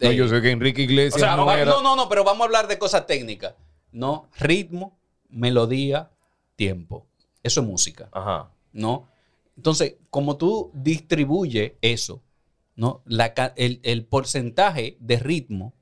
No, 0.00 0.10
eh, 0.10 0.16
yo 0.16 0.26
sé 0.26 0.40
que 0.40 0.50
Enrique 0.50 0.82
Iglesias 0.82 1.16
o 1.16 1.18
sea, 1.26 1.36
no 1.36 1.44
va- 1.44 1.60
era... 1.60 1.70
no, 1.70 1.82
no, 1.82 1.94
no, 1.94 2.08
pero 2.08 2.24
vamos 2.24 2.40
a 2.40 2.44
hablar 2.46 2.66
de 2.66 2.78
cosas 2.78 3.06
técnicas. 3.06 3.54
No, 3.92 4.28
ritmo, 4.38 4.98
melodía, 5.28 6.10
tiempo. 6.56 7.06
Eso 7.42 7.60
es 7.60 7.66
música. 7.66 8.08
Ajá. 8.12 8.50
¿no? 8.72 9.06
Entonces, 9.56 9.96
como 10.10 10.36
tú 10.38 10.70
distribuyes 10.74 11.72
eso, 11.82 12.22
¿no? 12.76 13.02
La 13.06 13.34
el, 13.56 13.80
el 13.82 14.04
porcentaje 14.06 14.96
de 15.00 15.18
ritmo, 15.18 15.74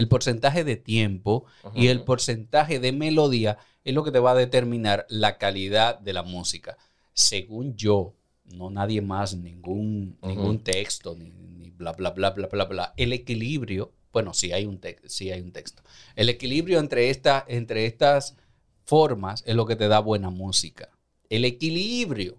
el 0.00 0.08
porcentaje 0.08 0.64
de 0.64 0.76
tiempo 0.76 1.44
y 1.74 1.88
el 1.88 2.02
porcentaje 2.04 2.80
de 2.80 2.90
melodía 2.90 3.58
es 3.84 3.94
lo 3.94 4.02
que 4.02 4.10
te 4.10 4.18
va 4.18 4.32
a 4.32 4.34
determinar 4.34 5.06
la 5.10 5.36
calidad 5.36 5.98
de 5.98 6.14
la 6.14 6.22
música. 6.22 6.78
Según 7.12 7.76
yo, 7.76 8.14
no 8.44 8.70
nadie 8.70 9.02
más, 9.02 9.36
ningún, 9.36 10.16
ningún 10.22 10.64
texto, 10.64 11.14
ni, 11.14 11.30
ni 11.30 11.70
bla, 11.70 11.92
bla, 11.92 12.10
bla, 12.10 12.30
bla, 12.30 12.46
bla, 12.46 12.64
bla. 12.64 12.94
El 12.96 13.12
equilibrio, 13.12 13.92
bueno, 14.10 14.32
sí 14.32 14.52
hay 14.52 14.64
un, 14.64 14.80
sí 15.04 15.30
hay 15.30 15.42
un 15.42 15.52
texto. 15.52 15.82
El 16.16 16.30
equilibrio 16.30 16.78
entre, 16.78 17.10
esta, 17.10 17.44
entre 17.46 17.84
estas 17.84 18.36
formas 18.84 19.44
es 19.46 19.54
lo 19.54 19.66
que 19.66 19.76
te 19.76 19.88
da 19.88 20.00
buena 20.00 20.30
música. 20.30 20.88
El 21.28 21.44
equilibrio. 21.44 22.38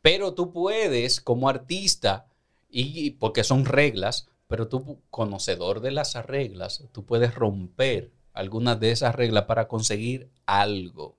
Pero 0.00 0.32
tú 0.32 0.52
puedes, 0.52 1.20
como 1.20 1.50
artista, 1.50 2.28
y 2.70 3.10
porque 3.10 3.44
son 3.44 3.66
reglas, 3.66 4.26
pero 4.54 4.68
tú, 4.68 5.00
conocedor 5.10 5.80
de 5.80 5.90
las 5.90 6.14
reglas, 6.26 6.84
tú 6.92 7.04
puedes 7.04 7.34
romper 7.34 8.12
algunas 8.32 8.78
de 8.78 8.92
esas 8.92 9.12
reglas 9.12 9.46
para 9.46 9.66
conseguir 9.66 10.30
algo. 10.46 11.16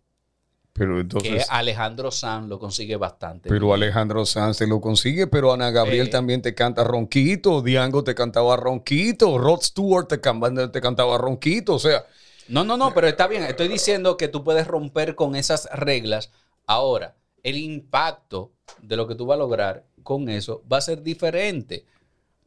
Pero 0.71 0.95
que 0.95 1.01
entonces... 1.01 1.47
Alejandro 1.49 2.11
Sanz 2.11 2.47
lo 2.47 2.59
consigue 2.59 2.95
bastante. 2.95 3.49
Pero. 3.49 3.73
Alejandro 3.73 4.25
Sanz 4.25 4.57
te 4.59 4.67
lo 4.67 4.79
consigue, 4.79 5.27
pero 5.27 5.51
Ana 5.51 5.69
Gabriel 5.69 6.07
Eh. 6.07 6.11
también 6.11 6.41
te 6.41 6.55
canta 6.55 6.86
ronquito, 6.86 7.61
Diango 7.61 8.05
te 8.05 8.15
cantaba 8.15 8.55
ronquito, 8.55 9.38
Rod 9.38 9.59
Stewart 9.61 10.07
te, 10.07 10.21
cam- 10.21 10.71
te 10.71 10.79
cantaba 10.79 11.17
ronquito, 11.17 11.73
o 11.75 11.79
sea, 11.79 12.05
No, 12.47 12.63
no, 12.63 12.77
no, 12.77 12.93
pero 12.93 13.07
está 13.07 13.27
bien. 13.27 13.43
Estoy 13.43 13.67
diciendo 13.67 14.15
que 14.15 14.29
tú 14.29 14.45
puedes 14.45 14.65
romper 14.65 15.15
con 15.15 15.36
esas 15.36 15.67
reglas. 15.73 16.31
Ahora, 16.67 17.15
el 17.43 17.57
impacto 17.57 18.53
de 18.81 18.95
lo 18.95 19.07
que 19.07 19.15
tú 19.15 19.25
vas 19.25 19.36
a 19.36 19.39
lograr 19.39 19.83
con 20.03 20.29
eso 20.29 20.63
va 20.71 20.77
a 20.77 20.81
ser 20.81 21.01
diferente. 21.03 21.86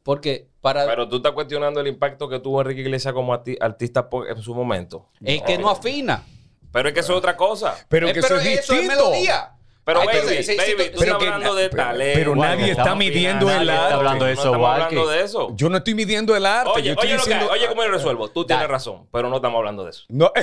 Porque 0.03 0.47
para... 0.61 0.85
Pero 0.85 1.07
tú 1.07 1.17
estás 1.17 1.33
cuestionando 1.33 1.79
el 1.81 1.87
impacto 1.87 2.27
que 2.29 2.39
tuvo 2.39 2.61
Enrique 2.61 2.81
Iglesias 2.81 3.13
como 3.13 3.33
arti- 3.33 3.57
artista 3.59 4.09
en 4.29 4.41
su 4.41 4.55
momento. 4.55 5.09
es 5.21 5.41
que 5.43 5.57
no 5.57 5.69
afina. 5.69 6.23
Pero 6.71 6.89
es 6.89 6.93
que 6.93 6.99
eso 7.01 7.13
es 7.13 7.17
otra 7.17 7.35
cosa. 7.35 7.75
pero 7.89 8.07
Eh, 8.07 8.13
que 8.13 8.19
eso 8.19 8.35
es 8.37 8.43
distinto. 8.43 8.87
melodía. 8.87 9.53
Pero, 9.89 10.01
Ay, 10.01 10.05
baby, 10.07 10.17
entonces, 10.19 10.45
sí, 10.45 10.51
sí, 10.51 10.57
baby, 10.57 10.71
tú- 10.75 10.91
tú 10.91 10.99
pero 10.99 11.11
estás 11.13 11.17
que- 11.17 11.33
hablando 11.33 11.55
de 11.55 11.69
pero- 11.69 11.83
talento. 11.83 12.19
pero 12.19 12.35
nadie 12.35 12.71
está 12.71 12.93
midiendo 12.95 13.49
el 13.49 13.69
arte. 13.71 13.93
hablando 13.95 14.25
de 14.25 14.33
eso, 14.33 14.41
estamos 14.43 14.61
Walkie. 14.61 14.83
hablando 14.83 15.07
de 15.09 15.21
eso. 15.23 15.47
Yo 15.55 15.69
no 15.69 15.77
estoy 15.77 15.95
midiendo 15.95 16.35
el 16.35 16.45
arte, 16.45 16.69
yo 16.69 16.75
Oye, 16.75 16.89
estoy 16.91 17.07
oye, 17.07 17.17
lo 17.17 17.23
que 17.23 17.29
diciendo... 17.29 17.51
hay, 17.51 17.59
oye, 17.59 17.67
¿cómo 17.69 17.83
yo 17.83 17.89
resuelvo? 17.89 18.27
Tú 18.27 18.45
tienes 18.45 18.61
Dale. 18.61 18.71
razón, 18.71 19.07
pero 19.11 19.29
no 19.29 19.35
estamos 19.37 19.57
hablando 19.57 19.83
de 19.83 19.89
eso. 19.89 20.03
No. 20.09 20.31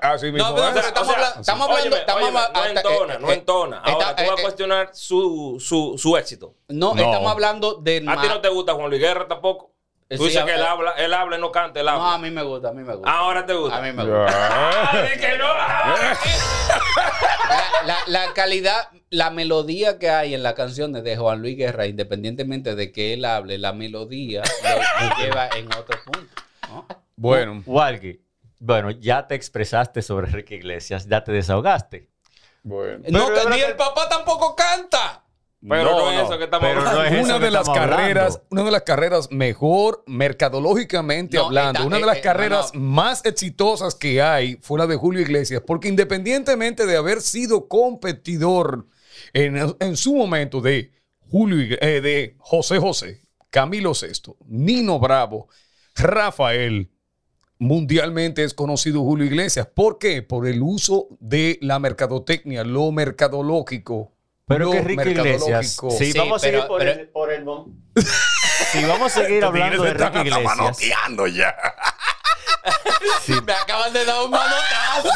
Así 0.00 0.30
mismo 0.30 0.48
No, 0.48 0.54
pero 0.54 0.68
es. 0.68 0.74
pero 0.74 0.86
estamos 0.88 1.08
O 1.08 1.12
sea, 1.12 1.26
habla- 1.26 1.40
estamos 1.40 1.62
hablando... 1.68 1.82
Óyeme, 1.82 1.96
estamos 2.00 2.22
óyeme, 2.22 2.38
habla- 2.38 2.52
no 2.62 2.66
entona, 2.80 3.14
eh, 3.14 3.18
no 3.20 3.30
eh, 3.30 3.34
entona. 3.34 3.78
Ahora 3.78 3.90
está- 3.92 4.16
tú 4.16 4.22
vas 4.22 4.28
eh, 4.28 4.30
a 4.30 4.38
eh, 4.38 4.42
cuestionar 4.42 4.90
su, 4.92 5.56
su, 5.60 5.94
su 5.98 6.16
éxito. 6.16 6.54
No, 6.68 6.94
No. 6.94 7.02
estamos 7.02 7.30
hablando 7.32 7.74
de... 7.74 8.04
A 8.06 8.20
ti 8.20 8.28
no 8.28 8.40
te 8.40 8.48
gusta 8.48 8.74
Juan 8.74 8.90
Luis 8.90 9.00
Guerra 9.02 9.26
tampoco. 9.26 9.71
Tú 10.16 10.24
sí, 10.24 10.28
dices 10.30 10.42
a- 10.42 10.46
que 10.46 10.54
él 10.54 10.62
habla, 10.62 10.90
él 10.98 11.14
habla 11.14 11.36
y 11.36 11.40
no 11.40 11.50
canta, 11.52 11.80
él 11.80 11.86
No, 11.86 11.92
habla. 11.92 12.14
a 12.14 12.18
mí 12.18 12.30
me 12.30 12.42
gusta, 12.42 12.68
a 12.68 12.72
mí 12.72 12.82
me 12.82 12.94
gusta. 12.94 13.10
Ahora 13.10 13.44
te 13.46 13.54
gusta. 13.54 13.76
A 13.78 13.80
mí 13.82 13.92
me 13.92 14.04
gusta. 14.04 14.26
Ah, 14.52 15.06
que 15.20 15.38
no. 15.38 15.46
La, 17.48 17.86
la- 17.86 17.98
la 18.06 18.32
calidad, 18.34 18.88
la 19.10 19.30
melodía 19.30 19.98
que 19.98 20.08
hay 20.10 20.34
en 20.34 20.42
las 20.42 20.54
canciones 20.54 21.04
de 21.04 21.16
Juan 21.16 21.40
Luis 21.42 21.56
Guerra, 21.56 21.86
independientemente 21.86 22.74
de 22.74 22.92
que 22.92 23.12
él 23.12 23.24
hable, 23.24 23.58
la 23.58 23.72
melodía 23.72 24.42
lo, 24.62 25.16
lleva 25.22 25.48
en 25.56 25.66
otro 25.74 25.98
punto. 26.04 26.42
¿no? 26.68 26.86
Bueno, 27.16 27.62
Walkie, 27.66 28.22
bueno, 28.58 28.90
ya 28.90 29.26
te 29.26 29.34
expresaste 29.34 30.00
sobre 30.02 30.28
Enrique 30.28 30.54
Iglesias, 30.54 31.06
ya 31.08 31.22
te 31.24 31.32
desahogaste. 31.32 32.08
bueno. 32.62 33.02
No, 33.08 33.28
ni 33.50 33.60
el 33.60 33.76
papá 33.76 34.08
tampoco 34.08 34.54
canta. 34.56 35.21
Pero 35.68 35.84
no, 35.84 35.98
No, 35.98 36.10
es 36.10 36.24
eso 36.26 36.38
que 36.38 36.44
estamos 36.44 36.68
pero 36.68 36.82
no 36.82 36.88
hablando. 36.90 37.18
es 37.18 37.24
una 37.24 37.38
de 37.38 37.50
las 37.50 37.68
carreras, 37.68 38.24
hablando. 38.34 38.46
una 38.50 38.64
de 38.64 38.70
las 38.72 38.82
carreras 38.82 39.30
mejor 39.30 40.02
mercadológicamente 40.06 41.36
No, 41.36 41.46
hablando, 41.46 41.86
una 41.86 41.96
de 41.96 42.02
eh, 42.02 42.06
las 42.06 42.16
eh, 42.18 42.20
carreras 42.20 42.74
no. 42.74 42.80
más 42.80 43.24
exitosas 43.24 43.94
que 43.94 44.20
hay 44.22 44.58
fue 44.60 44.78
la 44.78 44.86
de 44.86 44.96
Julio 44.96 45.20
Iglesias, 45.22 45.62
porque 45.66 45.88
independientemente 45.88 46.84
de 46.86 46.96
haber 46.96 47.20
sido 47.20 47.68
competidor 47.68 48.86
en, 49.32 49.74
en 49.78 49.96
su 49.96 50.14
momento 50.16 50.60
de 50.60 50.92
Julio 51.30 51.76
eh, 51.80 52.00
de 52.00 52.34
José 52.38 52.78
José, 52.78 53.22
Camilo 53.50 53.92
VI, 53.92 54.34
Nino 54.46 54.98
Bravo, 54.98 55.48
Rafael, 55.94 56.90
mundialmente 57.58 58.42
es 58.44 58.54
conocido 58.54 59.02
Julio 59.02 59.26
Iglesias. 59.26 59.68
¿Por 59.72 59.98
qué? 59.98 60.22
Por 60.22 60.48
el 60.48 60.62
uso 60.62 61.06
de 61.20 61.58
la 61.62 61.78
mercadotecnia, 61.78 62.64
lo 62.64 62.90
mercadológico. 62.90 64.11
Pero 64.52 64.70
que 64.70 64.78
Enrique 64.78 65.10
Iglesias, 65.10 65.76
si 65.98 66.12
Sí, 66.12 66.18
vamos 66.18 66.42
a 66.42 66.46
pero- 66.46 66.58
seguir 66.60 66.68
por, 66.68 66.78
pero- 66.78 67.00
el, 67.00 67.08
por 67.08 67.32
el 67.32 67.44
si 68.72 68.84
vamos 68.86 69.16
a 69.16 69.20
seguir 69.22 69.44
hablando 69.44 69.82
de 69.82 69.90
Enrique 69.90 70.18
Iglesias, 70.20 70.78
ya. 71.34 71.56
si- 73.22 73.40
Me 73.40 73.52
acaban 73.52 73.92
de 73.92 74.04
dar 74.04 74.24
un 74.24 74.30
manotazo. 74.30 75.08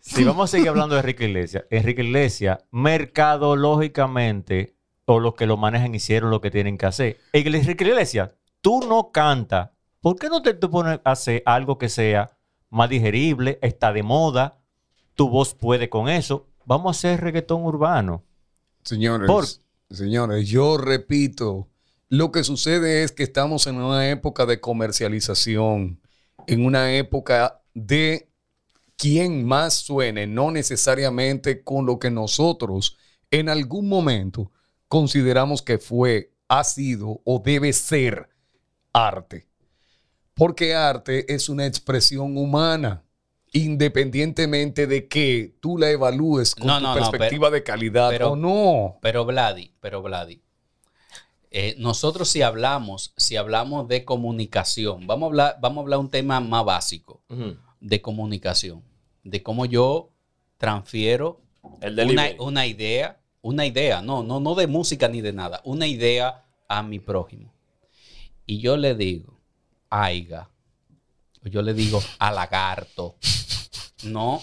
si 0.00 0.24
vamos 0.24 0.50
a 0.50 0.52
seguir 0.56 0.68
hablando 0.68 0.94
de 0.94 1.00
Enrique 1.00 1.24
Iglesias, 1.26 1.64
Enrique 1.70 2.02
Iglesias, 2.02 2.58
mercadológicamente, 2.70 4.74
o 5.06 5.20
los 5.20 5.34
que 5.34 5.46
lo 5.46 5.56
manejan 5.56 5.94
hicieron 5.94 6.30
lo 6.30 6.40
que 6.40 6.50
tienen 6.50 6.78
que 6.78 6.86
hacer. 6.86 7.20
Enrique 7.32 7.84
Iglesias, 7.84 8.30
tú 8.60 8.80
no 8.88 9.10
cantas, 9.12 9.70
¿por 10.00 10.16
qué 10.16 10.28
no 10.28 10.42
te, 10.42 10.54
te 10.54 10.68
pones 10.68 11.00
a 11.04 11.10
hacer 11.12 11.42
algo 11.46 11.78
que 11.78 11.88
sea 11.88 12.36
más 12.70 12.88
digerible, 12.88 13.58
está 13.62 13.92
de 13.92 14.02
moda, 14.02 14.58
tu 15.20 15.28
voz 15.28 15.52
puede 15.52 15.90
con 15.90 16.08
eso? 16.08 16.46
Vamos 16.64 16.86
a 16.86 16.98
hacer 16.98 17.20
reggaetón 17.20 17.62
urbano. 17.62 18.24
Señores, 18.84 19.26
Por- 19.26 19.44
señores, 19.94 20.48
yo 20.48 20.78
repito, 20.78 21.68
lo 22.08 22.32
que 22.32 22.42
sucede 22.42 23.02
es 23.02 23.12
que 23.12 23.24
estamos 23.24 23.66
en 23.66 23.74
una 23.74 24.08
época 24.08 24.46
de 24.46 24.60
comercialización, 24.60 26.00
en 26.46 26.64
una 26.64 26.94
época 26.94 27.60
de 27.74 28.30
quien 28.96 29.44
más 29.44 29.74
suene, 29.74 30.26
no 30.26 30.52
necesariamente 30.52 31.62
con 31.64 31.84
lo 31.84 31.98
que 31.98 32.10
nosotros 32.10 32.96
en 33.30 33.50
algún 33.50 33.90
momento 33.90 34.50
consideramos 34.88 35.60
que 35.60 35.76
fue, 35.76 36.32
ha 36.48 36.64
sido 36.64 37.20
o 37.26 37.42
debe 37.44 37.74
ser 37.74 38.30
arte. 38.94 39.46
Porque 40.32 40.74
arte 40.74 41.30
es 41.30 41.50
una 41.50 41.66
expresión 41.66 42.38
humana, 42.38 43.04
independientemente 43.52 44.86
de 44.86 45.08
que 45.08 45.54
tú 45.60 45.76
la 45.78 45.90
evalúes 45.90 46.54
con 46.54 46.66
No, 46.66 46.78
tu 46.78 46.82
no, 46.84 46.94
no, 46.94 47.10
perspectiva 47.10 47.50
de 47.50 47.62
calidad 47.62 48.10
pero- 48.10 48.32
o 48.32 48.36
no. 48.36 48.98
Pero 49.02 49.24
Vladi, 49.24 49.72
pero 49.80 50.02
Vladi. 50.02 50.40
eh, 51.50 51.74
nosotros 51.78 52.28
si 52.28 52.42
hablamos, 52.42 53.12
si 53.16 53.36
hablamos 53.36 53.88
de 53.88 54.04
comunicación, 54.04 55.06
vamos 55.06 55.24
a 55.24 55.30
hablar, 55.30 55.58
vamos 55.60 55.78
a 55.78 55.82
hablar 55.82 55.98
un 55.98 56.08
tema 56.10 56.38
más 56.40 56.64
básico 56.64 57.22
de 57.80 58.00
comunicación, 58.00 58.82
de 59.24 59.42
cómo 59.42 59.66
yo 59.66 60.10
transfiero 60.58 61.40
El 61.80 61.98
una, 62.38 62.66
idea, 62.66 63.18
una 63.42 63.66
idea, 63.66 64.00
no, 64.02 64.22
no, 64.22 64.38
no 64.38 64.54
de 64.54 64.66
música 64.68 65.08
ni 65.08 65.20
de 65.22 65.32
nada, 65.32 65.60
una 65.64 65.86
idea 65.88 66.44
a 66.68 66.82
mi 66.84 67.00
prójimo. 67.00 67.52
Y 68.46 68.58
yo 68.60 68.76
le 68.76 68.94
digo, 68.94 69.38
aiga, 69.88 70.50
o 71.44 71.48
yo 71.48 71.62
le 71.62 71.72
digo 71.74 72.00
a 72.18 72.30
lagarto, 72.30 73.16
no, 74.04 74.42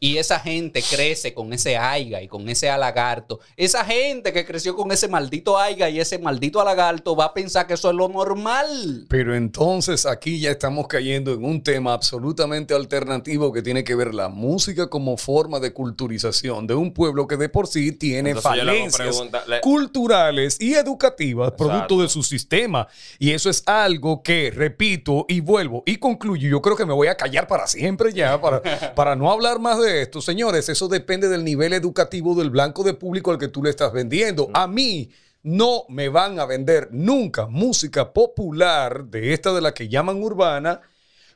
y 0.00 0.18
esa 0.18 0.40
gente 0.40 0.82
crece 0.82 1.34
con 1.34 1.52
ese 1.52 1.76
aiga 1.76 2.22
y 2.22 2.28
con 2.28 2.48
ese 2.48 2.70
alagarto, 2.70 3.40
esa 3.56 3.84
gente 3.84 4.32
que 4.32 4.44
creció 4.44 4.76
con 4.76 4.92
ese 4.92 5.08
maldito 5.08 5.58
aiga 5.58 5.88
y 5.90 6.00
ese 6.00 6.18
maldito 6.18 6.60
alagarto 6.60 7.16
va 7.16 7.26
a 7.26 7.34
pensar 7.34 7.66
que 7.66 7.74
eso 7.74 7.90
es 7.90 7.96
lo 7.96 8.08
normal. 8.08 9.06
Pero 9.08 9.34
entonces 9.34 10.06
aquí 10.06 10.40
ya 10.40 10.50
estamos 10.50 10.86
cayendo 10.86 11.32
en 11.32 11.44
un 11.44 11.62
tema 11.62 11.92
absolutamente 11.92 12.74
alternativo 12.74 13.52
que 13.52 13.62
tiene 13.62 13.84
que 13.84 13.94
ver 13.94 14.14
la 14.14 14.28
música 14.28 14.88
como 14.88 15.16
forma 15.16 15.60
de 15.60 15.72
culturización 15.72 16.66
de 16.66 16.74
un 16.74 16.92
pueblo 16.92 17.26
que 17.26 17.36
de 17.36 17.48
por 17.48 17.66
sí 17.66 17.92
tiene 17.92 18.30
Entonces 18.30 18.50
falencias 18.50 19.22
culturales 19.62 20.60
y 20.60 20.74
educativas 20.74 21.52
producto 21.52 22.00
de 22.00 22.08
su 22.08 22.22
sistema. 22.22 22.88
Y 23.18 23.30
eso 23.30 23.50
es 23.50 23.62
algo 23.66 24.22
que, 24.22 24.52
repito 24.54 25.26
y 25.28 25.40
vuelvo 25.40 25.82
y 25.86 25.96
concluyo, 25.96 26.48
yo 26.48 26.62
creo 26.62 26.76
que 26.76 26.86
me 26.86 26.92
voy 26.92 27.08
a 27.08 27.16
callar 27.16 27.46
para 27.46 27.66
siempre 27.66 28.12
ya, 28.12 28.40
para, 28.40 28.62
para 28.94 29.16
no 29.16 29.30
hablar 29.30 29.58
más 29.58 29.78
de 29.80 29.83
esto. 29.84 30.20
Señores, 30.20 30.68
eso 30.68 30.88
depende 30.88 31.28
del 31.28 31.44
nivel 31.44 31.72
educativo 31.72 32.34
del 32.34 32.50
blanco 32.50 32.82
de 32.82 32.94
público 32.94 33.30
al 33.30 33.38
que 33.38 33.48
tú 33.48 33.62
le 33.62 33.70
estás 33.70 33.92
vendiendo. 33.92 34.50
A 34.54 34.66
mí 34.66 35.10
no 35.42 35.84
me 35.88 36.08
van 36.08 36.40
a 36.40 36.46
vender 36.46 36.88
nunca 36.90 37.46
música 37.46 38.12
popular 38.12 39.04
de 39.04 39.32
esta 39.32 39.52
de 39.52 39.60
la 39.60 39.74
que 39.74 39.88
llaman 39.88 40.22
urbana 40.22 40.80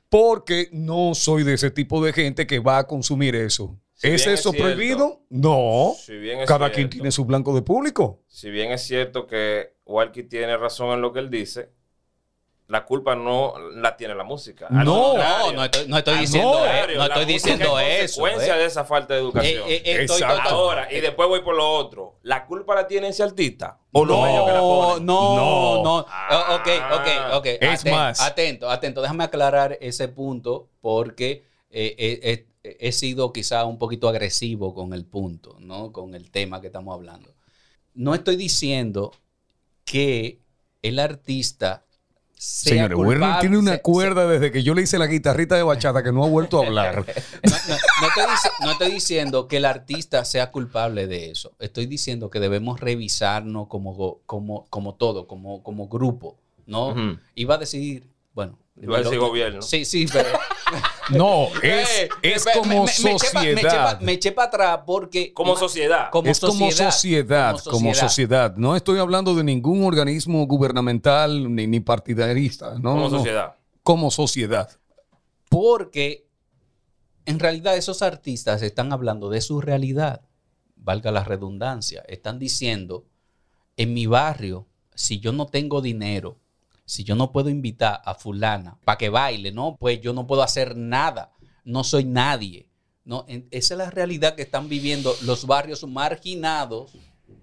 porque 0.09 0.69
no 0.73 1.15
soy 1.15 1.43
de 1.43 1.55
ese 1.55 1.71
tipo 1.71 2.03
de 2.03 2.13
gente 2.13 2.47
que 2.47 2.59
va 2.59 2.79
a 2.79 2.87
consumir 2.87 3.35
eso. 3.37 3.79
Si 3.95 4.09
¿Es 4.09 4.27
eso 4.27 4.53
cierto. 4.53 4.63
prohibido? 4.63 5.23
No. 5.29 5.93
Si 6.01 6.17
bien 6.17 6.39
Cada 6.47 6.71
quien 6.71 6.89
tiene 6.89 7.11
su 7.11 7.25
blanco 7.25 7.55
de 7.55 7.63
público. 7.63 8.23
Si 8.29 8.49
bien 8.49 8.71
es 8.71 8.83
cierto 8.83 9.27
que 9.27 9.75
Walkie 9.85 10.23
tiene 10.23 10.57
razón 10.57 10.91
en 10.95 11.01
lo 11.01 11.13
que 11.13 11.19
él 11.19 11.31
dice, 11.31 11.73
la 12.69 12.85
culpa 12.85 13.17
no 13.17 13.55
la 13.77 13.97
tiene 13.97 14.15
la 14.15 14.25
música. 14.25 14.67
No. 14.69 15.17
No, 15.17 15.53
no 15.53 15.65
estoy, 15.65 15.89
no 15.89 15.97
estoy 15.97 16.19
diciendo, 16.19 16.67
eh, 16.67 16.97
no 16.97 17.05
estoy 17.05 17.25
diciendo 17.25 17.79
es 17.81 18.05
eso. 18.11 18.21
consecuencia 18.21 18.57
eh. 18.57 18.59
de 18.59 18.65
esa 18.67 18.85
falta 18.85 19.15
de 19.15 19.21
educación. 19.21 19.63
Eh, 19.67 19.83
eh, 19.87 20.03
estoy 20.03 20.23
Ahora, 20.23 20.93
y 20.93 21.01
después 21.01 21.29
voy 21.31 21.41
por 21.41 21.57
lo 21.57 21.67
otro. 21.67 22.19
¿La 22.23 22.45
culpa 22.45 22.75
la 22.75 22.87
tiene 22.87 23.09
ese 23.09 23.23
artista? 23.23 23.79
¿O 23.93 24.05
no, 24.05 24.23
que 24.23 24.53
la 24.53 24.61
ponen? 24.61 25.07
no, 25.07 25.35
No. 25.37 25.83
no. 25.83 26.07
Ah. 26.11 26.61
ok, 26.61 26.69
ok, 27.01 27.37
ok. 27.39 27.47
Es 27.59 27.85
Aten- 27.87 27.91
más. 27.91 28.21
Atento, 28.21 28.69
atento. 28.71 29.01
Déjame 29.01 29.25
aclarar 29.25 29.79
ese 29.81 30.09
punto 30.09 30.69
porque 30.83 31.45
eh, 31.71 32.45
he 32.63 32.93
sido 32.93 33.33
quizá 33.33 33.65
un 33.65 33.79
poquito 33.79 34.11
agresivo 34.11 34.75
con 34.75 34.93
el 34.93 35.07
punto, 35.07 35.57
¿no? 35.59 35.91
Con 35.91 36.15
el 36.15 36.31
tema 36.31 36.61
que 36.61 36.67
estamos 36.67 36.93
hablando. 36.95 37.35
No 37.95 38.15
estoy 38.15 38.37
diciendo 38.37 39.15
que 39.87 40.43
el 40.83 40.99
artista 40.99 41.87
sea 42.39 42.73
Señores, 42.75 42.97
Werner 42.99 43.41
tiene 43.41 43.59
una 43.59 43.73
se- 43.75 43.83
cuerda 43.83 44.27
desde 44.29 44.53
que 44.53 44.63
yo 44.63 44.75
le 44.75 44.83
hice 44.83 44.99
la 44.99 45.07
guitarrita 45.07 45.57
de 45.57 45.63
bachata 45.65 46.03
que 46.03 46.13
no 46.13 46.25
ha 46.25 46.29
vuelto 46.29 46.63
a 46.63 46.67
hablar. 46.67 47.05
No, 47.43 47.51
no, 47.69 47.77
no 48.01 48.09
estoy 48.09 48.25
dici- 48.25 48.53
no 48.65 48.71
estoy 48.71 48.91
diciendo 48.93 49.49
que 49.49 49.57
el 49.59 49.65
artista 49.65 50.25
sea 50.25 50.51
culpable 50.51 51.07
de 51.07 51.31
eso. 51.31 51.53
Estoy 51.59 51.87
diciendo 51.87 52.31
que 52.31 52.41
debemos 52.41 52.81
revisarnos 52.81 53.67
como, 53.69 54.21
como, 54.27 54.67
como 54.71 54.95
todo, 54.95 55.27
como, 55.27 55.63
como 55.63 55.89
grupo. 55.89 56.37
¿no? 56.67 56.89
Ujú. 56.91 57.19
Iba 57.35 57.55
a 57.55 57.59
decir, 57.59 58.09
bueno. 58.35 58.59
Iba 58.81 58.99
a 58.99 59.03
decir 59.03 59.19
gobierno. 59.19 59.63
Sí, 59.63 59.85
sí, 59.85 60.07
pero. 60.13 60.29
No, 61.11 61.47
es, 61.63 61.89
Eh, 62.03 62.09
es 62.21 62.45
me- 62.45 62.53
como 62.53 62.85
me- 62.85 62.93
sociedad. 62.93 63.99
Me 64.03 64.13
eché 64.13 64.31
para 64.33 64.49
atrás 64.49 64.81
porque. 64.87 65.33
Como 65.33 65.57
sociedad. 65.57 66.11
como 66.11 66.31
es 66.31 66.39
como 66.39 66.71
sociedad, 66.71 67.59
como 67.65 67.95
sociedad. 67.95 68.55
No 68.57 68.77
estoy 68.77 68.99
hablando 68.99 69.35
de 69.35 69.43
ningún 69.43 69.85
organismo 69.85 70.47
gubernamental 70.47 71.55
ni, 71.55 71.67
ni 71.67 71.81
partidarista. 71.81 72.75
No, 72.75 72.91
como 72.91 72.95
no, 72.97 73.09
no. 73.09 73.17
sociedad. 73.19 73.57
Como 73.83 74.11
sociedad. 74.11 74.71
Porque 75.49 76.27
en 77.25 77.39
realidad 77.39 77.77
esos 77.77 78.03
artistas 78.03 78.61
están 78.61 78.93
hablando 78.93 79.31
de 79.31 79.41
su 79.41 79.63
realidad, 79.63 80.21
valga 80.77 81.11
la 81.11 81.25
redundancia. 81.25 82.03
Están 82.07 82.39
diciendo, 82.39 83.07
en 83.79 83.95
mi 83.95 84.05
barrio, 84.07 84.67
si 84.95 85.21
yo 85.21 85.33
no 85.33 85.47
tengo 85.47 85.81
dinero, 85.81 86.39
si 86.89 87.05
yo 87.05 87.15
no 87.15 87.33
puedo 87.33 87.51
invitar 87.51 88.01
a 88.03 88.15
fulana 88.15 88.79
para 88.83 88.97
que 88.97 89.11
baile, 89.11 89.53
¿no? 89.53 89.77
Pues 89.79 90.01
yo 90.01 90.15
no 90.15 90.27
puedo 90.27 90.43
hacer 90.43 90.75
nada, 90.75 91.33
no 91.63 91.85
soy 91.85 92.05
nadie. 92.05 92.71
¿no? 93.05 93.27
Esa 93.29 93.75
es 93.75 93.79
la 93.79 93.91
realidad 93.91 94.35
que 94.35 94.43
están 94.43 94.71
viviendo 94.71 95.15
los 95.25 95.47
barrios 95.47 95.87
marginados 95.87 96.93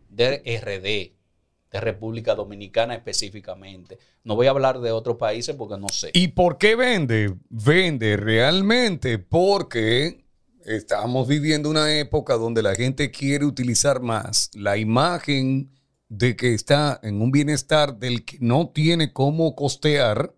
de 0.09 0.37
RD, 0.37 1.71
de 1.71 1.79
República 1.79 2.33
Dominicana 2.33 2.95
específicamente. 2.95 3.99
No 4.23 4.35
voy 4.35 4.47
a 4.47 4.49
hablar 4.49 4.79
de 4.79 4.91
otros 4.91 5.17
países 5.17 5.55
porque 5.55 5.77
no 5.77 5.89
sé. 5.89 6.09
¿Y 6.13 6.29
por 6.29 6.57
qué 6.57 6.75
vende? 6.75 7.35
Vende 7.49 8.17
realmente 8.17 9.19
porque 9.19 10.25
estamos 10.65 11.27
viviendo 11.27 11.69
una 11.69 11.95
época 11.99 12.33
donde 12.33 12.63
la 12.63 12.73
gente 12.73 13.11
quiere 13.11 13.45
utilizar 13.45 14.01
más 14.01 14.49
la 14.55 14.77
imagen 14.77 15.71
de 16.09 16.35
que 16.35 16.53
está 16.53 16.99
en 17.03 17.21
un 17.21 17.31
bienestar 17.31 17.97
del 17.97 18.23
que 18.25 18.37
no 18.39 18.69
tiene 18.69 19.11
cómo 19.13 19.55
costear 19.55 20.33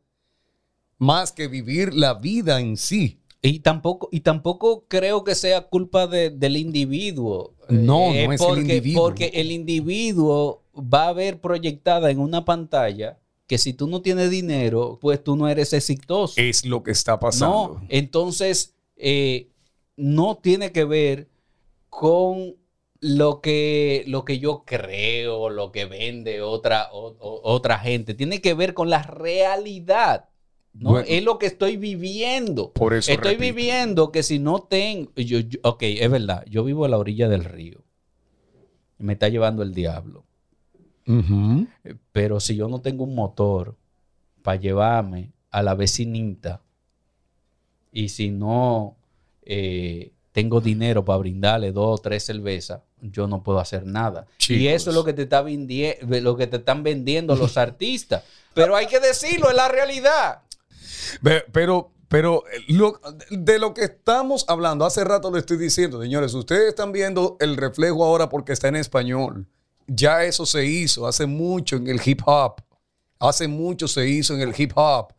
más 0.97 1.31
que 1.31 1.47
vivir 1.47 1.93
la 1.93 2.15
vida 2.15 2.59
en 2.59 2.77
sí. 2.77 3.19
Y 3.41 3.59
tampoco, 3.59 4.09
y 4.11 4.21
tampoco 4.21 4.85
creo 4.87 5.23
que 5.23 5.35
sea 5.35 5.61
culpa 5.67 6.07
de- 6.07 6.31
del 6.31 6.57
individuo. 6.57 7.53
No, 7.69 8.07
no 8.07 8.13
es 8.33 8.41
el 8.41 8.47
porque, 8.47 8.61
individuo. 8.61 9.03
Porque 9.03 9.25
el 9.35 9.51
individuo 9.51 10.63
va 10.75 11.09
a 11.09 11.13
ver 11.13 11.39
proyectada 11.39 12.09
en 12.09 12.19
una 12.19 12.45
pantalla 12.45 13.19
que 13.45 13.57
si 13.57 13.73
tú 13.73 13.87
no 13.87 14.01
tienes 14.01 14.29
dinero, 14.31 14.97
pues 15.01 15.23
tú 15.23 15.35
no 15.35 15.47
eres 15.47 15.71
exitoso. 15.73 16.33
Es 16.37 16.65
lo 16.65 16.83
que 16.83 16.91
está 16.91 17.19
pasando. 17.19 17.79
No, 17.79 17.85
entonces 17.89 18.73
eh, 18.97 19.49
no 19.95 20.37
tiene 20.37 20.71
que 20.71 20.83
ver 20.83 21.29
con 21.89 22.55
lo 22.99 23.41
que, 23.41 24.03
lo 24.07 24.25
que 24.25 24.39
yo 24.39 24.63
creo, 24.65 25.49
lo 25.49 25.71
que 25.71 25.85
vende 25.85 26.41
otra, 26.41 26.89
o- 26.91 27.15
o- 27.19 27.41
otra 27.43 27.77
gente. 27.79 28.13
Tiene 28.13 28.41
que 28.41 28.53
ver 28.53 28.73
con 28.73 28.89
la 28.89 29.03
realidad. 29.03 30.29
¿no? 30.73 30.91
Bueno. 30.91 31.07
es 31.09 31.23
lo 31.23 31.39
que 31.39 31.47
estoy 31.47 31.75
viviendo. 31.75 32.71
Por 32.73 32.93
eso 32.93 33.11
Estoy 33.11 33.35
repito. 33.35 33.55
viviendo 33.55 34.11
que 34.11 34.21
si 34.21 34.37
no 34.37 34.59
tengo. 34.61 35.11
Yo, 35.15 35.39
yo- 35.39 35.59
ok, 35.63 35.81
es 35.81 36.09
verdad. 36.11 36.45
Yo 36.47 36.63
vivo 36.63 36.85
a 36.85 36.89
la 36.89 36.99
orilla 36.99 37.27
del 37.27 37.43
río. 37.45 37.83
Me 38.99 39.13
está 39.13 39.27
llevando 39.29 39.63
el 39.63 39.73
diablo. 39.73 40.23
Pero 42.11 42.39
si 42.39 42.55
yo 42.55 42.67
no 42.67 42.81
tengo 42.81 43.05
un 43.05 43.15
motor 43.15 43.75
para 44.43 44.59
llevarme 44.59 45.31
a 45.51 45.63
la 45.63 45.73
vecinita 45.73 46.61
y 47.91 48.09
si 48.09 48.29
no 48.29 48.97
eh, 49.43 50.11
tengo 50.31 50.59
dinero 50.61 51.05
para 51.05 51.19
brindarle 51.19 51.71
dos 51.71 51.99
o 51.99 52.03
tres 52.03 52.23
cervezas, 52.23 52.81
yo 53.01 53.27
no 53.27 53.43
puedo 53.43 53.59
hacer 53.59 53.85
nada. 53.85 54.25
Y 54.49 54.67
eso 54.67 54.89
es 54.89 54.95
lo 54.95 55.03
que 55.03 55.13
te 55.13 55.23
está 55.23 55.41
lo 56.21 56.35
que 56.35 56.47
te 56.47 56.57
están 56.57 56.83
vendiendo 56.83 57.35
los 57.35 57.57
artistas. 57.57 58.23
Pero 58.53 58.75
hay 58.75 58.87
que 58.87 58.99
decirlo, 58.99 59.49
es 59.49 59.55
la 59.55 59.67
realidad. 59.67 60.41
Pero, 61.51 61.91
pero 62.07 62.43
eh, 62.51 62.59
lo- 62.69 62.99
de 63.29 63.59
lo 63.59 63.73
que 63.73 63.83
estamos 63.83 64.45
hablando, 64.47 64.85
hace 64.85 65.03
rato 65.03 65.31
le 65.31 65.39
estoy 65.39 65.57
diciendo, 65.57 66.01
señores, 66.01 66.33
ustedes 66.33 66.69
están 66.69 66.91
viendo 66.91 67.37
el 67.39 67.57
reflejo 67.57 68.03
ahora 68.03 68.29
porque 68.29 68.53
está 68.53 68.67
en 68.67 68.77
español. 68.77 69.45
Ya 69.87 70.23
eso 70.23 70.45
se 70.45 70.65
hizo 70.65 71.07
hace 71.07 71.25
mucho 71.25 71.75
en 71.77 71.87
el 71.87 72.01
hip 72.03 72.21
hop. 72.25 72.61
Hace 73.19 73.47
mucho 73.47 73.87
se 73.87 74.07
hizo 74.07 74.33
en 74.33 74.41
el 74.41 74.53
hip 74.57 74.71
hop. 74.75 75.13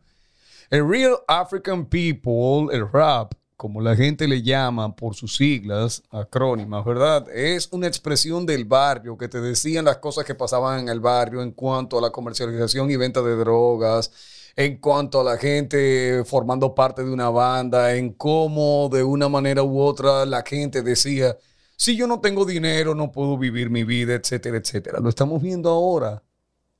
El 0.69 0.87
Real 0.87 1.17
African 1.27 1.85
People, 1.85 2.67
el 2.71 2.87
rap, 2.91 3.33
como 3.59 3.81
la 3.81 3.93
gente 3.93 4.25
le 4.25 4.41
llama 4.41 4.95
por 4.95 5.15
sus 5.15 5.35
siglas, 5.35 6.01
acrónimas, 6.11 6.85
¿verdad? 6.85 7.27
Es 7.29 7.67
una 7.73 7.87
expresión 7.87 8.45
del 8.45 8.63
barrio 8.63 9.17
que 9.17 9.27
te 9.27 9.41
decían 9.41 9.83
las 9.83 9.97
cosas 9.97 10.23
que 10.23 10.33
pasaban 10.33 10.79
en 10.79 10.87
el 10.87 11.01
barrio 11.01 11.41
en 11.41 11.51
cuanto 11.51 11.97
a 11.97 12.01
la 12.01 12.09
comercialización 12.09 12.89
y 12.89 12.95
venta 12.95 13.21
de 13.21 13.35
drogas, 13.35 14.13
en 14.55 14.77
cuanto 14.77 15.19
a 15.19 15.25
la 15.25 15.37
gente 15.37 16.23
formando 16.23 16.73
parte 16.73 17.03
de 17.03 17.11
una 17.11 17.29
banda, 17.29 17.93
en 17.97 18.13
cómo 18.13 18.87
de 18.89 19.03
una 19.03 19.27
manera 19.27 19.61
u 19.61 19.81
otra 19.81 20.25
la 20.25 20.41
gente 20.41 20.81
decía, 20.81 21.35
si 21.75 21.97
yo 21.97 22.07
no 22.07 22.21
tengo 22.21 22.45
dinero, 22.45 22.95
no 22.95 23.11
puedo 23.11 23.37
vivir 23.37 23.69
mi 23.69 23.83
vida, 23.83 24.13
etcétera, 24.13 24.55
etcétera. 24.55 25.01
Lo 25.01 25.09
estamos 25.09 25.41
viendo 25.41 25.69
ahora, 25.69 26.23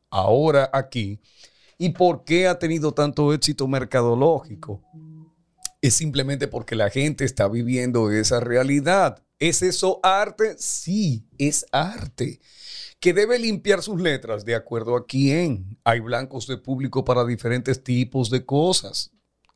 ahora 0.09 0.69
aquí. 0.71 1.19
¿Y 1.77 1.89
por 1.89 2.23
qué 2.23 2.47
ha 2.47 2.57
tenido 2.57 2.93
tanto 2.93 3.33
éxito 3.33 3.67
mercadológico? 3.67 4.81
Es 5.81 5.93
simplemente 5.95 6.47
porque 6.47 6.75
la 6.75 6.89
gente 6.89 7.23
está 7.25 7.47
viviendo 7.47 8.11
esa 8.11 8.39
realidad. 8.39 9.23
¿Es 9.39 9.61
eso 9.61 9.99
arte? 10.03 10.55
Sí, 10.57 11.25
es 11.37 11.65
arte. 11.71 12.41
Que 12.99 13.13
debe 13.13 13.39
limpiar 13.39 13.81
sus 13.81 14.01
letras 14.01 14.43
de 14.43 14.55
acuerdo 14.55 14.97
a 14.97 15.05
quién. 15.05 15.77
Hay 15.85 16.01
blancos 16.01 16.47
de 16.47 16.57
público 16.57 17.05
para 17.05 17.23
diferentes 17.23 17.81
tipos 17.81 18.29
de 18.29 18.45
cosas. 18.45 19.11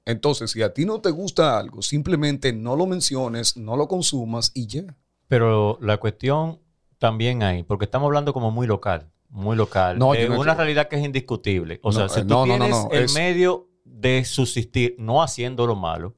Entonces, 0.05 0.51
si 0.51 0.61
a 0.61 0.73
ti 0.73 0.85
no 0.85 1.01
te 1.01 1.09
gusta 1.11 1.57
algo, 1.59 1.81
simplemente 1.81 2.53
no 2.53 2.75
lo 2.77 2.85
menciones, 2.87 3.57
no 3.57 3.75
lo 3.75 3.87
consumas 3.89 4.51
y 4.53 4.67
ya. 4.67 4.95
Pero 5.27 5.77
la 5.81 5.97
cuestión 5.97 6.59
también 6.99 7.43
hay, 7.43 7.63
porque 7.63 7.85
estamos 7.85 8.07
hablando 8.07 8.33
como 8.33 8.49
muy 8.51 8.67
local, 8.67 9.09
muy 9.29 9.57
local, 9.57 9.97
No, 9.99 10.13
de 10.13 10.27
no 10.29 10.39
una 10.39 10.55
realidad 10.55 10.87
que 10.87 10.97
es 10.97 11.03
indiscutible. 11.03 11.79
O 11.83 11.91
No, 11.91 11.99
sea, 11.99 12.09
si 12.09 12.19
eh, 12.21 12.23
tú 12.23 12.29
no, 12.29 12.45
no, 12.45 12.57
no, 12.57 12.65
tienes 12.65 12.83
no, 12.83 12.89
el 12.91 13.03
es- 13.05 13.13
medio 13.13 13.69
de 14.03 14.23
subsistir, 14.25 14.95
no 14.99 15.23
haciendo 15.23 15.65
lo 15.65 15.75
malo, 15.75 16.13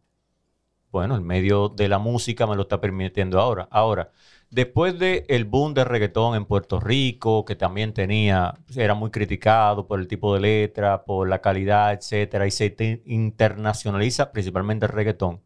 bueno, 0.91 1.15
el 1.15 1.21
medio 1.21 1.69
de 1.69 1.87
la 1.87 1.99
música 1.99 2.47
me 2.47 2.55
lo 2.55 2.63
está 2.63 2.81
permitiendo 2.81 3.39
ahora. 3.39 3.67
Ahora, 3.69 4.11
después 4.49 4.97
del 4.97 5.25
el 5.27 5.45
boom 5.45 5.73
del 5.73 5.85
reggaetón 5.85 6.35
en 6.35 6.45
Puerto 6.45 6.79
Rico, 6.79 7.43
que 7.45 7.55
también 7.55 7.93
tenía, 7.93 8.53
era 8.75 8.93
muy 8.93 9.11
criticado 9.11 9.87
por 9.87 9.99
el 9.99 10.07
tipo 10.07 10.33
de 10.33 10.39
letra, 10.39 11.03
por 11.03 11.27
la 11.27 11.41
calidad, 11.41 11.93
etcétera, 11.93 12.47
y 12.47 12.51
se 12.51 12.69
te- 12.69 13.03
internacionaliza 13.05 14.31
principalmente 14.31 14.85
el 14.85 14.93
reggaetón. 14.93 15.41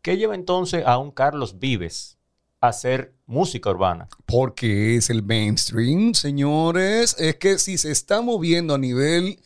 ¿Qué 0.00 0.16
lleva 0.16 0.34
entonces 0.34 0.84
a 0.86 0.96
un 0.98 1.10
Carlos 1.10 1.58
Vives 1.58 2.18
a 2.60 2.68
hacer 2.68 3.14
música 3.26 3.70
urbana? 3.70 4.08
Porque 4.24 4.96
es 4.96 5.10
el 5.10 5.22
mainstream, 5.22 6.14
señores. 6.14 7.14
Es 7.18 7.36
que 7.36 7.58
si 7.58 7.76
se 7.76 7.92
está 7.92 8.22
moviendo 8.22 8.74
a 8.74 8.78
nivel, 8.78 9.38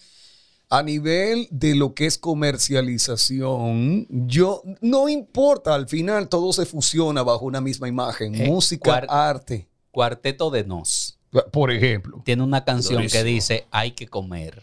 a 0.69 0.83
nivel 0.83 1.47
de 1.51 1.75
lo 1.75 1.95
que 1.95 2.07
es 2.07 2.19
comercialización, 2.19 4.07
yo 4.11 4.63
no 4.81 5.09
importa, 5.09 5.75
al 5.75 5.89
final 5.89 6.29
todo 6.29 6.53
se 6.53 6.67
fusiona 6.67 7.23
bajo 7.23 7.45
una 7.45 7.61
misma 7.61 7.89
imagen. 7.89 8.35
Eh, 8.35 8.47
Música, 8.49 8.91
cuar- 8.91 9.07
arte. 9.09 9.69
Cuarteto 9.91 10.51
de 10.51 10.65
Nos. 10.65 11.19
Por 11.53 11.71
ejemplo. 11.71 12.23
Tiene 12.25 12.43
una 12.43 12.65
canción 12.65 13.07
que 13.07 13.25
dice 13.25 13.67
hay 13.71 13.93
que 13.93 14.07
comer. 14.09 14.63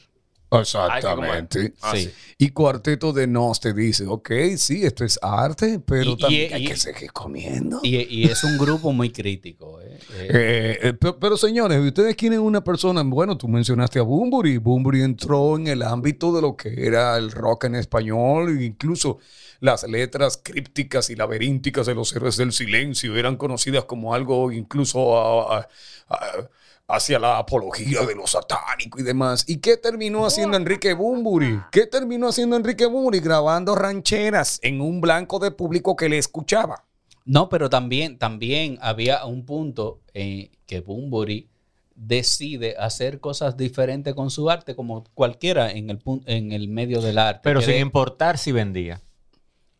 Exactamente. 0.61 1.73
Ah, 1.81 1.93
Sí. 1.95 2.09
Y 2.37 2.49
Cuarteto 2.49 3.13
de 3.13 3.25
Nos 3.27 3.59
te 3.59 3.73
dice, 3.73 4.05
ok, 4.07 4.29
sí, 4.57 4.83
esto 4.83 5.05
es 5.05 5.17
arte, 5.21 5.79
pero 5.79 6.11
Y- 6.11 6.13
y- 6.13 6.17
también 6.17 6.53
hay 6.53 6.63
y- 6.63 6.67
que 6.67 6.75
seguir 6.75 7.11
comiendo. 7.13 7.79
Y, 7.83 7.95
y 7.97 8.23
es 8.25 8.43
un 8.43 8.57
grupo 8.57 8.91
muy 8.91 9.11
crítico. 9.11 9.79
¿eh? 9.81 9.99
Eh, 10.13 10.27
Eh, 10.29 10.79
eh, 10.89 10.93
pero, 10.93 11.19
pero, 11.19 11.37
señores, 11.37 11.79
ustedes 11.79 12.15
quieren 12.15 12.39
una 12.39 12.63
persona, 12.63 13.01
bueno, 13.03 13.37
tú 13.37 13.47
mencionaste 13.47 13.99
a 13.99 14.01
Bumburi, 14.01 14.57
Bumburi 14.57 15.01
entró 15.03 15.55
en 15.55 15.67
el 15.67 15.83
ámbito 15.83 16.33
de 16.33 16.41
lo 16.41 16.55
que 16.57 16.85
era 16.85 17.17
el 17.17 17.31
rock 17.31 17.65
en 17.65 17.75
español, 17.75 18.57
e 18.59 18.65
incluso 18.65 19.19
las 19.59 19.83
letras 19.83 20.39
crípticas 20.43 21.09
y 21.09 21.15
laberínticas 21.15 21.85
de 21.85 21.95
los 21.95 22.13
héroes 22.15 22.35
del 22.35 22.51
silencio 22.51 23.15
eran 23.15 23.37
conocidas 23.37 23.85
como 23.85 24.13
algo 24.13 24.51
incluso 24.51 25.17
a- 25.17 25.59
a- 25.59 25.67
a- 26.09 26.49
hacia 26.87 27.17
la 27.19 27.37
apología 27.37 28.01
de 28.05 28.15
lo 28.15 28.27
satánico 28.27 28.99
y 28.99 29.03
demás. 29.03 29.45
¿Y 29.47 29.57
qué 29.57 29.77
terminó 29.77 30.25
haciendo 30.25 30.57
Enrique 30.57 30.93
Bumburi? 30.93 31.59
¿Qué 31.71 31.87
terminó 31.87 32.27
haciendo 32.29 32.55
Enrique 32.55 32.85
Bumburi? 32.85 33.19
Grabando 33.19 33.73
rancheras 33.75 34.59
en 34.63 34.81
un 34.81 35.01
blanco 35.01 35.39
de 35.39 35.51
público 35.51 35.95
que 35.95 36.09
le 36.09 36.17
escuchaba. 36.17 36.85
No, 37.25 37.47
pero 37.47 37.69
también, 37.69 38.17
también 38.17 38.77
había 38.81 39.25
un 39.25 39.45
punto 39.45 40.01
en 40.13 40.51
que 40.65 40.81
Bumburi 40.81 41.49
decide 41.95 42.75
hacer 42.77 43.19
cosas 43.19 43.55
diferentes 43.55 44.13
con 44.13 44.29
su 44.29 44.49
arte, 44.49 44.75
como 44.75 45.05
cualquiera 45.13 45.71
en 45.71 45.89
el, 45.89 45.99
en 46.25 46.51
el 46.51 46.67
medio 46.67 47.01
del 47.01 47.17
arte. 47.17 47.41
Pero 47.43 47.61
sin 47.61 47.75
de- 47.75 47.79
importar 47.79 48.37
si 48.37 48.51
vendía. 48.51 48.99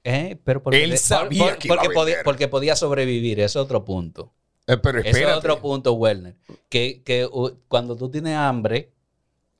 Eh, 0.05 0.37
pero 0.43 0.61
porque, 0.63 0.83
Él 0.83 0.91
de- 0.91 0.97
sabía 0.97 1.43
por- 1.43 1.57
que 1.57 1.67
iba 1.67 1.75
a 1.75 1.79
porque, 1.79 1.93
podía, 1.93 2.15
porque 2.23 2.47
podía 2.47 2.75
sobrevivir, 2.75 3.39
ese 3.39 3.45
es 3.45 3.55
otro 3.57 3.83
punto. 3.83 4.31
Eh, 4.67 4.77
pero 4.77 4.99
Ese 4.99 5.23
es 5.23 5.35
otro 5.35 5.59
punto, 5.59 5.93
Werner. 5.93 6.35
Que, 6.69 7.01
que 7.03 7.25
uh, 7.25 7.51
cuando 7.67 7.95
tú 7.95 8.09
tienes 8.09 8.35
hambre, 8.35 8.91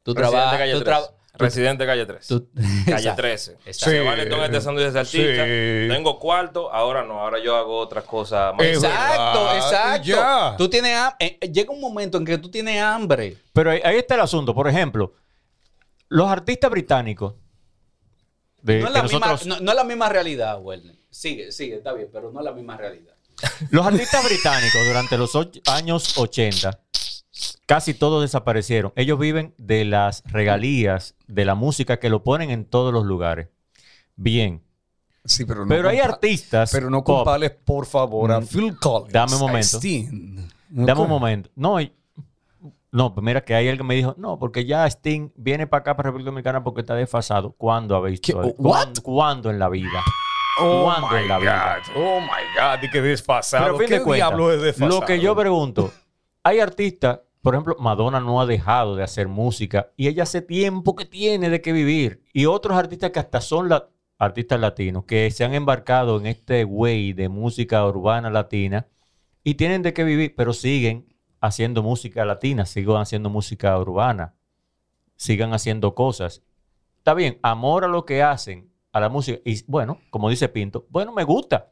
tú 0.03 0.13
Residente 0.13 0.31
trabajas. 0.37 0.57
calle 0.59 0.71
Tú 0.73 0.77
13. 0.79 0.85
traba- 0.85 1.13
Residente 1.35 1.85
calle 1.87 2.05
13. 2.05 2.27
tú- 2.27 2.47
Calle 2.85 2.91
Exacto. 2.91 3.21
13. 3.23 3.51
Exacto. 3.65 3.89
Se 3.89 3.99
vale 4.01 4.25
todo 4.27 4.45
este 4.45 4.61
sándwich 4.61 4.85
de 4.85 4.91
salchicha. 4.91 5.45
Sí. 5.45 5.93
Tengo 5.93 6.19
cuarto, 6.19 6.71
ahora 6.71 7.03
no, 7.03 7.19
ahora 7.19 7.39
yo 7.43 7.55
hago 7.55 7.79
otras 7.79 8.03
cosas 8.03 8.53
más. 8.55 8.65
Exacto, 8.67 9.43
verdad, 9.45 9.55
exacto. 9.57 10.03
ya. 10.07 10.55
Tú 10.59 10.69
tienes 10.69 10.95
ham- 10.95 11.15
eh, 11.19 11.39
llega 11.51 11.71
un 11.73 11.81
momento 11.81 12.19
en 12.19 12.25
que 12.25 12.37
tú 12.37 12.49
tienes 12.51 12.79
hambre. 12.81 13.35
Pero 13.51 13.71
ahí, 13.71 13.81
ahí 13.83 13.97
está 13.97 14.13
el 14.13 14.21
asunto. 14.21 14.53
Por 14.53 14.67
ejemplo, 14.67 15.11
los 16.07 16.27
artistas 16.29 16.69
británicos. 16.69 17.33
De, 18.61 18.79
No 18.79 18.87
es, 18.87 18.93
la 18.93 19.03
misma, 19.03 19.37
no, 19.45 19.59
no 19.59 19.71
es 19.71 19.75
la 19.75 19.83
misma 19.83 20.07
realidad, 20.09 20.61
Werner. 20.61 20.95
Sigue, 21.09 21.51
sigue, 21.51 21.75
está 21.77 21.91
bien, 21.93 22.09
pero 22.13 22.31
no 22.31 22.39
es 22.39 22.45
la 22.45 22.51
misma 22.53 22.77
realidad. 22.77 23.12
Los 23.71 23.85
artistas 23.85 24.23
británicos 24.25 24.85
durante 24.85 25.17
los 25.17 25.31
años 25.67 26.17
80 26.17 26.79
casi 27.65 27.93
todos 27.93 28.21
desaparecieron. 28.21 28.93
Ellos 28.95 29.17
viven 29.19 29.53
de 29.57 29.85
las 29.85 30.23
regalías 30.25 31.15
de 31.27 31.45
la 31.45 31.55
música 31.55 31.99
que 31.99 32.09
lo 32.09 32.23
ponen 32.23 32.51
en 32.51 32.65
todos 32.65 32.93
los 32.93 33.05
lugares. 33.05 33.49
Bien. 34.15 34.61
Sí, 35.25 35.45
pero 35.45 35.61
no 35.61 35.69
Pero 35.69 35.89
hay 35.89 35.99
artistas. 35.99 36.69
Pero 36.71 36.89
no 36.89 37.03
compales, 37.03 37.51
por 37.51 37.85
favor, 37.85 38.31
a 38.31 38.39
Mm, 38.41 38.47
Phil 38.47 38.77
Collins. 38.77 39.13
dame 39.13 39.35
un 39.35 39.41
a 39.41 39.45
momento. 39.45 39.77
Sting. 39.77 40.47
Dame 40.69 41.01
un 41.01 41.09
momento. 41.09 41.49
No, 41.55 41.77
no, 42.91 43.13
pues 43.13 43.23
mira 43.25 43.43
que 43.43 43.55
hay 43.55 43.67
alguien 43.69 43.77
que 43.79 43.87
me 43.87 43.95
dijo, 43.95 44.13
no, 44.17 44.37
porque 44.37 44.65
ya 44.65 44.85
Sting 44.85 45.29
viene 45.35 45.65
para 45.65 45.81
acá, 45.81 45.95
para 45.95 46.07
República 46.09 46.29
Dominicana, 46.29 46.63
porque 46.63 46.81
está 46.81 46.93
desfasado. 46.93 47.51
¿Cuándo 47.53 47.95
habéis 47.95 48.21
visto? 48.21 48.53
¿Cuándo, 48.55 49.01
cuándo 49.01 49.49
en 49.49 49.57
la 49.59 49.69
vida? 49.69 50.03
Oh 50.59 50.83
¿Cuándo 50.83 51.07
my 51.09 51.17
en 51.23 51.27
la 51.27 51.39
vida? 51.39 51.81
God. 51.87 51.95
Oh 52.03 52.19
my 52.19 52.27
God. 52.27 52.83
Y 52.83 52.89
que 52.89 53.01
desfasado. 53.01 53.77
¿Qué 53.77 53.87
de 53.87 54.01
cuentas, 54.03 54.15
diablo 54.29 54.51
es 54.53 54.61
desfasado? 54.61 54.99
lo 55.01 55.05
que 55.05 55.19
yo 55.19 55.35
pregunto, 55.35 55.91
hay 56.43 56.59
artistas, 56.59 57.21
por 57.41 57.55
ejemplo, 57.55 57.75
Madonna 57.79 58.19
no 58.19 58.39
ha 58.39 58.45
dejado 58.45 58.95
de 58.95 59.03
hacer 59.03 59.27
música 59.27 59.89
y 59.97 60.07
ella 60.07 60.23
hace 60.23 60.41
tiempo 60.41 60.95
que 60.95 61.05
tiene 61.05 61.49
de 61.49 61.61
qué 61.61 61.71
vivir. 61.73 62.23
Y 62.33 62.45
otros 62.45 62.77
artistas 62.77 63.11
que 63.11 63.19
hasta 63.19 63.41
son 63.41 63.69
la- 63.69 63.89
artistas 64.19 64.59
latinos, 64.59 65.05
que 65.05 65.29
se 65.31 65.43
han 65.43 65.53
embarcado 65.53 66.17
en 66.19 66.27
este 66.27 66.63
way 66.63 67.13
de 67.13 67.27
música 67.29 67.85
urbana 67.85 68.29
latina 68.29 68.87
y 69.43 69.55
tienen 69.55 69.81
de 69.81 69.93
qué 69.93 70.03
vivir, 70.03 70.33
pero 70.37 70.53
siguen 70.53 71.05
haciendo 71.41 71.83
música 71.83 72.23
latina, 72.23 72.65
siguen 72.65 72.97
haciendo 72.97 73.29
música 73.29 73.77
urbana, 73.77 74.35
sigan 75.17 75.53
haciendo 75.53 75.93
cosas. 75.95 76.41
Está 76.99 77.13
bien, 77.13 77.39
amor 77.43 77.83
a 77.83 77.87
lo 77.89 78.05
que 78.05 78.23
hacen, 78.23 78.69
a 78.93 78.99
la 79.01 79.09
música. 79.09 79.39
Y 79.43 79.61
bueno, 79.69 79.99
como 80.09 80.29
dice 80.29 80.47
Pinto, 80.47 80.85
bueno, 80.89 81.11
me 81.11 81.25
gusta. 81.25 81.71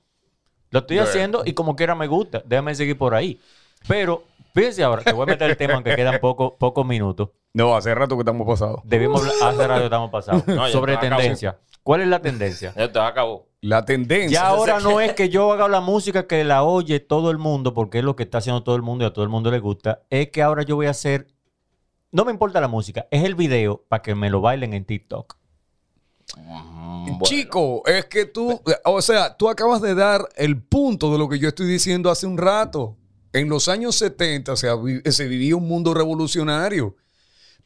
Lo 0.72 0.80
estoy 0.80 1.00
haciendo 1.00 1.44
y 1.46 1.54
como 1.54 1.76
quiera 1.76 1.96
me 1.96 2.08
gusta. 2.08 2.42
Déjame 2.46 2.76
seguir 2.76 2.98
por 2.98 3.14
ahí. 3.16 3.40
Pero, 3.88 4.24
fíjense 4.54 4.84
ahora, 4.84 5.02
te 5.04 5.12
voy 5.14 5.24
a 5.24 5.26
meter 5.28 5.50
el 5.50 5.58
tema 5.58 5.74
aunque 5.76 5.96
quedan 5.96 6.20
poco- 6.20 6.58
pocos 6.58 6.86
minutos. 6.86 7.30
No, 7.54 7.76
hace 7.76 7.94
rato 7.94 8.16
que 8.16 8.22
estamos 8.22 8.48
pasados. 8.48 8.80
Debimos 8.86 9.22
hablar, 9.22 9.36
hace 9.54 9.68
rato 9.68 9.84
estamos 9.86 10.10
pasados. 10.12 10.48
No, 10.48 10.68
sobre 10.68 10.94
acabó. 10.96 11.18
tendencia. 11.18 11.58
¿Cuál 11.84 12.02
es 12.02 12.08
la 12.08 12.20
tendencia? 12.22 12.74
Ya 12.78 12.92
te 12.92 13.00
acabó. 13.00 13.48
La 13.60 13.84
tendencia. 13.86 14.30
Ya 14.40 14.48
ahora 14.48 14.80
no 14.80 15.02
es 15.02 15.14
que 15.14 15.30
yo 15.30 15.52
haga 15.52 15.68
la 15.68 15.82
música 15.82 16.26
que 16.28 16.44
la 16.44 16.64
oye 16.64 17.00
todo 17.00 17.32
el 17.32 17.38
mundo, 17.38 17.74
porque 17.74 18.00
es 18.00 18.04
lo 18.04 18.16
que 18.16 18.24
está 18.24 18.38
haciendo 18.38 18.64
todo 18.64 18.76
el 18.76 18.82
mundo 18.82 19.04
y 19.04 19.08
a 19.08 19.14
todo 19.14 19.24
el 19.24 19.30
mundo 19.30 19.52
le 19.52 19.60
gusta. 19.60 20.04
Es 20.10 20.30
que 20.30 20.42
ahora 20.42 20.64
yo 20.64 20.76
voy 20.76 20.86
a 20.88 20.92
hacer. 20.92 21.28
No 22.12 22.24
me 22.26 22.32
importa 22.32 22.62
la 22.62 22.68
música, 22.68 23.08
es 23.12 23.24
el 23.24 23.36
video 23.36 23.84
para 23.88 24.02
que 24.02 24.16
me 24.16 24.30
lo 24.30 24.42
bailen 24.42 24.74
en 24.74 24.86
TikTok. 24.86 25.38
Chico, 27.24 27.84
es 27.86 28.06
que 28.06 28.26
tú, 28.26 28.62
o 28.86 29.02
sea, 29.02 29.36
tú 29.36 29.50
acabas 29.50 29.82
de 29.82 29.96
dar 29.96 30.28
el 30.36 30.62
punto 30.62 31.12
de 31.12 31.18
lo 31.18 31.30
que 31.30 31.40
yo 31.40 31.50
estoy 31.50 31.68
diciendo 31.68 32.10
hace 32.10 32.26
un 32.26 32.38
rato. 32.38 32.98
En 33.34 33.50
los 33.50 33.68
años 33.68 33.96
70 33.96 34.56
se, 34.56 35.12
se 35.12 35.28
vivía 35.28 35.56
un 35.56 35.68
mundo 35.68 35.94
revolucionario. 35.94 36.96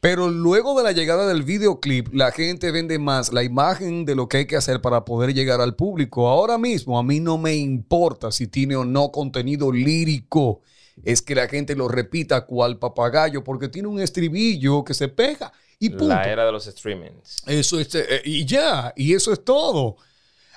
Pero 0.00 0.28
luego 0.30 0.76
de 0.76 0.84
la 0.84 0.92
llegada 0.92 1.26
del 1.26 1.42
videoclip, 1.42 2.12
la 2.12 2.30
gente 2.30 2.70
vende 2.70 2.98
más 2.98 3.32
la 3.32 3.42
imagen 3.42 4.04
de 4.04 4.14
lo 4.14 4.28
que 4.28 4.38
hay 4.38 4.46
que 4.46 4.56
hacer 4.56 4.80
para 4.80 5.04
poder 5.04 5.32
llegar 5.32 5.60
al 5.60 5.74
público. 5.74 6.28
Ahora 6.28 6.58
mismo 6.58 6.98
a 6.98 7.02
mí 7.02 7.18
no 7.18 7.38
me 7.38 7.56
importa 7.56 8.30
si 8.30 8.46
tiene 8.46 8.76
o 8.76 8.84
no 8.84 9.10
contenido 9.10 9.72
lírico. 9.72 10.60
Es 11.04 11.22
que 11.22 11.34
la 11.34 11.48
gente 11.48 11.76
lo 11.76 11.88
repita 11.88 12.46
cual 12.46 12.78
papagayo 12.78 13.44
porque 13.44 13.68
tiene 13.68 13.88
un 13.88 14.00
estribillo 14.00 14.84
que 14.84 14.94
se 14.94 15.08
pega 15.08 15.52
y 15.78 15.90
punto. 15.90 16.08
La 16.08 16.24
era 16.24 16.46
de 16.46 16.52
los 16.52 16.64
streamings. 16.64 17.42
Eso 17.46 17.78
es, 17.78 17.94
eh, 17.94 18.22
y 18.24 18.44
ya, 18.44 18.92
y 18.96 19.14
eso 19.14 19.32
es 19.32 19.44
todo. 19.44 19.96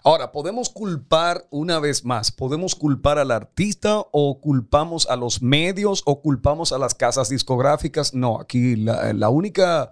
Ahora, 0.04 0.32
¿podemos 0.32 0.70
culpar 0.70 1.46
una 1.50 1.80
vez 1.80 2.06
más? 2.06 2.32
¿Podemos 2.32 2.74
culpar 2.74 3.20
al 3.20 3.32
artista 3.32 4.02
o 4.12 4.40
culpamos 4.40 5.08
a 5.10 5.18
los 5.18 5.42
medios 5.42 6.04
o 6.06 6.22
culpamos 6.22 6.72
a 6.72 6.78
las 6.78 6.96
casas 6.96 7.30
discográficas? 7.30 8.14
No, 8.14 8.40
aquí 8.40 8.78
la, 8.78 9.12
la 9.14 9.30
única, 9.30 9.92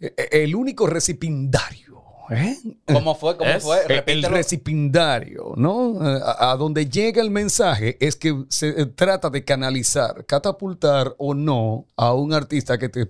eh, 0.00 0.14
el 0.32 0.56
único 0.56 0.88
recipiendario, 0.88 2.02
¿eh? 2.30 2.58
¿Cómo 2.86 3.14
fue? 3.14 3.36
¿Cómo 3.36 3.50
Es 3.50 3.62
fue? 3.62 3.78
El- 4.06 4.22
recipiendario, 4.22 5.54
¿no? 5.56 6.00
A, 6.00 6.52
a 6.52 6.56
donde 6.56 6.88
llega 6.88 7.20
el 7.22 7.30
mensaje 7.30 7.96
es 8.00 8.16
que 8.16 8.44
se 8.48 8.68
eh, 8.68 8.86
trata 8.86 9.30
de 9.30 9.44
canalizar, 9.44 10.24
catapultar 10.26 11.14
o 11.18 11.34
no 11.34 11.86
a 11.96 12.14
un 12.14 12.32
artista 12.32 12.78
que 12.78 12.88
te... 12.88 13.08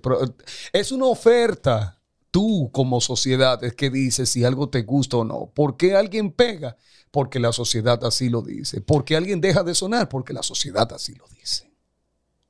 Es 0.73 0.91
una 0.91 1.05
oferta. 1.05 1.97
Tú 2.31 2.69
como 2.71 3.01
sociedad 3.01 3.61
es 3.63 3.73
que 3.73 3.89
dices 3.89 4.29
si 4.29 4.45
algo 4.45 4.69
te 4.69 4.83
gusta 4.83 5.17
o 5.17 5.23
no. 5.25 5.51
¿Por 5.53 5.75
qué 5.75 5.95
alguien 5.95 6.31
pega? 6.31 6.77
Porque 7.11 7.39
la 7.39 7.51
sociedad 7.51 8.03
así 8.05 8.29
lo 8.29 8.41
dice. 8.41 8.79
¿Por 8.79 9.03
qué 9.03 9.17
alguien 9.17 9.41
deja 9.41 9.63
de 9.63 9.75
sonar? 9.75 10.07
Porque 10.07 10.31
la 10.31 10.41
sociedad 10.41 10.91
así 10.93 11.13
lo 11.15 11.25
dice. 11.27 11.69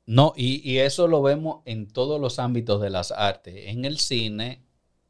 No, 0.06 0.34
y, 0.36 0.62
y 0.70 0.80
eso 0.80 1.08
lo 1.08 1.22
vemos 1.24 1.62
en 1.66 1.88
todos 1.88 2.22
los 2.22 2.38
ámbitos 2.38 2.80
de 2.82 2.90
las 2.92 3.12
artes, 3.12 3.56
en 3.58 3.86
el 3.86 3.98
cine, 3.98 4.62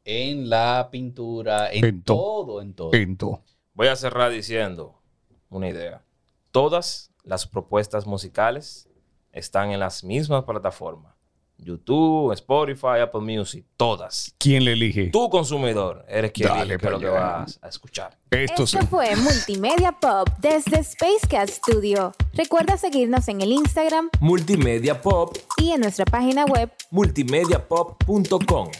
en 0.04 0.48
la 0.50 0.88
pintura, 0.90 1.70
en, 1.72 1.84
En 1.84 2.02
to- 2.02 2.14
todo, 2.14 2.60
en 2.60 2.74
todo. 2.74 3.42
Voy 3.74 3.88
a 3.88 3.96
cerrar 3.96 4.30
diciendo 4.30 5.00
una 5.48 5.68
idea. 5.68 6.02
Todas 6.50 7.10
las 7.24 7.46
propuestas 7.46 8.06
musicales 8.06 8.88
están 9.32 9.70
en 9.70 9.80
las 9.80 10.04
mismas 10.04 10.44
plataformas. 10.44 11.12
YouTube, 11.58 12.32
Spotify, 12.32 12.98
Apple 13.02 13.20
Music, 13.20 13.64
todas. 13.76 14.34
¿Quién 14.38 14.64
le 14.64 14.72
elige? 14.72 15.10
Tú, 15.10 15.30
consumidor, 15.30 16.04
eres 16.08 16.32
quien 16.32 16.48
Dale 16.48 16.74
elige 16.74 16.90
lo 16.90 16.98
que 16.98 17.06
allá. 17.06 17.20
vas 17.20 17.58
a 17.62 17.68
escuchar. 17.68 18.18
Esto 18.32 18.66
sí. 18.66 18.76
Esto 18.78 18.88
fue 18.88 19.14
Multimedia 19.14 19.92
Pop 19.92 20.28
desde 20.40 20.80
Space 20.80 21.24
Cat 21.30 21.48
Studio. 21.48 22.12
Recuerda 22.34 22.76
seguirnos 22.76 23.28
en 23.28 23.42
el 23.42 23.52
Instagram 23.52 24.10
Multimedia 24.18 25.00
Pop, 25.00 25.36
y 25.56 25.70
en 25.70 25.82
nuestra 25.82 26.04
página 26.04 26.44
web 26.46 26.68
multimediapop.com. 26.90 28.70